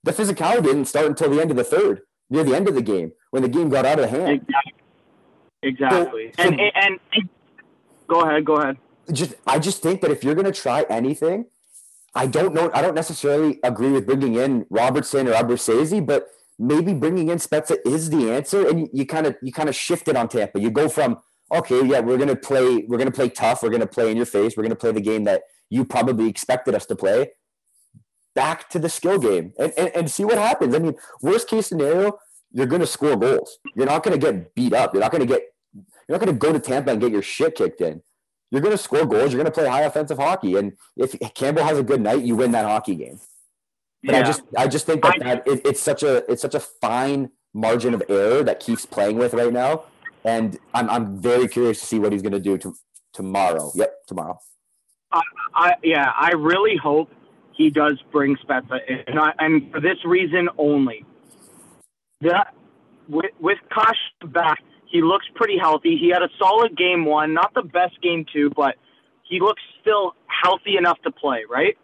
the 0.08 0.14
physicality 0.24 0.64
didn't 0.64 0.86
start 0.86 1.06
until 1.08 1.30
the 1.30 1.42
end 1.42 1.52
of 1.52 1.58
the 1.58 1.64
third, 1.64 2.02
near 2.30 2.44
the 2.44 2.56
end 2.56 2.68
of 2.68 2.76
the 2.76 2.82
game, 2.82 3.12
when 3.32 3.42
the 3.44 3.50
game 3.50 3.70
got 3.70 3.86
out 3.86 4.00
of 4.00 4.10
hand. 4.10 4.42
exactly, 4.42 4.74
exactly. 5.64 6.32
So- 6.38 6.44
so- 6.44 6.50
and, 6.50 6.60
and 6.60 7.00
and 7.14 7.30
go 8.08 8.22
ahead, 8.22 8.46
go 8.46 8.56
ahead. 8.56 8.78
just 9.12 9.36
I 9.46 9.60
just 9.60 9.82
think 9.82 10.02
that 10.02 10.12
if 10.12 10.24
you're 10.24 10.36
going 10.36 10.46
to 10.46 10.60
try 10.62 10.86
anything, 10.90 11.46
I 12.16 12.26
don't 12.28 12.54
know. 12.54 12.72
I 12.74 12.82
don't 12.82 12.96
necessarily 12.96 13.60
agree 13.64 13.92
with 13.92 14.06
bringing 14.06 14.36
in 14.36 14.66
Robertson 14.70 15.28
or 15.28 15.34
Abruzzese, 15.34 16.04
but 16.06 16.28
maybe 16.58 16.94
bringing 16.94 17.30
in 17.30 17.38
Spezza 17.38 17.78
is 17.86 18.10
the 18.10 18.32
answer. 18.32 18.68
And 18.68 18.80
you- 18.82 18.90
you 18.94 19.06
kind 19.06 19.28
of 19.28 19.36
you 19.42 19.52
kind 19.52 19.70
of 19.70 19.76
shift 19.76 20.08
it 20.08 20.16
on 20.16 20.28
Tampa. 20.28 20.60
You 20.60 20.72
go 20.72 20.90
from 20.90 21.20
okay, 21.52 21.86
yeah, 21.86 22.00
we're 22.02 22.18
going 22.18 22.28
to 22.30 22.36
play 22.36 22.86
we're 22.88 22.98
going 22.98 23.12
to 23.12 23.18
play 23.22 23.30
tough. 23.30 23.62
We're 23.64 23.70
going 23.70 23.82
to 23.82 23.88
play 23.88 24.10
in 24.12 24.18
your 24.18 24.26
face. 24.26 24.56
We're 24.58 24.64
going 24.64 24.72
to 24.72 24.84
play 24.86 24.92
the 24.92 25.02
game 25.02 25.24
that 25.26 25.44
you 25.70 25.84
probably 25.86 26.28
expected 26.30 26.76
us 26.76 26.86
to 26.88 26.96
play. 26.96 27.32
Back 28.38 28.70
to 28.70 28.78
the 28.78 28.88
skill 28.88 29.18
game 29.18 29.52
and, 29.58 29.74
and, 29.76 29.90
and 29.96 30.12
see 30.12 30.24
what 30.24 30.38
happens. 30.38 30.76
I 30.76 30.78
mean, 30.78 30.96
worst 31.24 31.50
case 31.50 31.66
scenario, 31.66 32.20
you're 32.52 32.68
going 32.68 32.82
to 32.82 32.88
score 32.88 33.16
goals. 33.16 33.58
You're 33.76 33.88
not 33.88 34.04
going 34.04 34.18
to 34.18 34.24
get 34.24 34.54
beat 34.54 34.74
up. 34.74 34.94
You're 34.94 35.02
not 35.02 35.12
going 35.12 35.26
to 35.28 35.34
get, 35.34 35.42
you're 35.74 36.18
not 36.18 36.24
going 36.24 36.38
to 36.38 36.40
go 36.40 36.54
to 36.54 36.60
Tampa 36.60 36.92
and 36.92 37.02
get 37.02 37.12
your 37.12 37.24
shit 37.24 37.56
kicked 37.56 37.82
in. 37.82 38.04
You're 38.52 38.62
going 38.62 38.78
to 38.78 38.78
score 38.78 39.06
goals. 39.08 39.34
You're 39.34 39.42
going 39.44 39.52
to 39.52 39.60
play 39.60 39.68
high 39.68 39.82
offensive 39.82 40.20
hockey. 40.20 40.56
And 40.56 40.74
if 40.96 41.18
Campbell 41.34 41.64
has 41.64 41.80
a 41.80 41.84
good 41.84 42.00
night, 42.00 42.22
you 42.22 42.36
win 42.36 42.52
that 42.52 42.66
hockey 42.66 42.94
game. 42.94 43.20
But 44.04 44.14
yeah. 44.14 44.20
I 44.20 44.24
just, 44.24 44.42
I 44.56 44.68
just 44.68 44.86
think 44.86 45.02
that, 45.02 45.18
that 45.22 45.48
it, 45.48 45.66
it's 45.66 45.82
such 45.82 46.04
a, 46.04 46.32
it's 46.32 46.44
such 46.44 46.54
a 46.54 46.60
fine 46.60 47.32
margin 47.56 47.96
of 47.96 48.04
error 48.08 48.44
that 48.44 48.60
Keefe's 48.60 48.86
playing 48.86 49.18
with 49.18 49.34
right 49.34 49.52
now. 49.52 49.86
And 50.24 50.60
I'm, 50.76 50.88
I'm 50.92 51.20
very 51.20 51.48
curious 51.48 51.80
to 51.80 51.86
see 51.88 51.98
what 51.98 52.12
he's 52.12 52.22
going 52.22 52.34
to 52.34 52.40
do 52.40 52.56
to, 52.60 52.76
tomorrow. 53.14 53.72
Yep, 53.74 53.94
tomorrow. 54.08 54.40
I, 55.12 55.22
I, 55.56 55.74
yeah, 55.84 56.14
I 56.16 56.34
really 56.34 56.78
hope 56.78 57.10
he 57.58 57.72
does 57.72 58.00
bring 58.12 58.38
Spezza 58.38 58.80
in, 58.88 59.04
and, 59.08 59.20
I, 59.20 59.34
and 59.40 59.72
for 59.72 59.82
this 59.82 59.98
reason 60.06 60.48
only. 60.58 61.04
With 63.10 63.32
with 63.40 63.58
Kosh 63.74 63.98
back, 64.26 64.60
he 64.86 65.02
looks 65.02 65.26
pretty 65.36 65.58
healthy. 65.58 65.98
He 65.98 66.10
had 66.10 66.22
a 66.22 66.30
solid 66.40 66.78
game 66.78 67.06
one, 67.06 67.34
not 67.34 67.54
the 67.54 67.64
best 67.64 68.02
game 68.02 68.26
two, 68.32 68.52
but 68.56 68.76
he 69.24 69.40
looks 69.40 69.62
still 69.82 70.16
healthy 70.28 70.78
enough 70.78 71.02
to 71.04 71.12
play. 71.12 71.44
Right? 71.50 71.78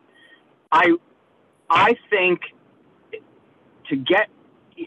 I 0.72 0.94
I 1.70 1.96
think 2.10 2.42
to 3.90 3.96
get 3.96 4.30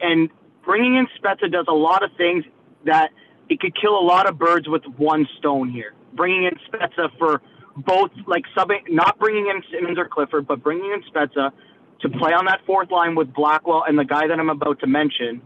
and 0.00 0.30
bringing 0.64 0.96
in 0.96 1.06
Spezza 1.18 1.50
does 1.50 1.66
a 1.68 1.74
lot 1.74 2.02
of 2.02 2.10
things 2.16 2.44
that 2.84 3.10
it 3.48 3.60
could 3.60 3.80
kill 3.80 3.98
a 3.98 4.02
lot 4.02 4.28
of 4.28 4.38
birds 4.38 4.68
with 4.68 4.84
one 4.96 5.26
stone 5.38 5.70
here. 5.70 5.94
Bringing 6.12 6.44
in 6.44 6.58
Spezza 6.68 7.16
for 7.18 7.40
both, 7.76 8.10
like 8.26 8.44
subbing, 8.56 8.80
not 8.88 9.18
bringing 9.18 9.48
in 9.48 9.62
Simmonds 9.70 9.98
or 9.98 10.08
Clifford, 10.08 10.46
but 10.46 10.62
bringing 10.62 10.92
in 10.92 11.02
Spezza 11.02 11.52
to 12.00 12.08
play 12.08 12.32
on 12.32 12.46
that 12.46 12.60
fourth 12.66 12.90
line 12.90 13.14
with 13.14 13.32
Blackwell 13.32 13.84
and 13.86 13.98
the 13.98 14.04
guy 14.04 14.26
that 14.26 14.38
I'm 14.38 14.50
about 14.50 14.80
to 14.80 14.86
mention 14.86 15.42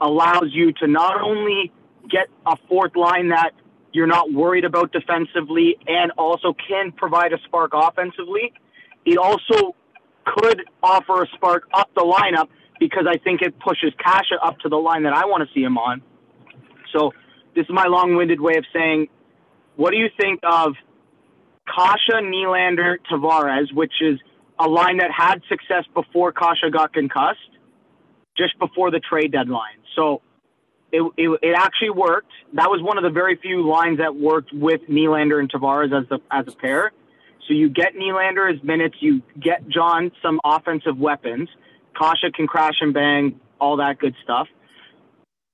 allows 0.00 0.50
you 0.50 0.72
to 0.72 0.86
not 0.86 1.20
only 1.20 1.72
get 2.08 2.28
a 2.46 2.56
fourth 2.68 2.96
line 2.96 3.28
that 3.28 3.52
you're 3.92 4.06
not 4.06 4.32
worried 4.32 4.64
about 4.64 4.92
defensively 4.92 5.76
and 5.86 6.12
also 6.18 6.54
can 6.68 6.92
provide 6.92 7.32
a 7.32 7.38
spark 7.44 7.72
offensively, 7.74 8.52
it 9.04 9.18
also 9.18 9.74
could 10.24 10.62
offer 10.82 11.22
a 11.22 11.26
spark 11.34 11.64
up 11.74 11.90
the 11.94 12.00
lineup 12.00 12.48
because 12.80 13.06
I 13.08 13.18
think 13.18 13.42
it 13.42 13.58
pushes 13.60 13.92
Kase 13.98 14.38
up 14.42 14.58
to 14.60 14.68
the 14.68 14.76
line 14.76 15.04
that 15.04 15.12
I 15.12 15.26
want 15.26 15.46
to 15.46 15.54
see 15.54 15.62
him 15.62 15.78
on. 15.78 16.02
So 16.92 17.12
this 17.54 17.64
is 17.64 17.70
my 17.70 17.86
long-winded 17.86 18.40
way 18.40 18.56
of 18.56 18.64
saying, 18.72 19.08
what 19.76 19.90
do 19.90 19.98
you 19.98 20.08
think 20.18 20.40
of 20.42 20.74
Kase, 21.74 22.22
Nylander, 22.22 22.96
Tavares, 23.10 23.72
which 23.72 23.92
is 24.00 24.18
a 24.58 24.68
line 24.68 24.98
that 24.98 25.10
had 25.10 25.40
success 25.48 25.84
before 25.94 26.32
Kase 26.32 26.70
got 26.72 26.92
concussed, 26.92 27.38
just 28.36 28.58
before 28.58 28.90
the 28.90 29.00
trade 29.00 29.32
deadline. 29.32 29.78
So 29.96 30.22
it, 30.92 31.02
it, 31.16 31.38
it, 31.42 31.54
actually 31.56 31.90
worked. 31.90 32.30
That 32.54 32.70
was 32.70 32.82
one 32.82 32.98
of 32.98 33.04
the 33.04 33.10
very 33.10 33.36
few 33.36 33.66
lines 33.66 33.98
that 33.98 34.14
worked 34.14 34.50
with 34.52 34.82
Nylander 34.88 35.40
and 35.40 35.50
Tavares 35.50 35.98
as, 35.98 36.08
the, 36.08 36.18
as 36.30 36.46
a 36.48 36.56
pair. 36.56 36.92
So 37.48 37.54
you 37.54 37.70
get 37.70 37.94
Nylander 37.94 38.52
his 38.52 38.62
minutes, 38.62 38.96
you 39.00 39.22
get 39.40 39.68
John 39.68 40.12
some 40.22 40.40
offensive 40.44 40.98
weapons. 40.98 41.48
Kase 41.98 42.30
can 42.34 42.46
crash 42.46 42.76
and 42.80 42.94
bang, 42.94 43.40
all 43.60 43.78
that 43.78 43.98
good 43.98 44.14
stuff. 44.22 44.48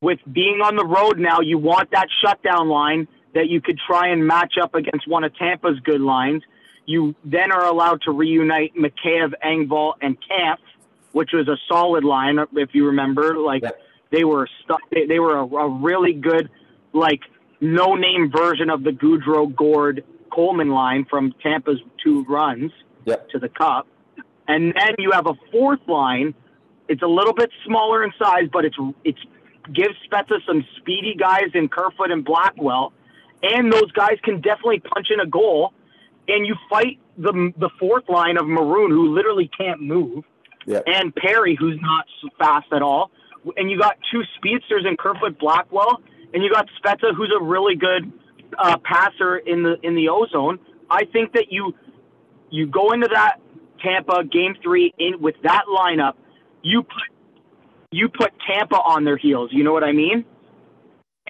With 0.01 0.19
being 0.31 0.61
on 0.63 0.77
the 0.77 0.85
road 0.85 1.19
now, 1.19 1.41
you 1.41 1.59
want 1.59 1.91
that 1.93 2.09
shutdown 2.23 2.69
line 2.69 3.09
that 3.39 3.49
you 3.49 3.61
could 3.61 3.79
try 3.79 4.09
and 4.09 4.27
match 4.27 4.55
up 4.61 4.75
against 4.75 5.07
one 5.07 5.23
of 5.23 5.33
Tampa's 5.37 5.79
good 5.85 6.01
lines. 6.01 6.43
You 6.87 7.15
then 7.25 7.53
are 7.53 7.65
allowed 7.65 8.03
to 8.03 8.11
reunite 8.11 8.75
Mikheyev, 8.75 9.33
Engvall, 9.45 9.93
and 10.03 10.17
Kampf, 10.29 10.61
which 11.13 11.31
was 11.33 11.47
a 11.47 11.57
solid 11.69 12.03
line, 12.03 12.41
if 12.55 12.71
you 12.73 12.87
remember. 12.87 13.39
Like 13.39 13.63
they 14.11 14.25
were 14.25 14.49
stu- 14.65 14.85
they, 14.91 15.07
they 15.07 15.21
were 15.21 15.37
a, 15.37 15.47
a 15.47 15.69
really 15.69 16.15
good, 16.15 16.51
like 16.93 17.21
no 17.61 17.95
name 17.95 18.29
version 18.29 18.71
of 18.71 18.83
the 18.83 18.91
Goodrow 18.91 19.55
Gourde 19.55 20.03
Coleman 20.33 20.71
line 20.71 21.07
from 21.09 21.33
Tampa's 21.41 21.79
two 22.03 22.25
runs 22.25 22.73
yep. 23.05 23.29
to 23.29 23.39
the 23.39 23.49
Cup. 23.49 23.87
And 24.49 24.75
then 24.75 24.97
you 24.99 25.13
have 25.13 25.29
a 25.29 25.35
fourth 25.53 25.87
line. 25.87 26.35
It's 26.89 27.03
a 27.03 27.07
little 27.07 27.35
bit 27.35 27.51
smaller 27.65 28.03
in 28.03 28.11
size, 28.19 28.49
but 28.53 28.65
it's 28.65 28.77
it's 29.05 29.21
gives 29.73 29.95
Spezza 30.11 30.45
some 30.45 30.67
speedy 30.79 31.15
guys 31.15 31.51
in 31.55 31.69
Kerfoot 31.69 32.11
and 32.11 32.25
Blackwell, 32.25 32.93
and 33.43 33.73
those 33.73 33.91
guys 33.93 34.19
can 34.23 34.41
definitely 34.41 34.81
punch 34.81 35.09
in 35.11 35.21
a 35.21 35.27
goal. 35.27 35.73
And 36.29 36.47
you 36.47 36.57
fight 36.69 36.99
the 37.17 37.53
the 37.57 37.71
fourth 37.79 38.09
line 38.09 38.37
of 38.37 38.47
Maroon, 38.47 38.91
who 38.91 39.15
literally 39.15 39.51
can't 39.57 39.81
move, 39.81 40.25
yep. 40.67 40.85
and 40.87 41.15
Perry, 41.15 41.57
who's 41.59 41.79
not 41.81 42.05
fast 42.39 42.67
at 42.73 42.83
all. 42.83 43.11
And 43.57 43.71
you 43.71 43.79
got 43.79 43.97
two 44.13 44.23
speedsters 44.37 44.85
in 44.87 44.97
Kerfoot 44.97 45.39
Blackwell, 45.39 46.03
and 46.35 46.43
you 46.43 46.51
got 46.51 46.69
Spezza, 46.83 47.15
who's 47.17 47.33
a 47.39 47.43
really 47.43 47.77
good 47.77 48.13
uh, 48.59 48.77
passer 48.85 49.39
in 49.39 49.63
the 49.63 49.77
in 49.83 49.95
the 49.95 50.11
ozone. 50.11 50.59
I 50.91 51.05
think 51.07 51.33
that 51.33 51.47
you 51.51 51.75
you 52.51 52.67
go 52.67 52.93
into 52.93 53.09
that 53.13 53.41
Tampa 53.83 54.25
game 54.25 54.55
three 54.63 54.93
in 54.99 55.21
with 55.21 55.37
that 55.45 55.65
lineup, 55.67 56.15
you 56.63 56.83
put 56.83 57.09
you 57.91 58.09
put 58.09 58.33
Tampa 58.47 58.77
on 58.77 59.05
their 59.05 59.17
heels. 59.17 59.51
You 59.53 59.65
know 59.65 59.73
what 59.73 59.85
I 59.85 59.93
mean? 59.93 60.25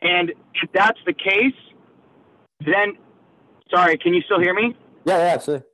And 0.01 0.31
if 0.55 0.71
that's 0.73 0.99
the 1.07 1.13
case, 1.13 1.55
then 2.61 2.97
sorry, 3.71 3.99
can 3.99 4.15
you 4.15 4.23
still 4.23 4.41
hear 4.41 4.55
me? 4.55 4.77
Yeah, 5.05 5.19
yeah, 5.19 5.35
absolutely. 5.35 5.67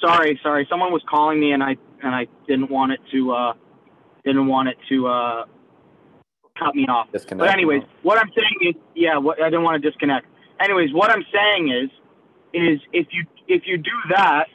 Sorry, 0.00 0.38
sorry. 0.42 0.66
Someone 0.70 0.92
was 0.92 1.02
calling 1.08 1.40
me 1.40 1.52
and 1.52 1.62
I 1.62 1.76
and 2.02 2.14
I 2.14 2.26
didn't 2.46 2.70
want 2.70 2.92
it 2.92 3.00
to 3.12 3.32
uh 3.32 3.52
didn't 4.24 4.46
want 4.46 4.68
it 4.68 4.76
to 4.88 5.06
uh 5.06 5.44
cut 6.58 6.74
me 6.74 6.86
off. 6.86 7.10
Disconnect 7.12 7.38
but 7.38 7.50
anyways, 7.50 7.82
what 8.02 8.18
I'm 8.18 8.30
saying 8.34 8.74
is 8.74 8.82
yeah, 8.94 9.18
what 9.18 9.40
I 9.40 9.50
didn't 9.50 9.64
want 9.64 9.82
to 9.82 9.90
disconnect. 9.90 10.26
Anyways, 10.60 10.92
what 10.92 11.10
I'm 11.10 11.24
saying 11.32 11.70
is 11.70 11.90
is 12.52 12.80
if 12.92 13.08
you 13.12 13.24
if 13.48 13.62
you 13.66 13.78
do 13.78 13.90
that, 14.10 14.46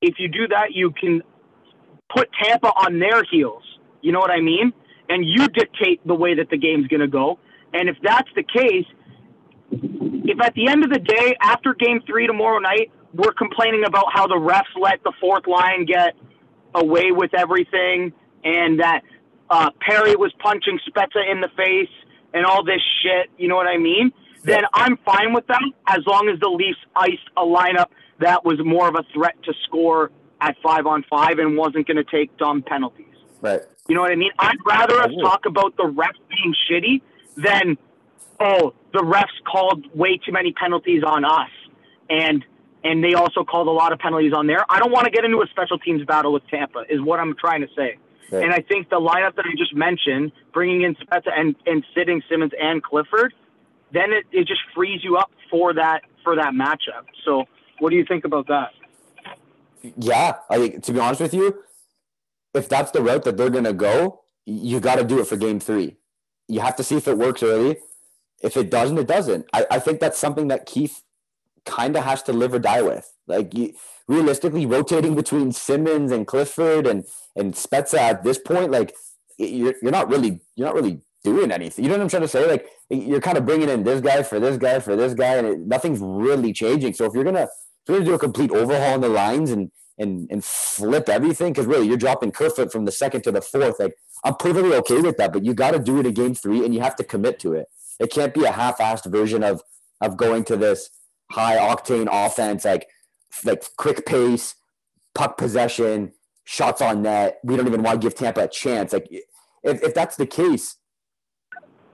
if 0.00 0.14
you 0.18 0.28
do 0.28 0.48
that, 0.48 0.72
you 0.72 0.92
can 0.92 1.22
put 2.14 2.28
Tampa 2.42 2.68
on 2.68 2.98
their 2.98 3.22
heels. 3.30 3.62
You 4.00 4.12
know 4.12 4.20
what 4.20 4.30
I 4.30 4.40
mean? 4.40 4.72
And 5.08 5.24
you 5.24 5.48
dictate 5.48 6.06
the 6.06 6.14
way 6.14 6.34
that 6.34 6.50
the 6.50 6.56
game's 6.56 6.88
going 6.88 7.00
to 7.00 7.08
go. 7.08 7.38
And 7.72 7.88
if 7.88 7.96
that's 8.02 8.28
the 8.34 8.42
case, 8.42 8.86
if 9.70 10.40
at 10.40 10.54
the 10.54 10.68
end 10.68 10.84
of 10.84 10.90
the 10.90 10.98
day, 10.98 11.36
after 11.40 11.74
game 11.74 12.00
three 12.06 12.26
tomorrow 12.26 12.58
night, 12.58 12.90
we're 13.14 13.32
complaining 13.32 13.84
about 13.84 14.06
how 14.12 14.26
the 14.26 14.34
refs 14.34 14.80
let 14.80 15.02
the 15.02 15.12
fourth 15.20 15.46
line 15.46 15.86
get 15.86 16.14
away 16.74 17.10
with 17.10 17.32
everything 17.34 18.12
and 18.44 18.80
that 18.80 19.02
uh, 19.48 19.70
Perry 19.80 20.16
was 20.16 20.32
punching 20.38 20.78
Spezza 20.88 21.30
in 21.30 21.40
the 21.40 21.48
face 21.56 21.88
and 22.34 22.44
all 22.44 22.64
this 22.64 22.80
shit, 23.02 23.30
you 23.38 23.48
know 23.48 23.56
what 23.56 23.66
I 23.66 23.78
mean? 23.78 24.12
Then 24.44 24.64
I'm 24.72 24.96
fine 24.98 25.32
with 25.32 25.46
that 25.48 25.62
as 25.88 26.00
long 26.06 26.28
as 26.28 26.38
the 26.38 26.48
Leafs 26.48 26.78
iced 26.94 27.28
a 27.36 27.42
lineup 27.42 27.86
that 28.20 28.44
was 28.44 28.58
more 28.64 28.88
of 28.88 28.94
a 28.94 29.04
threat 29.12 29.34
to 29.44 29.52
score 29.64 30.10
at 30.40 30.56
five 30.62 30.86
on 30.86 31.04
five 31.08 31.38
and 31.38 31.56
wasn't 31.56 31.86
going 31.86 31.96
to 31.96 32.04
take 32.04 32.36
dumb 32.36 32.62
penalties. 32.62 33.06
Right. 33.40 33.60
You 33.88 33.94
know 33.94 34.02
what 34.02 34.12
I 34.12 34.16
mean? 34.16 34.32
I'd 34.38 34.58
rather 34.66 35.00
us 35.00 35.10
talk 35.20 35.46
about 35.46 35.76
the 35.76 35.84
refs 35.84 36.20
being 36.28 36.54
shitty 36.70 37.02
than, 37.36 37.78
oh, 38.40 38.74
the 38.92 39.00
refs 39.00 39.24
called 39.50 39.86
way 39.94 40.18
too 40.18 40.32
many 40.32 40.52
penalties 40.52 41.02
on 41.04 41.24
us, 41.24 41.50
and 42.08 42.44
and 42.84 43.02
they 43.02 43.14
also 43.14 43.42
called 43.44 43.66
a 43.66 43.72
lot 43.72 43.92
of 43.92 43.98
penalties 43.98 44.32
on 44.32 44.46
there. 44.46 44.64
I 44.68 44.78
don't 44.78 44.92
want 44.92 45.06
to 45.06 45.10
get 45.10 45.24
into 45.24 45.38
a 45.42 45.46
special 45.48 45.78
teams 45.78 46.04
battle 46.04 46.32
with 46.32 46.46
Tampa, 46.48 46.84
is 46.88 47.00
what 47.00 47.18
I'm 47.18 47.34
trying 47.36 47.62
to 47.62 47.68
say. 47.76 47.98
Right. 48.30 48.44
And 48.44 48.52
I 48.52 48.60
think 48.60 48.90
the 48.90 49.00
lineup 49.00 49.34
that 49.36 49.44
I 49.44 49.54
just 49.56 49.74
mentioned, 49.74 50.32
bringing 50.52 50.82
in 50.82 50.94
Spezza 50.96 51.30
and, 51.36 51.56
and 51.66 51.84
sitting 51.94 52.22
Simmonds 52.28 52.54
and 52.60 52.82
Clifford, 52.82 53.34
then 53.92 54.12
it, 54.12 54.24
it 54.32 54.46
just 54.46 54.60
frees 54.74 55.02
you 55.02 55.16
up 55.16 55.30
for 55.50 55.74
that 55.74 56.02
for 56.22 56.36
that 56.36 56.52
matchup. 56.52 57.06
So 57.24 57.44
what 57.78 57.90
do 57.90 57.96
you 57.96 58.04
think 58.04 58.24
about 58.24 58.48
that? 58.48 58.70
Yeah, 59.96 60.34
I 60.50 60.68
to 60.68 60.92
be 60.92 60.98
honest 60.98 61.20
with 61.20 61.34
you, 61.34 61.62
if 62.54 62.68
that's 62.68 62.90
the 62.90 63.02
route 63.02 63.24
that 63.24 63.36
they're 63.36 63.50
gonna 63.50 63.72
go, 63.72 64.22
you 64.44 64.80
got 64.80 64.96
to 64.96 65.04
do 65.04 65.20
it 65.20 65.26
for 65.26 65.36
Game 65.36 65.60
Three. 65.60 65.96
You 66.48 66.60
have 66.60 66.76
to 66.76 66.84
see 66.84 66.96
if 66.96 67.06
it 67.08 67.18
works 67.18 67.42
early. 67.42 67.78
If 68.42 68.56
it 68.56 68.70
doesn't, 68.70 68.98
it 68.98 69.06
doesn't. 69.06 69.46
I, 69.52 69.66
I 69.70 69.78
think 69.78 70.00
that's 70.00 70.18
something 70.18 70.48
that 70.48 70.66
Keefe 70.66 71.02
kind 71.64 71.96
of 71.96 72.04
has 72.04 72.22
to 72.24 72.32
live 72.32 72.54
or 72.54 72.58
die 72.58 72.82
with. 72.82 73.12
Like 73.26 73.54
you, 73.54 73.74
realistically, 74.08 74.66
rotating 74.66 75.14
between 75.14 75.52
Simmonds 75.52 76.12
and 76.12 76.26
Clifford 76.26 76.86
and 76.86 77.04
and 77.34 77.54
Spezza 77.54 77.98
at 77.98 78.22
this 78.22 78.38
point, 78.38 78.70
like 78.70 78.94
you're 79.38 79.74
you're 79.82 79.92
not 79.92 80.08
really 80.08 80.40
you're 80.54 80.66
not 80.66 80.74
really 80.74 81.00
doing 81.24 81.50
anything. 81.50 81.84
You 81.84 81.90
know 81.90 81.96
what 81.96 82.02
I'm 82.02 82.08
trying 82.08 82.22
to 82.22 82.28
say? 82.28 82.48
Like 82.48 82.68
you're 82.88 83.20
kind 83.20 83.36
of 83.36 83.44
bringing 83.44 83.68
in 83.68 83.82
this 83.82 84.00
guy 84.00 84.22
for 84.22 84.38
this 84.38 84.56
guy 84.56 84.78
for 84.80 84.96
this 84.96 85.14
guy, 85.14 85.34
and 85.34 85.46
it, 85.46 85.58
nothing's 85.60 86.00
really 86.00 86.52
changing. 86.52 86.94
So 86.94 87.04
if 87.04 87.14
you're 87.14 87.24
gonna 87.24 87.42
if 87.42 87.88
you're 87.88 87.98
gonna 87.98 88.10
do 88.10 88.14
a 88.14 88.18
complete 88.18 88.52
overhaul 88.52 88.94
in 88.94 89.00
the 89.00 89.08
lines 89.08 89.50
and 89.50 89.70
and 89.98 90.28
and 90.30 90.44
flip 90.44 91.08
everything, 91.08 91.52
because 91.52 91.66
really 91.66 91.88
you're 91.88 91.96
dropping 91.96 92.32
Kerfoot 92.32 92.70
from 92.70 92.84
the 92.84 92.92
second 92.92 93.22
to 93.22 93.32
the 93.32 93.42
fourth. 93.42 93.80
Like 93.80 93.96
I'm 94.24 94.36
perfectly 94.36 94.74
okay 94.76 95.00
with 95.00 95.16
that, 95.16 95.32
but 95.32 95.44
you 95.44 95.52
got 95.54 95.72
to 95.72 95.78
do 95.78 95.98
it 95.98 96.06
in 96.06 96.14
game 96.14 96.34
three, 96.34 96.64
and 96.64 96.74
you 96.74 96.80
have 96.80 96.96
to 96.96 97.04
commit 97.04 97.40
to 97.40 97.54
it. 97.54 97.66
It 97.98 98.10
can't 98.10 98.34
be 98.34 98.44
a 98.44 98.52
half-assed 98.52 99.10
version 99.10 99.42
of 99.42 99.62
of 100.00 100.16
going 100.16 100.44
to 100.44 100.56
this 100.56 100.90
high 101.30 101.56
octane 101.56 102.08
offense, 102.10 102.64
like 102.64 102.88
like 103.44 103.64
quick 103.76 104.06
pace, 104.06 104.54
puck 105.14 105.36
possession, 105.38 106.12
shots 106.44 106.80
on 106.80 107.02
net. 107.02 107.38
We 107.44 107.56
don't 107.56 107.66
even 107.66 107.82
want 107.82 108.00
to 108.00 108.06
give 108.06 108.14
Tampa 108.14 108.44
a 108.44 108.48
chance. 108.48 108.92
Like 108.92 109.08
if, 109.10 109.82
if 109.82 109.94
that's 109.94 110.16
the 110.16 110.26
case, 110.26 110.76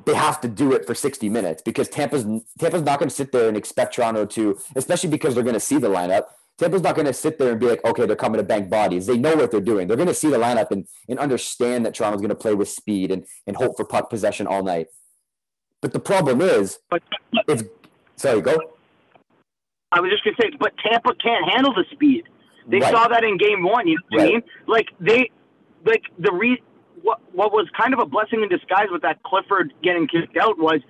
they 0.05 0.15
have 0.15 0.41
to 0.41 0.49
do 0.49 0.73
it 0.73 0.87
for 0.87 0.95
60 0.95 1.29
minutes 1.29 1.63
because 1.63 1.89
Tampa's 1.89 2.25
Tampa's 2.59 2.83
not 2.83 2.99
going 2.99 3.09
to 3.09 3.15
sit 3.15 3.33
there 3.33 3.49
and 3.49 3.57
expect 3.57 3.95
Toronto 3.95 4.27
to, 4.27 4.59
especially 4.77 5.11
because 5.11 5.35
they're 5.35 5.45
going 5.45 5.55
to 5.55 5.61
see 5.61 5.79
the 5.79 5.89
lineup. 5.89 6.25
Tampa's 6.59 6.83
not 6.83 6.95
going 6.95 7.07
to 7.07 7.15
sit 7.15 7.39
there 7.39 7.51
and 7.51 7.59
be 7.59 7.67
like, 7.67 7.85
okay, 7.85 8.05
they're 8.05 8.15
coming 8.15 8.39
to 8.39 8.45
bank 8.45 8.69
bodies. 8.69 9.07
They 9.07 9.17
know 9.17 9.35
what 9.35 9.51
they're 9.51 9.61
doing. 9.61 9.89
They're 9.89 9.97
going 9.97 10.09
to 10.09 10.15
see 10.15 10.29
the 10.29 10.37
lineup 10.37 10.71
and, 10.71 10.87
and 11.09 11.19
understand 11.19 11.87
that 11.87 11.95
Toronto's 11.95 12.21
going 12.21 12.29
to 12.29 12.35
play 12.35 12.55
with 12.55 12.69
speed 12.69 13.11
and, 13.11 13.25
and 13.47 13.57
hope 13.57 13.77
for 13.77 13.85
puck 13.85 14.11
possession 14.11 14.47
all 14.47 14.63
night. 14.63 14.89
But 15.83 15.93
the 15.93 16.01
problem 16.01 16.41
is, 16.41 16.79
But 16.91 17.03
if 17.49 17.65
sorry, 18.17 18.41
go. 18.41 18.57
I 19.91 20.01
was 20.01 20.11
just 20.11 20.25
gonna 20.25 20.37
say, 20.41 20.51
but 20.59 20.73
Tampa 20.79 21.15
can't 21.17 21.45
handle 21.53 21.75
the 21.75 21.85
speed. 21.93 22.25
They 22.69 22.79
Right. 22.79 22.93
saw 22.93 23.09
that 23.09 23.25
in 23.25 23.37
game 23.37 23.65
one. 23.65 23.89
You 23.89 23.97
know 23.97 24.19
what 24.19 24.23
I 24.23 24.25
mean? 24.31 24.43
Like 24.67 24.89
they, 25.01 25.31
like 25.85 26.05
the 26.19 26.33
re. 26.33 26.63
What 27.03 27.21
what 27.33 27.53
was 27.53 27.67
kind 27.77 27.93
of 27.93 27.99
a 28.01 28.07
blessing 28.07 28.43
in 28.45 28.49
disguise 28.49 28.87
with 28.93 29.03
that 29.03 29.21
Clifford 29.25 29.75
getting 29.83 30.07
kicked 30.07 30.37
out 30.37 30.57
was 30.57 30.81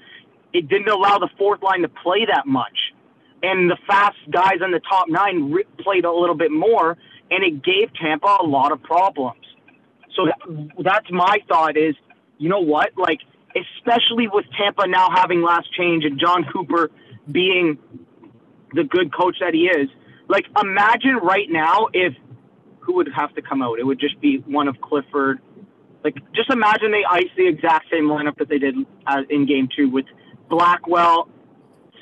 it 0.53 0.69
didn't 0.69 0.91
allow 0.91 1.19
the 1.19 1.31
fourth 1.39 1.63
line 1.63 1.81
to 1.83 1.89
play 1.89 2.27
that 2.27 2.47
much, 2.47 2.93
and 3.43 3.71
the 3.71 3.79
fast 3.87 4.19
guys 4.31 4.61
on 4.63 4.73
the 4.73 4.81
top 4.81 5.09
nine 5.09 5.51
re- 5.51 5.65
played 5.81 6.05
a 6.05 6.13
little 6.13 6.35
bit 6.37 6.53
more, 6.53 6.99
and 7.31 7.43
it 7.43 7.63
gave 7.65 7.95
Tampa 7.95 8.37
a 8.41 8.45
lot 8.47 8.73
of 8.73 8.83
problems. 8.83 9.41
So 10.15 10.27
that, 10.27 10.39
that's 10.85 11.11
my 11.11 11.39
thought 11.49 11.79
is, 11.79 11.95
you 12.37 12.51
know 12.51 12.61
what? 12.61 12.91
Like, 12.99 13.21
especially 13.57 14.29
with 14.29 14.45
Tampa 14.59 14.87
now 14.87 15.09
having 15.15 15.43
last 15.43 15.73
change 15.73 16.05
and 16.05 16.19
Jon 16.19 16.45
Cooper 16.53 16.91
being 17.31 17.79
the 18.73 18.85
good 18.85 19.15
coach 19.15 19.37
that 19.41 19.55
he 19.55 19.67
is. 19.67 19.89
Like, 20.29 20.47
imagine 20.61 21.17
right 21.23 21.49
now 21.49 21.89
if 21.93 22.15
who 22.81 22.95
would 22.95 23.09
have 23.15 23.35
to 23.35 23.43
come 23.43 23.63
out? 23.63 23.79
It 23.79 23.85
would 23.85 24.01
just 24.01 24.21
be 24.21 24.39
one 24.47 24.69
of 24.69 24.81
Clifford. 24.81 25.41
Like, 26.03 26.17
just 26.35 26.51
imagine 26.51 26.91
they 26.91 27.05
ice 27.09 27.31
the 27.37 27.47
exact 27.47 27.87
same 27.91 28.05
lineup 28.05 28.37
that 28.39 28.49
they 28.49 28.59
did 28.59 28.75
uh, 29.07 29.23
in 29.31 29.47
game 29.47 29.69
two 29.75 29.89
with 29.89 30.07
Blackwell, 30.49 31.29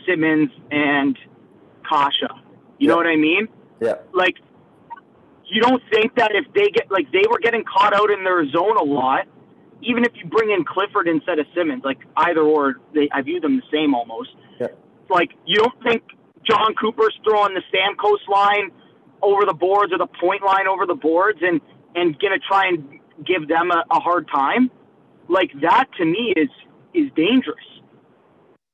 Simmonds, 0.07 0.53
and 0.71 1.19
Kase. 1.89 2.31
You 2.79 2.89
know 2.89 2.97
what 2.97 3.07
I 3.07 3.17
mean? 3.17 3.49
Yeah. 3.81 3.97
Like, 4.15 4.37
you 5.51 5.61
don't 5.61 5.83
think 5.93 6.15
that 6.17 6.31
if 6.35 6.51
they 6.55 6.71
get 6.71 6.91
like 6.91 7.11
they 7.13 7.25
were 7.29 7.39
getting 7.41 7.65
caught 7.65 7.93
out 7.93 8.11
in 8.11 8.25
their 8.25 8.49
zone 8.49 8.77
a 8.77 8.85
lot, 8.85 9.27
even 9.83 10.05
if 10.05 10.13
you 10.15 10.27
bring 10.27 10.51
in 10.51 10.65
Clifford 10.65 11.09
instead 11.09 11.39
of 11.39 11.47
Simmonds, 11.55 11.85
like 11.85 11.99
either 12.17 12.41
or, 12.41 12.75
they 12.95 13.09
I 13.13 13.23
view 13.23 13.41
them 13.41 13.57
the 13.57 13.67
same 13.73 13.95
almost. 13.95 14.31
Yeah. 14.61 14.69
Like 15.09 15.31
you 15.47 15.57
don't 15.57 15.83
think 15.83 16.03
Jon 16.49 16.75
Cooper's 16.75 17.19
throwing 17.25 17.55
the 17.55 17.63
Stamkos 17.73 18.27
line 18.29 18.71
over 19.23 19.45
the 19.47 19.55
boards 19.55 19.93
or 19.93 19.99
the 19.99 20.07
Point 20.21 20.43
line 20.43 20.67
over 20.67 20.87
the 20.87 20.95
boards 20.95 21.39
and 21.43 21.61
and 21.95 22.19
gonna 22.19 22.39
try 22.39 22.69
and 22.69 23.01
give 23.25 23.49
them 23.49 23.71
a, 23.71 23.85
a 23.91 24.01
hard 24.01 24.29
time? 24.29 24.71
Like 25.29 25.51
that 25.63 25.87
to 25.99 26.05
me 26.05 26.35
is 26.37 26.51
is 26.95 27.11
dangerous. 27.17 27.65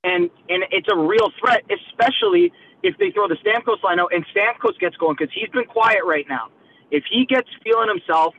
And 0.04 0.30
and 0.48 0.64
it's 0.70 0.88
a 0.92 0.96
real 0.96 1.30
threat, 1.40 1.62
especially 1.70 2.52
if 2.82 2.96
they 2.98 3.10
throw 3.10 3.28
the 3.28 3.36
Stamkos 3.36 3.82
line 3.82 3.98
out 3.98 4.12
and 4.12 4.24
Stamkos 4.34 4.78
gets 4.78 4.96
going 4.96 5.16
because 5.18 5.32
he's 5.34 5.50
been 5.50 5.64
quiet 5.64 6.04
right 6.04 6.26
now. 6.28 6.48
If 6.90 7.04
he 7.10 7.26
gets 7.26 7.48
feeling 7.64 7.88
himself, 7.88 8.34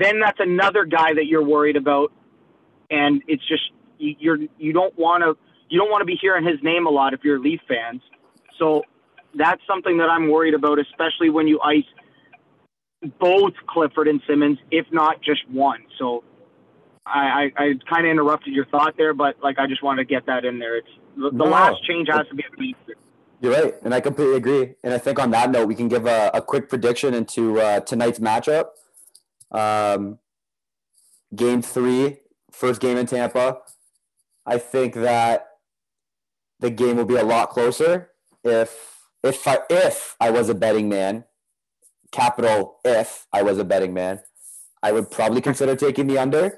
then 0.00 0.20
that's 0.20 0.38
another 0.40 0.84
guy 0.84 1.14
that 1.14 1.26
you're 1.26 1.44
worried 1.44 1.76
about. 1.76 2.12
And 2.90 3.22
it's 3.28 3.46
just 3.46 3.62
you, 3.98 4.14
you're 4.18 4.38
you 4.58 4.72
don't 4.72 4.96
want 4.98 5.22
to 5.22 5.36
you 5.68 5.78
don't 5.78 5.90
want 5.90 6.02
to 6.02 6.06
be 6.06 6.18
hearing 6.20 6.44
his 6.44 6.58
name 6.62 6.86
a 6.86 6.90
lot 6.90 7.14
if 7.14 7.20
you're 7.22 7.38
Leaf 7.38 7.60
fans. 7.68 8.02
So 8.58 8.82
that's 9.34 9.62
something 9.66 9.98
that 9.98 10.10
I'm 10.10 10.28
worried 10.30 10.54
about, 10.54 10.78
especially 10.78 11.30
when 11.30 11.46
you 11.46 11.60
ice 11.60 11.84
both 13.18 13.52
Clifford 13.68 14.08
and 14.08 14.20
Simmonds, 14.28 14.60
if 14.70 14.86
not 14.92 15.22
just 15.22 15.48
one. 15.50 15.84
So 15.98 16.24
I, 17.06 17.50
I, 17.56 17.64
I 17.64 17.72
kind 17.88 18.06
of 18.06 18.10
interrupted 18.10 18.52
your 18.52 18.66
thought 18.66 18.94
there, 18.96 19.14
but 19.14 19.36
like 19.42 19.58
I 19.58 19.66
just 19.66 19.82
wanted 19.82 20.06
to 20.06 20.14
get 20.14 20.26
that 20.26 20.44
in 20.44 20.58
there. 20.58 20.78
It's 20.78 20.88
the, 21.16 21.30
the 21.30 21.44
No. 21.44 21.44
last 21.46 21.84
change 21.86 22.08
has 22.10 22.26
to 22.28 22.34
be 22.34 22.44
a 22.52 22.56
beat. 22.56 22.76
You're 23.40 23.52
right, 23.52 23.74
and 23.82 23.94
I 23.94 24.00
completely 24.00 24.36
agree. 24.36 24.74
And 24.84 24.92
I 24.92 24.98
think 24.98 25.18
on 25.18 25.30
that 25.30 25.50
note, 25.50 25.66
we 25.66 25.74
can 25.74 25.88
give 25.88 26.06
a, 26.06 26.30
a 26.34 26.42
quick 26.42 26.68
prediction 26.68 27.14
into 27.14 27.58
uh, 27.58 27.80
tonight's 27.80 28.18
matchup. 28.18 28.66
Um, 29.50 30.18
game 31.34 31.62
three, 31.62 32.18
first 32.50 32.80
game 32.80 32.96
in 32.96 33.06
Tampa. 33.06 33.58
I 34.46 34.58
think 34.58 34.94
that 34.94 35.46
the 36.60 36.70
game 36.70 36.96
will 36.96 37.04
be 37.04 37.16
a 37.16 37.24
lot 37.24 37.50
closer 37.50 38.10
if 38.44 38.96
if 39.22 39.46
I, 39.46 39.58
if 39.68 40.16
I 40.20 40.30
was 40.30 40.48
a 40.48 40.54
betting 40.54 40.88
man, 40.88 41.24
capital 42.10 42.78
if 42.84 43.26
I 43.32 43.42
was 43.42 43.58
a 43.58 43.64
betting 43.64 43.92
man, 43.92 44.20
I 44.82 44.92
would 44.92 45.10
probably 45.10 45.40
consider 45.40 45.76
taking 45.76 46.06
the 46.06 46.18
under. 46.18 46.56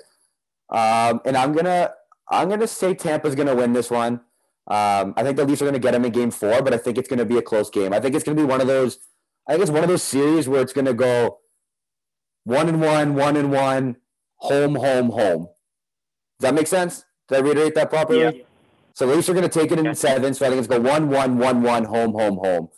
Um, 0.70 1.20
and 1.24 1.36
I'm 1.36 1.52
gonna 1.52 1.92
I'm 2.30 2.48
gonna 2.48 2.66
say 2.68 2.94
Tampa's 2.94 3.34
gonna 3.34 3.54
win 3.54 3.72
this 3.72 3.90
one. 3.90 4.20
Um, 4.68 5.12
I 5.16 5.22
think 5.22 5.36
the 5.36 5.44
Leafs 5.44 5.60
are 5.60 5.72
to 5.72 5.78
get 5.78 5.92
them 5.92 6.04
in 6.04 6.12
game 6.12 6.30
four, 6.30 6.62
but 6.62 6.72
I 6.72 6.78
think 6.78 6.96
it's 6.96 7.08
to 7.18 7.24
be 7.24 7.36
a 7.36 7.42
close 7.42 7.68
game. 7.68 7.92
I 7.92 8.00
think 8.00 8.14
it's 8.14 8.24
to 8.24 8.34
be 8.34 8.44
one 8.44 8.60
of 8.60 8.68
those. 8.68 8.98
I 9.48 9.52
think 9.52 9.62
it's 9.62 9.72
one 9.72 9.82
of 9.82 9.88
those 9.88 10.04
series 10.04 10.48
where 10.48 10.62
it's 10.62 10.72
to 10.86 10.94
go 10.94 11.38
one 12.44 12.68
and 12.68 12.80
one, 12.80 13.14
one 13.14 13.36
and 13.36 13.52
one, 13.52 13.96
home, 14.36 14.74
home, 14.74 15.10
home. 15.10 15.42
Does 16.38 16.48
that 16.50 16.54
make 16.54 16.66
sense? 16.66 17.04
Did 17.28 17.38
I 17.38 17.40
reiterate 17.40 17.74
that 17.76 17.90
properly? 17.90 18.20
Yeah. 18.20 18.44
So 18.94 19.06
the 19.06 19.14
Leafs 19.14 19.28
are 19.28 19.34
going 19.34 19.48
to 19.48 19.60
take 19.60 19.72
it 19.72 19.78
in 19.78 19.86
Yeah. 19.86 19.92
seven. 19.92 20.34
So 20.34 20.44
I 20.44 20.48
think 20.50 20.58
it's 20.58 20.68
going 20.68 20.82
to 20.82 20.88
go 20.88 20.92
one, 20.92 21.08
one, 21.08 21.38
one, 21.38 21.62
one, 21.62 21.84
home, 21.84 22.12
home, 22.12 22.36
home, 22.36 22.68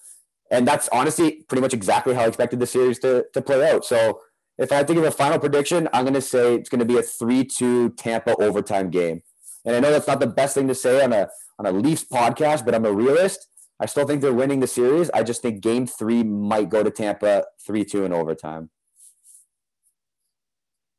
and 0.51 0.67
that's 0.69 0.89
honestly 0.93 1.45
pretty 1.49 1.63
much 1.63 1.75
exactly 1.75 2.15
how 2.15 2.23
I 2.23 2.27
expected 2.29 2.61
the 2.61 2.67
series 2.67 2.99
to 3.01 3.25
to 3.33 3.43
play 3.43 3.69
out. 3.71 3.85
So 3.85 4.21
if 4.59 4.71
I 4.71 4.85
to 4.85 4.95
give 4.95 5.03
a 5.03 5.11
final 5.11 5.39
prediction, 5.39 5.89
I'm 5.93 6.05
going 6.05 6.15
to 6.15 6.21
say 6.21 6.55
it's 6.55 6.69
going 6.69 6.79
to 6.79 6.85
be 6.85 6.99
a 6.99 7.03
three-two 7.03 7.91
Tampa 7.91 8.37
overtime 8.37 8.91
game. 8.91 9.23
And 9.65 9.75
I 9.75 9.81
know 9.81 9.91
that's 9.91 10.07
not 10.07 10.21
the 10.21 10.29
best 10.29 10.55
thing 10.55 10.69
to 10.69 10.75
say 10.75 11.03
on 11.03 11.13
a 11.13 11.29
on 11.59 11.67
a 11.67 11.73
Leafs 11.73 12.05
podcast, 12.05 12.65
but 12.65 12.75
I'm 12.75 12.85
a 12.85 12.93
realist. 12.93 13.49
I 13.81 13.87
still 13.87 14.07
think 14.07 14.21
they're 14.23 14.33
winning 14.33 14.61
the 14.61 14.69
series. 14.69 15.11
I 15.11 15.25
just 15.25 15.43
think 15.43 15.61
game 15.61 15.87
three 15.87 16.23
might 16.23 16.69
go 16.69 16.85
to 16.85 16.91
Tampa 16.91 17.45
3 17.67 17.85
2 17.85 18.05
in 18.05 18.13
overtime. 18.13 18.71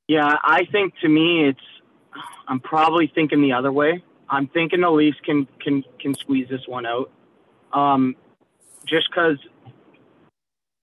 Yeah, 0.08 0.38
I 0.43 0.66
think 0.72 0.93
to 1.01 1.10
me 1.10 1.47
it's 1.49 1.60
I'm 2.47 2.60
probably 2.60 3.12
thinking 3.14 3.41
the 3.41 3.53
other 3.53 3.72
way. 3.72 4.03
I'm 4.30 4.47
thinking 4.47 4.82
the 4.82 4.89
Leafs 4.89 5.18
can 5.24 5.47
can 5.60 5.84
can 5.99 6.16
squeeze 6.16 6.47
this 6.49 6.62
one 6.68 6.86
out. 6.86 7.12
Um, 7.74 8.16
just 8.86 9.10
because, 9.10 9.38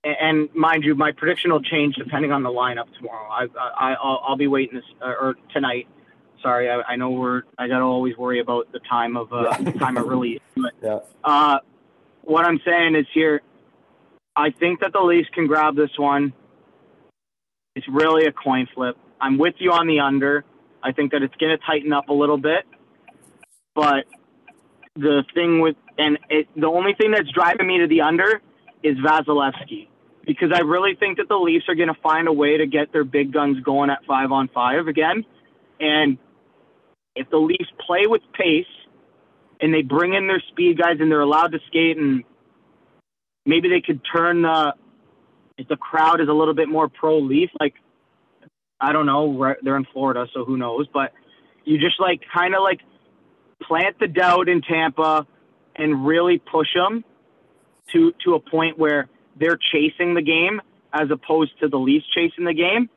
and 0.04 0.52
mind 0.54 0.84
you, 0.84 0.94
my 0.94 1.12
prediction 1.12 1.52
will 1.52 1.62
change 1.62 1.94
depending 1.96 2.32
on 2.32 2.42
the 2.42 2.50
lineup 2.50 2.92
tomorrow. 2.96 3.28
I, 3.30 3.46
I 3.58 3.94
I'll, 3.94 4.22
I'll 4.28 4.36
be 4.36 4.48
waiting 4.48 4.76
this 4.76 4.84
uh, 5.00 5.06
or 5.20 5.36
tonight. 5.52 5.86
Sorry, 6.42 6.68
I, 6.68 6.80
I 6.82 6.96
know 6.96 7.10
we're 7.10 7.42
I 7.58 7.68
gotta 7.68 7.84
always 7.84 8.16
worry 8.16 8.40
about 8.40 8.72
the 8.72 8.80
time 8.80 9.16
of 9.16 9.32
uh, 9.32 9.56
Yeah. 9.60 9.72
time 9.78 9.96
of 9.96 10.08
release. 10.08 10.40
But 10.56 10.72
Yeah. 10.82 10.98
uh, 11.22 11.58
what 12.22 12.44
I'm 12.44 12.60
saying 12.64 12.96
is 12.96 13.06
here, 13.14 13.40
I 14.34 14.50
think 14.50 14.80
that 14.80 14.92
the 14.92 15.00
Leafs 15.00 15.28
can 15.32 15.46
grab 15.46 15.76
this 15.76 15.96
one. 15.96 16.32
It's 17.76 17.86
really 17.88 18.26
a 18.26 18.32
coin 18.32 18.66
flip. 18.74 18.96
I'm 19.22 19.38
with 19.38 19.54
you 19.58 19.70
on 19.70 19.86
the 19.86 20.00
under. 20.00 20.44
I 20.82 20.90
think 20.90 21.12
that 21.12 21.22
it's 21.22 21.34
going 21.36 21.56
to 21.56 21.64
tighten 21.64 21.92
up 21.92 22.08
a 22.08 22.12
little 22.12 22.36
bit. 22.36 22.64
But 23.72 24.04
the 24.96 25.22
thing 25.32 25.60
with, 25.60 25.76
and 25.96 26.18
it, 26.28 26.48
the 26.56 26.66
only 26.66 26.94
thing 26.94 27.12
that's 27.12 27.30
driving 27.30 27.68
me 27.68 27.78
to 27.78 27.86
the 27.86 28.00
under 28.00 28.42
is 28.82 28.96
Vasilevskiy. 28.98 29.86
Because 30.26 30.50
I 30.52 30.60
really 30.60 30.96
think 30.96 31.18
that 31.18 31.28
the 31.28 31.36
Leafs 31.36 31.64
are 31.68 31.76
going 31.76 31.88
to 31.88 32.00
find 32.02 32.26
a 32.26 32.32
way 32.32 32.58
to 32.58 32.66
get 32.66 32.92
their 32.92 33.04
big 33.04 33.32
guns 33.32 33.60
going 33.60 33.90
at 33.90 34.04
five 34.06 34.32
on 34.32 34.48
five 34.48 34.88
again. 34.88 35.24
And 35.80 36.18
if 37.14 37.30
the 37.30 37.38
Leafs 37.38 37.70
play 37.86 38.06
with 38.06 38.22
pace 38.32 38.66
and 39.60 39.72
they 39.72 39.82
bring 39.82 40.14
in 40.14 40.26
their 40.26 40.42
speed 40.50 40.78
guys 40.78 40.96
and 40.98 41.10
they're 41.10 41.20
allowed 41.20 41.52
to 41.52 41.58
skate 41.68 41.96
and 41.96 42.24
maybe 43.46 43.68
they 43.68 43.80
could 43.80 44.00
turn 44.14 44.42
the, 44.42 44.74
if 45.58 45.68
the 45.68 45.76
crowd 45.76 46.20
is 46.20 46.28
a 46.28 46.32
little 46.32 46.54
bit 46.54 46.68
more 46.68 46.88
pro 46.88 47.18
Leaf, 47.18 47.50
like 47.60 47.74
I 48.82 48.92
don't 48.92 49.06
know. 49.06 49.54
They're 49.62 49.76
in 49.76 49.86
Florida, 49.92 50.26
so 50.34 50.44
who 50.44 50.56
knows? 50.56 50.88
But 50.92 51.12
you 51.64 51.78
just 51.78 52.00
like 52.00 52.20
kind 52.34 52.54
of 52.54 52.62
like 52.62 52.80
plant 53.62 53.96
the 54.00 54.08
doubt 54.08 54.48
in 54.48 54.60
Tampa 54.60 55.24
and 55.76 56.04
really 56.04 56.38
push 56.38 56.66
them 56.74 57.04
to 57.92 58.12
to 58.24 58.34
a 58.34 58.40
point 58.40 58.78
where 58.78 59.08
they're 59.38 59.58
chasing 59.72 60.14
the 60.14 60.22
game 60.22 60.60
as 60.92 61.10
opposed 61.10 61.52
to 61.60 61.68
the 61.68 61.78
Leafs 61.78 62.04
chasing 62.12 62.44
the 62.44 62.54
game. 62.54 62.90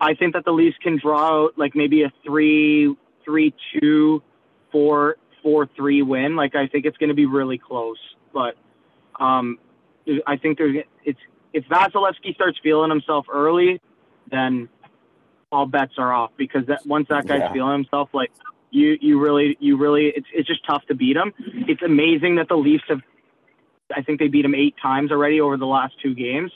I 0.00 0.14
think 0.14 0.34
that 0.34 0.44
the 0.44 0.52
Leafs 0.52 0.76
can 0.80 0.98
draw 1.02 1.46
out 1.46 1.58
like 1.58 1.74
maybe 1.74 2.04
a 2.04 2.12
three, 2.24 2.96
three, 3.24 3.54
two, 3.80 4.22
four, 4.70 5.16
four, 5.42 5.68
three 5.76 6.02
win. 6.02 6.36
Like 6.36 6.54
I 6.54 6.68
think 6.68 6.86
it's 6.86 6.96
going 6.96 7.08
to 7.08 7.14
be 7.14 7.26
really 7.26 7.58
close, 7.58 7.98
but 8.32 8.54
um, 9.18 9.58
I 10.26 10.36
think 10.36 10.58
there's 10.58 10.76
it's 11.04 11.20
if 11.52 11.64
Vasilevskiy 11.64 12.34
starts 12.34 12.58
feeling 12.62 12.90
himself 12.90 13.26
early, 13.32 13.80
then 14.30 14.68
all 15.52 15.66
bets 15.66 15.92
are 15.98 16.12
off 16.12 16.30
because 16.36 16.66
that 16.66 16.84
once 16.86 17.06
that 17.10 17.26
guy's 17.26 17.40
Yeah. 17.40 17.52
feeling 17.52 17.74
himself, 17.74 18.08
like 18.12 18.32
you, 18.70 18.96
you 19.00 19.20
really, 19.20 19.56
you 19.60 19.76
really, 19.76 20.06
it's 20.06 20.26
it's 20.32 20.48
just 20.48 20.64
tough 20.64 20.84
to 20.86 20.94
beat 20.94 21.16
him. 21.16 21.32
It's 21.68 21.82
amazing 21.82 22.36
that 22.36 22.48
the 22.48 22.56
Leafs 22.56 22.84
have, 22.88 23.02
I 23.94 24.02
think 24.02 24.18
they 24.18 24.28
beat 24.28 24.44
him 24.46 24.54
eight 24.54 24.74
times 24.82 25.12
already 25.12 25.40
over 25.40 25.56
the 25.58 25.66
last 25.66 25.94
two 26.02 26.14
games. 26.14 26.50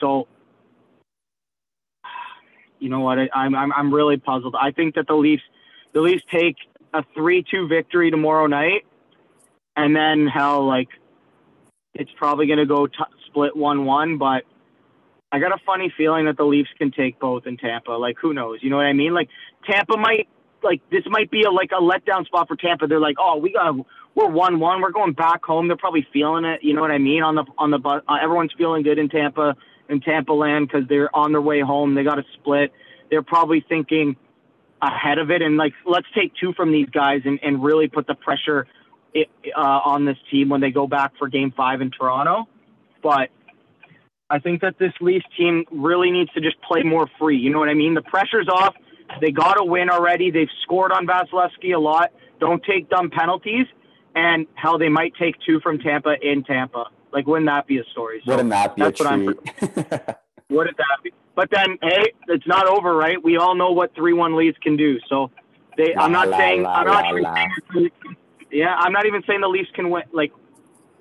So 0.00 0.26
you 2.78 2.88
know 2.88 3.00
what? 3.00 3.18
I, 3.18 3.28
I'm 3.34 3.54
I'm 3.54 3.72
I'm 3.72 3.94
really 3.94 4.16
puzzled. 4.16 4.56
I 4.58 4.70
think 4.70 4.94
that 4.94 5.06
the 5.06 5.14
Leafs 5.14 5.42
the 5.92 6.00
Leafs 6.00 6.24
take 6.30 6.56
a 6.94 7.04
three-two 7.14 7.68
victory 7.68 8.10
tomorrow 8.10 8.46
night, 8.46 8.86
and 9.76 9.94
then 9.94 10.26
hell, 10.26 10.66
like 10.66 10.88
it's 11.94 12.10
probably 12.16 12.46
going 12.46 12.58
to 12.60 12.66
go 12.66 12.86
t- 12.86 12.94
split 13.26 13.54
one-one. 13.56 14.16
But 14.16 14.44
I 15.30 15.38
got 15.38 15.52
a 15.52 15.58
funny 15.64 15.92
feeling 15.96 16.24
that 16.26 16.36
the 16.36 16.44
Leafs 16.44 16.70
can 16.78 16.90
take 16.90 17.18
both 17.18 17.46
in 17.46 17.56
Tampa. 17.56 17.92
Like 17.92 18.16
who 18.20 18.32
knows? 18.32 18.60
You 18.62 18.70
know 18.70 18.76
what 18.76 18.86
I 18.86 18.92
mean? 18.92 19.12
Like 19.12 19.28
Tampa 19.68 19.96
might 19.96 20.28
like 20.62 20.80
this 20.90 21.04
might 21.06 21.30
be 21.30 21.42
a 21.42 21.50
like 21.50 21.70
a 21.72 21.80
letdown 21.80 22.24
spot 22.26 22.48
for 22.48 22.56
Tampa. 22.56 22.86
They're 22.86 23.00
like, 23.00 23.16
oh, 23.18 23.36
we 23.36 23.52
got 23.52 23.74
we're 24.14 24.28
one 24.28 24.58
one. 24.58 24.80
We're 24.80 24.90
going 24.90 25.12
back 25.12 25.44
home. 25.44 25.68
They're 25.68 25.76
probably 25.76 26.06
feeling 26.12 26.44
it. 26.44 26.60
You 26.62 26.74
know 26.74 26.80
what 26.80 26.90
I 26.90 26.98
mean? 26.98 27.22
On 27.22 27.34
the 27.34 27.44
on 27.58 27.70
the 27.70 27.78
bus, 27.78 28.02
uh, 28.08 28.16
everyone's 28.22 28.52
feeling 28.56 28.82
good 28.82 28.98
in 28.98 29.08
Tampa 29.08 29.56
in 29.88 30.00
Tampa 30.00 30.32
land 30.32 30.68
because 30.68 30.88
they're 30.88 31.14
on 31.14 31.32
their 31.32 31.42
way 31.42 31.60
home. 31.60 31.94
They 31.94 32.04
got 32.04 32.18
a 32.18 32.24
split. 32.34 32.72
They're 33.10 33.22
probably 33.22 33.64
thinking 33.66 34.16
ahead 34.80 35.18
of 35.18 35.30
it 35.30 35.42
and 35.42 35.56
like 35.56 35.72
let's 35.84 36.06
take 36.14 36.32
two 36.40 36.52
from 36.52 36.70
these 36.70 36.88
guys 36.90 37.22
and, 37.24 37.40
and 37.42 37.62
really 37.62 37.88
put 37.88 38.06
the 38.06 38.14
pressure 38.14 38.66
uh, 39.16 39.60
on 39.60 40.04
this 40.04 40.16
team 40.30 40.48
when 40.48 40.60
they 40.60 40.70
go 40.70 40.86
back 40.86 41.12
for 41.18 41.28
Game 41.28 41.52
Five 41.56 41.80
in 41.80 41.90
Toronto. 41.90 42.48
But 43.02 43.30
I 44.30 44.38
think 44.38 44.60
that 44.60 44.78
this 44.78 44.92
Leafs 45.00 45.24
team 45.36 45.64
really 45.70 46.10
needs 46.10 46.30
to 46.32 46.40
just 46.40 46.60
play 46.62 46.82
more 46.82 47.08
free. 47.18 47.38
You 47.38 47.50
know 47.50 47.58
what 47.58 47.68
I 47.68 47.74
mean? 47.74 47.94
The 47.94 48.02
pressure's 48.02 48.48
off. 48.48 48.74
They 49.20 49.30
got 49.30 49.58
a 49.58 49.64
win 49.64 49.88
already. 49.88 50.30
They've 50.30 50.50
scored 50.62 50.92
on 50.92 51.06
Vasilevskiy 51.06 51.74
a 51.74 51.78
lot. 51.78 52.12
Don't 52.40 52.62
take 52.62 52.90
dumb 52.90 53.10
penalties. 53.10 53.66
And 54.14 54.46
hell, 54.54 54.78
they 54.78 54.88
might 54.88 55.14
take 55.18 55.36
two 55.46 55.60
from 55.60 55.78
Tampa 55.78 56.16
in 56.20 56.44
Tampa. 56.44 56.86
Like, 57.12 57.26
wouldn't 57.26 57.48
that 57.48 57.66
be 57.66 57.78
a 57.78 57.84
story? 57.92 58.20
So 58.24 58.32
wouldn't 58.32 58.50
that 58.50 58.76
be 58.76 58.82
a 58.82 58.92
treat? 58.92 59.08
wouldn't 60.50 60.76
that 60.76 60.98
be? 61.02 61.12
But 61.34 61.48
then, 61.50 61.78
hey, 61.80 62.12
it's 62.26 62.46
not 62.46 62.66
over, 62.66 62.94
right? 62.94 63.22
We 63.22 63.38
all 63.38 63.54
know 63.54 63.70
what 63.70 63.94
three-one 63.94 64.36
leads 64.36 64.58
can 64.58 64.76
do. 64.76 64.98
So, 65.08 65.30
they. 65.76 65.94
La, 65.94 66.04
I'm 66.04 66.12
not 66.12 66.28
la, 66.28 66.36
saying. 66.36 66.62
La, 66.64 66.72
I'm 66.72 66.86
not 66.86 67.06
even 67.10 67.34
saying. 67.34 67.90
Yeah, 68.50 68.74
I'm 68.74 68.92
not 68.92 69.06
even 69.06 69.22
saying 69.26 69.40
the 69.40 69.48
Leafs 69.48 69.70
can 69.72 69.88
win. 69.88 70.02
Like, 70.12 70.32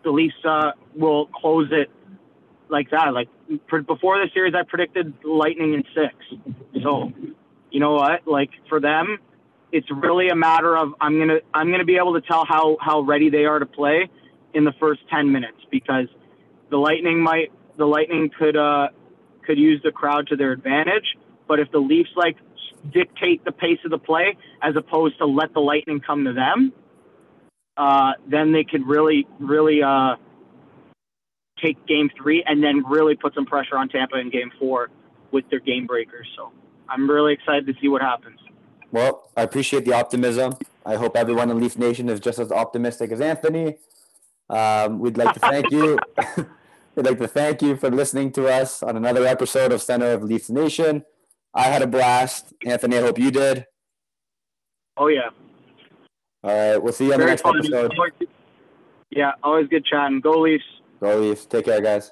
the 0.03 0.11
Leafs 0.11 0.35
uh, 0.45 0.71
will 0.95 1.25
close 1.27 1.69
it 1.71 1.89
like 2.69 2.89
that. 2.91 3.13
Like 3.13 3.29
before 3.69 4.17
the 4.17 4.29
series, 4.33 4.53
I 4.55 4.63
predicted 4.63 5.13
Lightning 5.23 5.73
in 5.73 5.83
six. 5.95 6.15
So, 6.83 7.11
you 7.71 7.79
know 7.79 7.93
what? 7.93 8.27
Like 8.27 8.49
for 8.69 8.79
them, 8.79 9.17
it's 9.71 9.87
really 9.91 10.29
a 10.29 10.35
matter 10.35 10.77
of 10.77 10.93
I'm 11.01 11.17
gonna 11.19 11.39
I'm 11.53 11.71
gonna 11.71 11.85
be 11.85 11.97
able 11.97 12.13
to 12.19 12.21
tell 12.21 12.45
how 12.45 12.77
how 12.79 13.01
ready 13.01 13.29
they 13.29 13.45
are 13.45 13.59
to 13.59 13.65
play 13.65 14.09
in 14.53 14.63
the 14.63 14.73
first 14.79 15.01
ten 15.09 15.31
minutes 15.31 15.57
because 15.71 16.07
the 16.69 16.77
Lightning 16.77 17.21
might 17.21 17.51
the 17.77 17.85
Lightning 17.85 18.29
could 18.37 18.55
uh 18.55 18.87
could 19.45 19.57
use 19.57 19.81
the 19.83 19.91
crowd 19.91 20.27
to 20.27 20.35
their 20.35 20.51
advantage, 20.51 21.15
but 21.47 21.59
if 21.59 21.71
the 21.71 21.79
Leafs 21.79 22.09
like 22.15 22.37
dictate 22.91 23.43
the 23.43 23.51
pace 23.51 23.79
of 23.85 23.91
the 23.91 23.97
play 23.97 24.37
as 24.61 24.75
opposed 24.75 25.17
to 25.17 25.25
let 25.25 25.53
the 25.53 25.59
Lightning 25.59 25.99
come 25.99 26.25
to 26.25 26.33
them, 26.33 26.71
uh, 27.75 28.13
then 28.29 28.51
they 28.51 28.63
could 28.63 28.87
really 28.87 29.27
really 29.39 29.81
uh 29.83 30.15
take 31.61 31.85
game 31.87 32.09
three 32.17 32.43
and 32.47 32.63
then 32.63 32.83
really 32.87 33.15
put 33.15 33.33
some 33.33 33.45
pressure 33.45 33.77
on 33.77 33.89
Tampa 33.89 34.17
in 34.17 34.29
game 34.29 34.51
four 34.59 34.89
with 35.31 35.49
their 35.49 35.59
game 35.59 35.85
breakers. 35.85 36.27
So 36.35 36.51
I'm 36.89 37.09
really 37.09 37.33
excited 37.33 37.65
to 37.67 37.73
see 37.81 37.87
what 37.87 38.01
happens. 38.01 38.39
Well, 38.91 39.29
I 39.35 39.43
appreciate 39.43 39.85
the 39.85 39.93
optimism. 39.93 40.53
I 40.85 40.95
hope 40.95 41.17
everyone 41.17 41.49
in 41.49 41.59
Leaf 41.59 41.77
Nation 41.77 42.07
is 42.09 42.19
just 42.19 42.39
as 42.39 42.51
optimistic 42.51 43.11
as 43.11 43.19
Anthony. 43.19 43.77
Um, 44.49 44.99
we'd 44.99 45.17
like 45.17 45.33
to 45.33 45.39
thank 45.41 45.69
you. 45.71 45.99
we'd 46.95 47.05
like 47.05 47.19
to 47.19 47.27
thank 47.27 47.61
you 47.61 47.75
for 47.75 47.91
listening 47.91 48.31
to 48.33 48.47
us 48.47 48.81
on 48.81 48.95
another 48.95 49.25
episode 49.25 49.73
of 49.73 49.81
Center 49.81 50.11
of 50.11 50.23
Leaf 50.23 50.49
Nation. 50.49 51.03
I 51.53 51.63
had 51.63 51.81
a 51.81 51.87
blast. 51.87 52.53
Anthony, 52.65 52.97
I 52.97 53.01
hope 53.01 53.19
you 53.19 53.31
did. 53.31 53.65
Oh, 54.95 55.07
yeah. 55.07 55.29
All 56.43 56.51
right. 56.51 56.81
We'll 56.81 56.93
see 56.93 57.07
you 57.07 57.13
on 57.13 57.19
Very 57.19 57.27
the 57.27 57.31
next 57.31 57.41
fun. 57.41 57.57
episode. 57.57 57.93
Yeah, 59.09 59.31
always 59.43 59.67
good 59.67 59.85
chatting. 59.85 60.21
Go 60.21 60.39
Leafs. 60.41 60.63
Go 60.99 61.19
Leafs. 61.19 61.45
Take 61.45 61.65
care, 61.65 61.81
guys. 61.81 62.11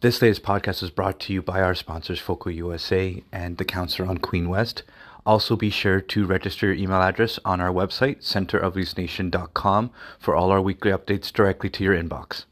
This 0.00 0.22
latest 0.22 0.44
podcast 0.44 0.84
is 0.84 0.90
brought 0.90 1.18
to 1.20 1.32
you 1.32 1.42
by 1.42 1.60
our 1.60 1.74
sponsors, 1.74 2.20
Foco 2.20 2.50
USA 2.50 3.20
and 3.32 3.56
the 3.56 3.64
Counselor 3.64 4.08
on 4.08 4.18
Queen 4.18 4.48
West. 4.48 4.84
Also, 5.26 5.56
be 5.56 5.70
sure 5.70 6.00
to 6.00 6.24
register 6.24 6.66
your 6.66 6.76
email 6.76 7.02
address 7.02 7.40
on 7.44 7.60
our 7.60 7.72
website, 7.72 8.22
centerofleafsnation.com, 8.22 9.90
for 10.20 10.36
all 10.36 10.52
our 10.52 10.62
weekly 10.62 10.92
updates 10.92 11.32
directly 11.32 11.68
to 11.70 11.82
your 11.82 12.00
inbox. 12.00 12.44